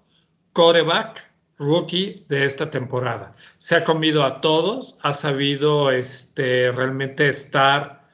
[0.53, 3.35] coreback rookie de esta temporada.
[3.57, 8.07] Se ha comido a todos, ha sabido este, realmente estar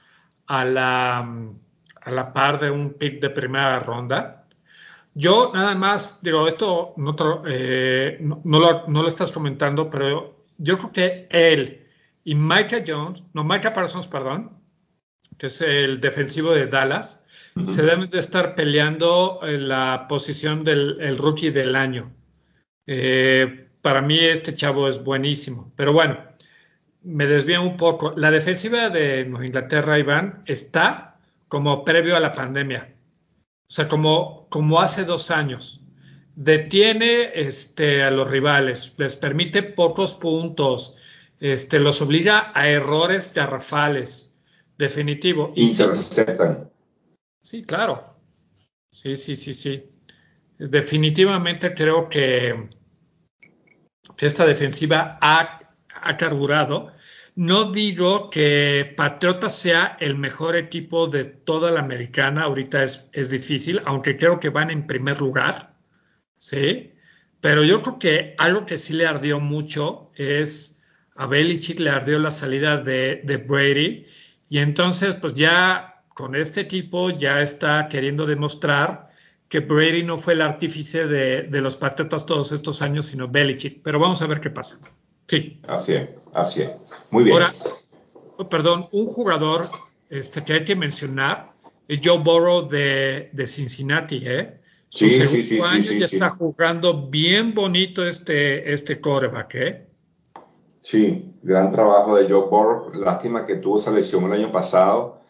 [0.48, 1.20] a la,
[2.02, 4.48] a la par de un pick de primera ronda.
[5.14, 7.16] Yo nada más, digo, esto no,
[7.46, 11.88] eh, lo, no, lo, estás comentando, pero yo creo que él
[12.24, 14.58] y Micah Jones, no, Micah Parsons, perdón,
[15.38, 17.23] que es el defensivo de Dallas,
[17.56, 17.66] uh -huh.
[17.66, 22.12] se deben de estar peleando en la posición del rookie del año.
[22.86, 26.18] Eh, para mí este chavo es buenísimo, pero bueno,
[27.04, 28.14] me desvío un poco.
[28.16, 31.18] La defensiva de Inglaterra, Iván, está
[31.48, 32.94] como previo a la pandemia,
[33.38, 35.82] o sea, como, como hace dos años.
[36.36, 40.96] Detiene este, a los rivales, les permite pocos puntos,
[41.40, 44.34] este, los obliga a errores garrafales,
[44.78, 45.54] definitivo.
[45.56, 46.64] Interceptan.
[46.64, 46.73] Sí,
[47.44, 48.18] sí, claro.
[48.90, 49.94] Sí, sí, sí, sí
[50.58, 52.70] definitivamente creo que,
[54.18, 55.60] esta defensiva ha,
[56.02, 56.94] ha, carburado.
[57.36, 63.32] No digo que Patriotas sea el mejor equipo de toda la americana, ahorita es, es
[63.32, 65.74] difícil, aunque creo que van en primer lugar,
[66.38, 66.94] ¿sí?
[67.42, 70.80] Pero yo creo que algo que sí le ardió mucho es
[71.16, 74.06] a Belichick le ardió la salida de, de Brady
[74.50, 79.12] y entonces pues ya con este equipo ya está queriendo demostrar
[79.50, 83.82] que Brady no fue el artífice de, de, los Patriotas todos estos años, sino Belichick.
[83.84, 84.80] Pero vamos a ver qué pasa.
[85.28, 85.60] Sí.
[85.68, 86.72] Así es, así es.
[87.12, 87.36] Muy bien.
[87.36, 87.54] Ahora,
[88.38, 89.70] oh, perdón, un jugador
[90.10, 91.52] este, que hay que mencionar
[91.88, 94.60] es Joe Burrow de, de Cincinnati, ¿eh?
[94.90, 99.56] Su sí, segundo sí, sí, año sí, ya está jugando bien bonito este, este coreback,
[99.56, 99.88] ¿eh?
[100.82, 102.94] Sí, gran trabajo de Joe Burrow.
[102.94, 105.23] Lástima que tuvo esa lesión el año pasado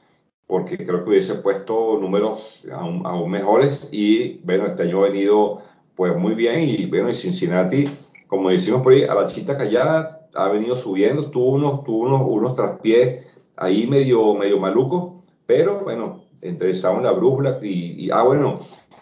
[0.53, 3.89] porque creo que hubiese puesto números aún, aún, mejores.
[3.91, 5.63] Y bueno, este año ha venido
[5.95, 6.69] pues muy bien.
[6.69, 7.85] Y bueno, y Cincinnati,
[8.27, 12.21] como decimos por ahí, a la chita callada ha venido subiendo, tuvo unos, tuvo unos,
[12.23, 13.25] unos traspiés
[13.55, 18.59] ahí medio, medio malucos, pero bueno, interesado en la brújula y, y, ah bueno,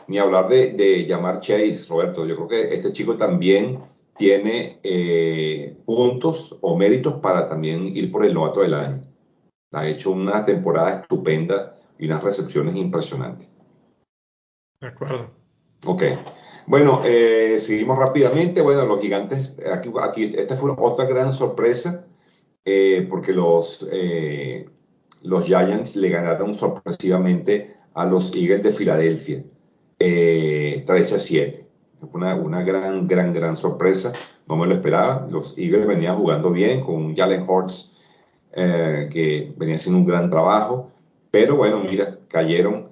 [0.07, 3.77] ni hablar de, de llamar Chase, Roberto, yo creo que este chico también
[4.15, 9.10] tiene eh, puntos o méritos para también ir por el novato del año
[9.71, 13.49] ha hecho una temporada estupenda y unas recepciones impresionantes.
[14.79, 15.31] De acuerdo.
[15.85, 16.03] Ok.
[16.67, 18.61] Bueno, eh, seguimos rápidamente.
[18.61, 22.07] Bueno, los gigantes, aquí, aquí esta fue otra gran sorpresa,
[22.65, 24.65] eh, porque los, eh,
[25.23, 29.43] los Giants le ganaron sorpresivamente a los Eagles de Filadelfia,
[29.97, 31.67] 13 a 7.
[31.99, 34.13] Fue una, una, gran, gran, gran sorpresa.
[34.47, 35.27] No me lo esperaba.
[35.29, 37.90] Los Eagles venían jugando bien con Jalen Hurts
[38.53, 40.91] eh, que venía haciendo un gran trabajo,
[41.31, 42.89] pero bueno, mira, cayeron.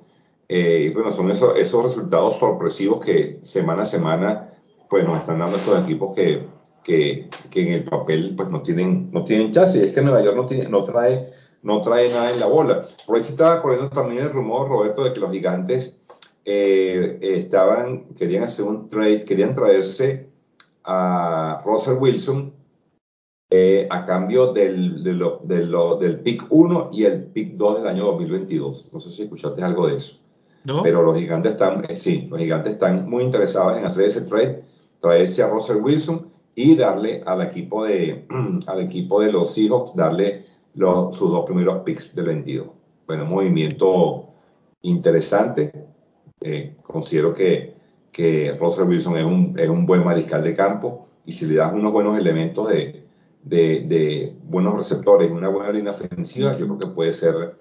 [0.47, 4.49] Eh, bueno, son esos, esos resultados sorpresivos que semana a semana
[4.89, 6.47] pues nos están dando estos equipos que,
[6.83, 9.83] que, que, en el papel pues no tienen, no tienen chasis.
[9.83, 11.29] Es que Nueva York no, tiene, no, trae,
[11.61, 12.87] no trae nada en la bola.
[13.05, 15.99] Por ahí se estaba corriendo también el rumor, Roberto, de que los gigantes
[16.45, 20.29] eh, estaban, querían hacer un trade, querían traerse
[20.83, 22.58] a Russell Wilson
[23.51, 27.77] eh, a cambio del, de lo, de lo, del PIC 1 y el PIC 2
[27.77, 28.89] del año 2022.
[28.93, 30.17] No sé si escuchaste algo de eso.
[30.65, 30.83] ¿No?
[30.83, 34.63] Pero los gigantes están, eh, sí, los gigantes están muy interesados en hacer ese trade,
[34.99, 38.27] traerse a Russell Wilson y darle al equipo de,
[38.67, 40.45] al equipo de los Seahawks, darle
[40.75, 42.67] los, sus dos primeros picks del 22.
[43.07, 44.27] Bueno, movimiento
[44.83, 45.71] interesante.
[46.41, 47.73] Eh, considero que,
[48.11, 51.73] que Russell Wilson es un, es un buen mariscal de campo y si le das
[51.73, 53.08] unos buenos elementos de,
[53.43, 57.55] de, de, buenos receptores, una buena línea ofensiva, yo creo que puede ser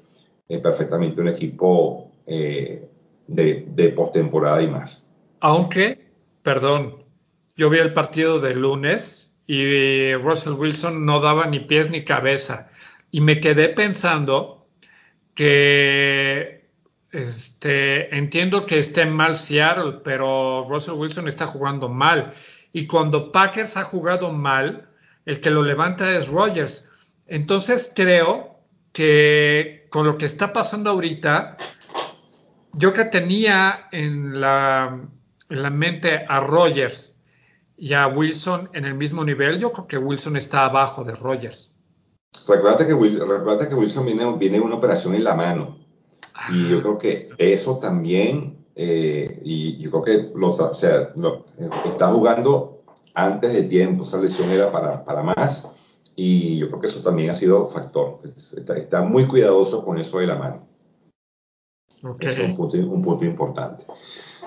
[0.49, 2.89] eh, perfectamente un equipo eh,
[3.27, 5.07] de, de postemporada y más.
[5.41, 5.99] Aunque,
[6.43, 7.05] perdón,
[7.57, 12.71] yo vi el partido del lunes y Russell Wilson no daba ni pies ni cabeza.
[13.11, 14.67] Y me quedé pensando
[15.35, 16.59] que
[17.11, 22.33] este, entiendo que esté mal Seattle, pero Russell Wilson está jugando mal.
[22.73, 24.88] Y cuando Packers ha jugado mal,
[25.29, 26.89] el que lo levanta es Rogers.
[27.27, 28.61] Entonces creo
[28.93, 31.59] que con lo que está pasando ahorita,
[32.73, 35.07] yo que tenía en la,
[35.51, 37.15] en la mente a Rogers
[37.77, 41.75] y a Wilson en el mismo nivel, yo creo que Wilson está abajo de Rogers.
[42.47, 45.77] Recuerda que, recuerda que Wilson viene, viene una operación en la mano.
[46.51, 51.45] Y yo creo que eso también, eh, y yo creo que lo, o sea, lo,
[51.85, 52.78] está jugando
[53.19, 55.69] antes de tiempo, esa lesión era para, para, más,
[56.15, 58.21] y yo creo que eso también ha sido factor.
[58.25, 60.67] Está, está muy cuidadoso con eso de la mano.
[62.01, 62.33] Okay.
[62.33, 63.85] Es un punto, un punto importante.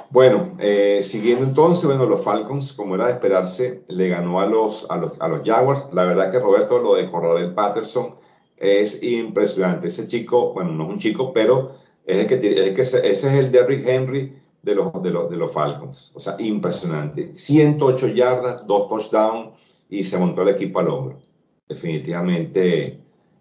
[0.10, 4.86] Bueno, eh, siguiendo entonces, bueno, los Falcons, como era de esperarse, le ganó a los,
[4.90, 5.88] a los, a los Jaguars.
[5.94, 8.16] La verdad que Roberto, lo de Corredor Patterson
[8.56, 9.88] es impresionante.
[9.88, 11.76] Ese chico, bueno, no es un chico, pero
[12.06, 15.30] es el que, es el que ese es el Derrick Henry de los, de, los,
[15.30, 16.12] de los Falcons.
[16.14, 17.36] O sea, impresionante.
[17.36, 19.50] 108 yardas, dos touchdowns
[19.90, 21.20] y se montó el equipo al hombro.
[21.68, 23.00] Definitivamente,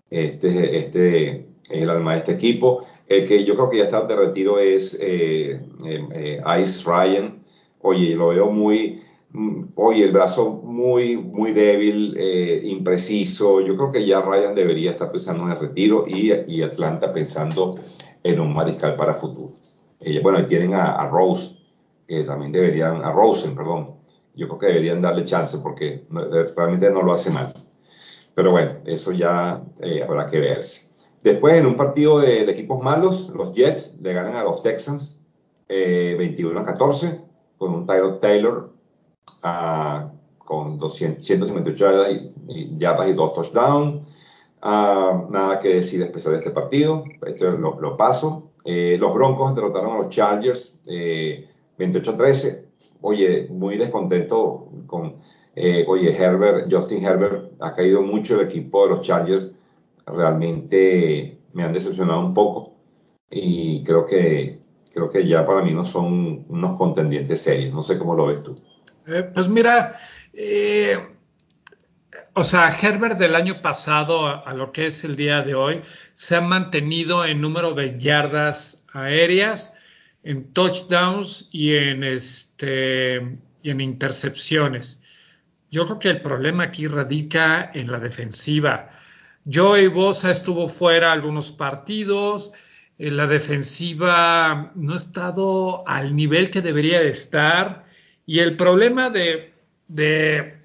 [0.08, 1.28] este, este
[1.68, 2.84] es el alma de este equipo.
[3.06, 7.42] El que yo creo que ya está de retiro es eh, eh, eh, Ice Ryan.
[7.82, 9.02] Oye, lo veo muy,
[9.32, 12.16] mm, oye, el brazo muy, muy débil,
[12.62, 13.60] impreciso.
[13.60, 17.76] Yo creo que ya Ryan debería estar pensando en el retiro y, y Atlanta pensando
[18.22, 19.54] en un mariscal para futuro.
[20.22, 21.56] Bueno, ahí tienen a, Rose,
[22.06, 23.96] que también deberían, a Rosen, perdón.
[24.34, 26.06] Yo creo que deberían darle chance porque
[26.56, 27.52] realmente no lo hace mal.
[28.34, 29.62] Pero bueno, eso ya
[30.06, 30.90] habrá que verse.
[31.22, 35.18] Después, en un partido de, equipos malos, los Jets le ganan a los Texans
[35.68, 37.20] eh, 21 a 14
[37.58, 38.72] con un Tyler Taylor
[39.44, 40.08] uh,
[40.38, 42.24] con 200, 158
[42.78, 44.02] yardas y, dos touchdowns.
[44.62, 48.49] Uh, nada que decir especial de este partido, esto lo paso.
[48.64, 52.64] Eh, los Broncos derrotaron a los Chargers eh, 28 a 13.
[53.02, 55.16] Oye, muy descontento con,
[55.56, 59.54] eh, oye, Herbert, Justin Herbert, ha caído mucho el equipo de los Chargers
[60.06, 62.74] realmente me han decepcionado un poco
[63.30, 64.60] y creo que,
[64.92, 67.72] creo que ya para mí no son unos contendientes serios.
[67.72, 68.58] No sé cómo lo ves tú.
[69.06, 69.96] Eh, pues mira,
[70.32, 70.96] eh,
[72.34, 75.82] o sea, Herbert del año pasado a, lo que es el día de hoy
[76.12, 79.74] se ha mantenido en número de yardas aéreas,
[80.22, 85.02] en touchdowns y en este y en intercepciones.
[85.70, 88.90] Yo creo que el problema aquí radica en la defensiva.
[89.50, 92.52] Joey Bosa estuvo fuera algunos partidos,
[92.98, 97.86] eh, la defensiva no ha estado al nivel que debería de estar
[98.26, 99.54] y el problema de,
[99.88, 100.59] de,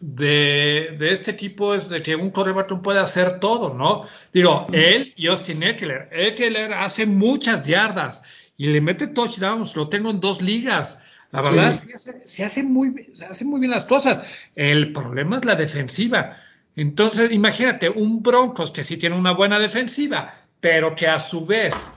[0.00, 4.02] de, de este equipo es de que un no puede hacer todo, ¿no?
[4.32, 6.08] Digo, él y Austin Eckler.
[6.12, 8.22] Eckler hace muchas yardas
[8.56, 11.00] y le mete touchdowns, lo tengo en dos ligas.
[11.30, 11.88] La verdad, sí.
[11.88, 14.48] se, hace, se, hace muy, se hace muy bien las cosas.
[14.54, 16.36] El problema es la defensiva.
[16.76, 21.92] Entonces, imagínate, un Broncos que sí tiene una buena defensiva, pero que a su vez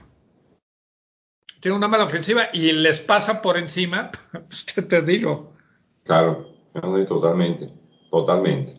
[1.60, 5.52] tiene una mala ofensiva y les pasa por encima, pues, ¿qué te digo?
[6.02, 6.48] Claro,
[7.06, 7.72] totalmente,
[8.12, 8.74] totalmente.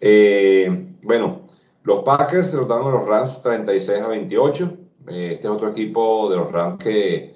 [0.00, 1.46] Eh, bueno,
[1.84, 4.78] los Packers derrotaron a los Rams 36 a 28.
[5.08, 7.34] Eh, este es otro equipo de los Rams que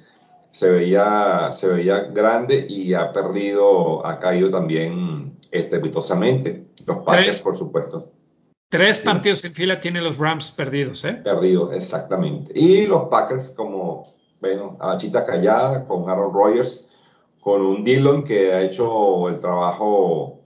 [0.50, 6.66] se veía, se veía grande y ha perdido, ha caído también estrepitosamente.
[6.84, 8.12] Los Packers, tres, por supuesto.
[8.68, 9.04] Tres sí.
[9.04, 11.12] partidos en fila tienen los Rams perdidos, ¿eh?
[11.22, 12.52] Perdidos, exactamente.
[12.58, 14.02] Y los Packers, como,
[14.40, 16.90] bueno, a la chita callada, con Aaron Rodgers,
[17.40, 20.37] con un Dillon que ha hecho el trabajo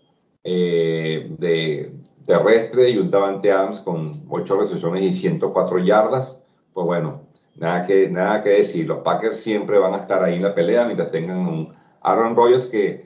[0.44, 1.92] eh, de
[2.24, 6.42] terrestre y un Davante Adams con ocho recepciones y 104 yardas.
[6.72, 7.22] Pues bueno,
[7.56, 8.86] nada que, nada que decir.
[8.86, 12.66] Los Packers siempre van a estar ahí en la pelea mientras tengan un Aaron Rodgers
[12.66, 13.04] que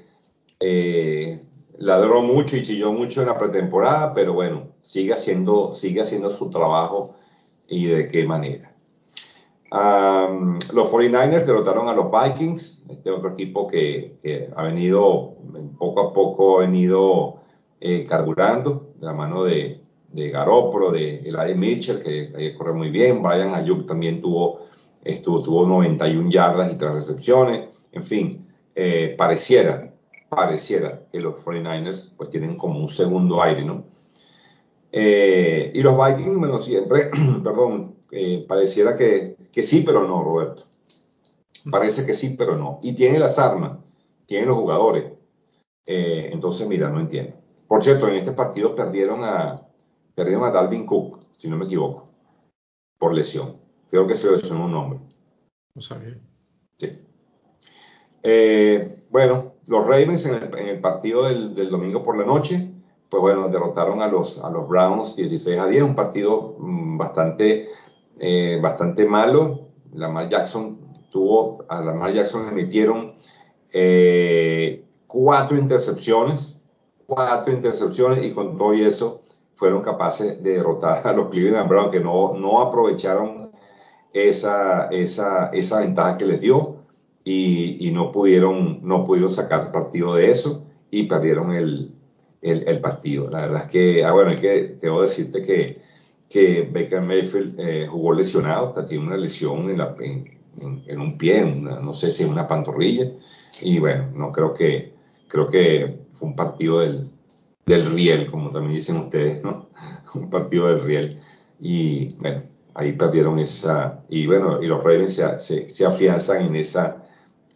[0.61, 1.43] eh,
[1.79, 6.49] ladró mucho y chilló mucho en la pretemporada, pero bueno, sigue haciendo, sigue haciendo su
[6.51, 7.17] trabajo
[7.69, 8.76] y de qué manera.
[9.71, 15.35] Los 49ers derrotaron a los Vikings, este otro equipo que, ha venido,
[15.79, 17.41] poco a poco ha venido
[17.81, 19.81] eh, carburando de la mano de,
[20.13, 23.23] de Garoppolo, de Eli Mitchell, que, que corre muy bien.
[23.23, 24.61] Brian Ayuk también tuvo,
[25.05, 27.69] estuvo, tuvo 91 yardas y 3 recepciones.
[27.93, 29.93] En fin, eh, pareciera
[30.29, 33.85] pareciera que los 49ers pues tienen como un segundo aire, ¿no?
[34.93, 37.11] Eh, y los Vikings, bueno, siempre,
[37.45, 40.65] perdón, eh, pareciera que, que, sí, pero no, Roberto.
[41.71, 42.79] Parece que sí, pero no.
[42.83, 43.79] Y tiene las armas,
[44.27, 45.13] tiene los jugadores.
[45.87, 47.37] Eh, entonces, mira, no entiendo.
[47.67, 49.67] Por cierto, en este partido perdieron a,
[50.15, 52.11] perdieron a Dalvin Cook, si no me equivoco,
[52.99, 53.57] por lesión.
[53.89, 55.01] Creo que se lesionó un hombre.
[55.75, 56.19] No sabía.
[56.77, 56.99] Sí.
[58.23, 60.35] Eh, bueno, los Ravens en
[60.69, 62.71] el, partido del, domingo por la noche,
[63.09, 67.69] pues bueno, derrotaron a los, a los Browns 16 a 10, un partido mm, bastante,
[68.19, 69.69] eh, bastante malo.
[69.93, 70.79] Lamar Jackson
[71.11, 73.15] tuvo, a Lamar Jackson le metieron
[73.73, 76.61] eh, cuatro intercepciones,
[77.07, 79.23] cuatro intercepciones y con todo eso
[79.55, 83.51] fueron capaces de derrotar a los Cleveland Browns que no, no aprovecharon
[84.13, 86.77] esa, esa, esa ventaja que les dio
[87.25, 91.93] y, y, no, pudieron, no pudieron sacar partido de eso y perdieron el,
[92.43, 93.29] el, partido.
[93.31, 95.81] La verdad es que, ah, bueno, es que debo decirte que,
[96.29, 100.39] que Baker Mayfield eh, jugó lesionado, hasta tiene una lesión en, la, en,
[100.87, 103.13] en, un pie, no sé si en una pantorrilla,
[103.61, 104.95] y bueno, no creo que,
[105.29, 107.11] creo que fue un partido del,
[107.67, 109.69] del riel, como también dicen ustedes, ¿no?
[110.15, 111.21] Un partido del riel.
[111.61, 112.43] Y bueno,
[112.75, 117.05] ahí perdieron esa, y bueno, y los Ravens se, se, afianzan en esa,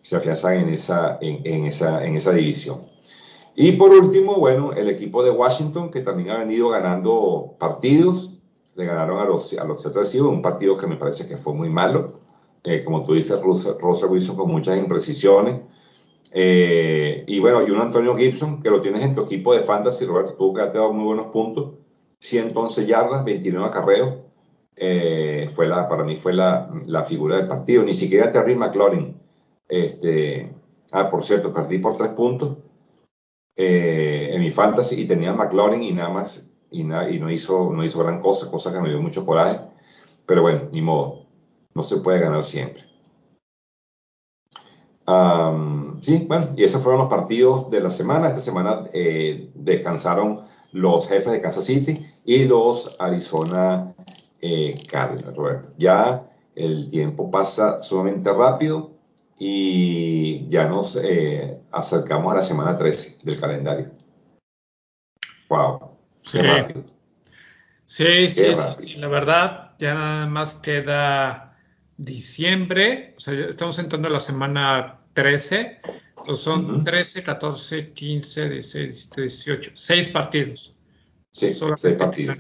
[0.02, 2.86] se afianzan en esa, en, en, esa, en esa división.
[3.55, 8.30] Y por último, bueno, el equipo de Washington, que también ha venido ganando partidos,
[8.74, 11.68] le ganaron a los, a los Seattle un partido que me parece que fue muy
[11.68, 12.20] malo.
[12.62, 15.60] Eh, como tú dices, Russell Wilson con muchas imprecisiones.
[16.32, 20.05] Eh, y bueno, y un Antonio Gibson, que lo tienes en tu equipo de fantasy,
[20.05, 21.74] Roberto, tuvo que ha dado muy buenos puntos.
[22.20, 24.16] 111 yardas, 29 acarreos.
[24.76, 27.82] Eh, fue la, para mí fue la, la, figura del partido.
[27.82, 29.16] Ni siquiera Terry McLaurin.
[29.68, 30.52] Este,
[30.92, 32.56] ah, por cierto, perdí por tres puntos
[33.56, 37.84] eh, en mi fantasy y tenía McLaurin y nada más y, y no, hizo, no
[37.84, 39.60] hizo gran cosa, cosa que me dio mucho coraje.
[40.26, 41.26] Pero bueno, ni modo.
[41.74, 42.84] No se puede ganar siempre.
[46.02, 48.28] sí, bueno, y esos fueron los partidos de la semana.
[48.28, 50.40] Esta semana eh, descansaron
[50.72, 53.94] los jefes de Kansas City y los Arizona
[54.40, 55.68] eh, Cardinals, Roberto.
[55.78, 58.90] Ya el tiempo pasa sumamente rápido
[59.38, 63.90] y ya nos eh, acercamos a la semana 13 del calendario.
[65.48, 65.89] Wow,
[66.31, 66.39] sí.
[66.39, 66.85] rápido.
[67.85, 68.44] Sí, sí,
[68.77, 71.59] sí, la verdad, ya nada más queda
[71.97, 75.81] diciembre, o sea, estamos entrando a la semana 13,
[76.16, 80.77] entonces son 13, 14, 15, 16, 17, 18, seis partidos.
[81.32, 82.39] Sí, seis partidos.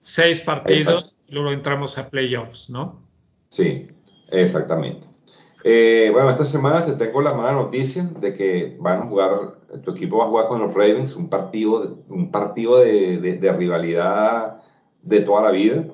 [0.00, 3.06] Seis partidos, y luego entramos a playoffs, ¿no?
[3.48, 3.88] Sí,
[4.28, 5.06] exactamente.
[5.62, 9.90] Eh, bueno, esta semana te tengo la mala noticia de que van a jugar, tu
[9.90, 14.62] equipo va a jugar con los Ravens, un partido, un partido de, rivalidad
[15.02, 15.84] de toda la vida.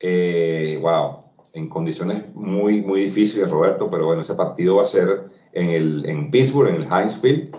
[0.00, 1.22] Eh, wow,
[1.52, 6.04] en condiciones muy, muy difíciles, Roberto, pero bueno, ese partido va a ser en, el,
[6.06, 7.56] en Pittsburgh, en el Heinz Field.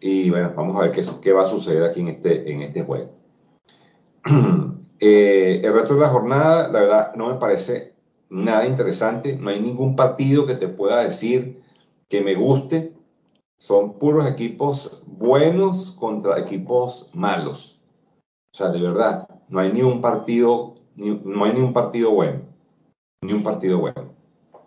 [0.00, 2.82] Y bueno, vamos a ver qué, qué va a suceder aquí en este, en este
[2.82, 3.10] juego.
[5.02, 7.89] Eh, el resto de la jornada, la verdad, no me parece
[8.30, 9.36] nada interesante.
[9.36, 11.60] No hay ningún partido que te pueda decir
[12.08, 12.94] que me guste.
[13.58, 17.78] Son puros equipos buenos contra equipos malos.
[18.54, 22.40] O sea, de verdad, no hay ni un partido, no hay ni un partido bueno.
[23.22, 24.14] Ni un partido bueno.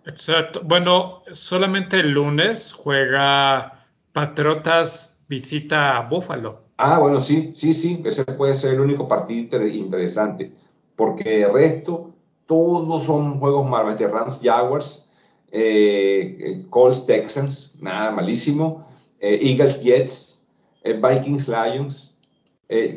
[0.06, 0.61] Exacto.
[0.64, 6.64] Bueno, solamente el lunes juega Patriotas visita a Buffalo.
[6.77, 10.52] Ah, bueno, sí, sí, sí, ese puede ser el único partido interesante,
[10.95, 12.12] porque el resto,
[12.54, 15.10] todos son juegos este, Rams Jaguars,
[15.52, 18.86] eh, eh, Colts Texans, nada, malísimo,
[19.20, 20.40] eh, Eagles Jets,
[20.84, 22.14] Vikings Lions,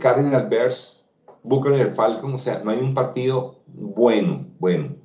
[0.01, 1.03] Cardinals Bears,
[1.43, 4.97] Buccaneers Falcons, o sea, no hay un partido bueno, bueno.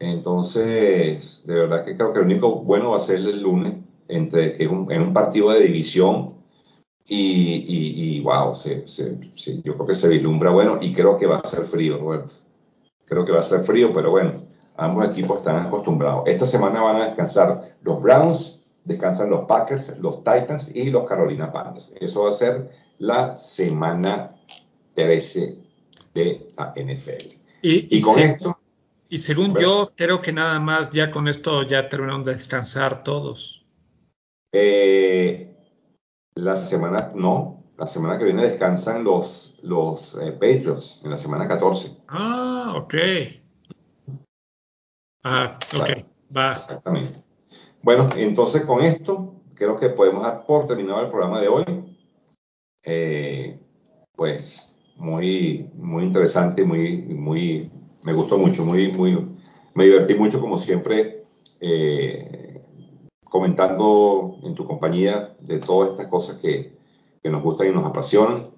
[0.00, 3.74] Entonces, de verdad que creo que el único bueno va a ser el lunes,
[4.08, 6.34] entre, en un partido de división
[7.06, 9.18] y, y, wow, se, se,
[9.62, 12.45] yo creo que se vislumbra bueno y creo que va a ser frío, Roberto.
[13.06, 14.44] Creo que va a ser frío, pero bueno,
[14.76, 16.24] ambos equipos están acostumbrados.
[16.26, 21.50] Esta semana van a descansar los Browns, descansan los Packers, los Titans y los Carolina
[21.50, 21.92] Panthers.
[22.00, 24.36] Eso va a ser la semana
[24.94, 25.58] 13
[26.14, 27.36] de la NFL.
[27.62, 28.58] Y, con esto.
[29.08, 33.64] Y según yo, creo que nada más ya con esto ya terminaron de descansar todos.
[34.52, 35.54] Eh,
[36.34, 41.46] la semana, no, la semana que viene descansan los, los eh, Patriots, en la semana
[41.46, 41.96] 14.
[42.08, 42.94] Ah, ok.
[45.22, 46.04] Ah, ok,
[46.34, 46.52] va.
[46.52, 47.22] Exactamente.
[47.82, 51.64] Bueno, entonces con esto creo que podemos dar por terminado el programa de hoy.
[52.84, 53.60] Eh,
[54.14, 57.70] pues muy, muy interesante, muy, muy,
[58.04, 59.36] me gustó mucho, muy, muy,
[59.74, 61.24] me divertí mucho como siempre.
[61.60, 62.62] Eh,
[63.24, 66.75] comentando en tu compañía de todas estas cosas que,
[67.26, 68.50] que nos gustan y nos apasionan.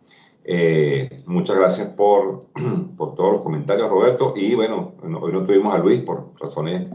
[0.45, 2.47] Eh, muchas gracias por,
[2.97, 4.35] por, todos los comentarios, Roberto.
[4.37, 6.87] Y bueno, hoy no tuvimos a Luis por razones,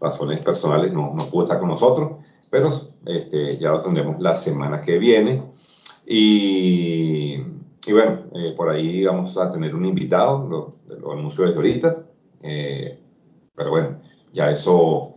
[0.00, 2.70] razones personales, no, no pudo estar con nosotros, pero
[3.06, 5.42] este, ya lo tendremos la semana que viene.
[6.06, 7.40] Y,
[7.86, 12.06] y bueno, eh, por ahí vamos a tener un invitado, lo, lo anuncio desde ahorita.
[12.42, 13.00] Eh,
[13.52, 14.00] pero bueno,
[14.32, 15.14] ya eso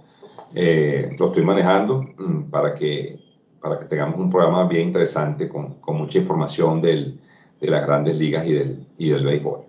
[0.55, 3.18] lo estoy manejando mm, para que,
[3.61, 7.19] para que tengamos un programa bien interesante con, con mucha información del,
[7.59, 9.61] de las grandes ligas y del, y del béisbol.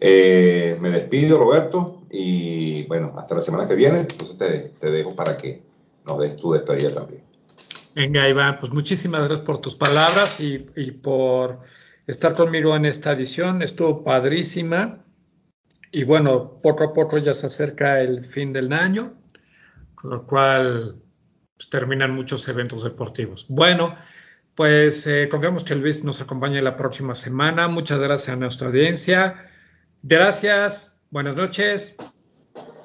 [0.00, 4.00] Eh, me despido, Roberto, y bueno, hasta la semana que viene.
[4.00, 5.62] Entonces te, te dejo para que
[6.06, 7.22] nos des tu despedida también.
[7.94, 11.60] Venga, Iván, pues muchísimas gracias por tus palabras y, y por
[12.06, 13.62] estar conmigo en esta edición.
[13.62, 15.04] Estuvo padrísima.
[15.92, 19.14] Y bueno, poco a poco ya se acerca el fin del año
[20.00, 20.96] con lo cual
[21.60, 23.44] pues, terminan muchos eventos deportivos.
[23.48, 23.94] Bueno,
[24.54, 27.68] pues eh, confiamos que Luis nos acompañe la próxima semana.
[27.68, 29.46] Muchas gracias a nuestra audiencia.
[30.02, 31.96] Gracias, buenas noches.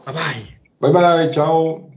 [0.05, 0.59] Bye bye.
[0.81, 1.94] Bye bye, chao.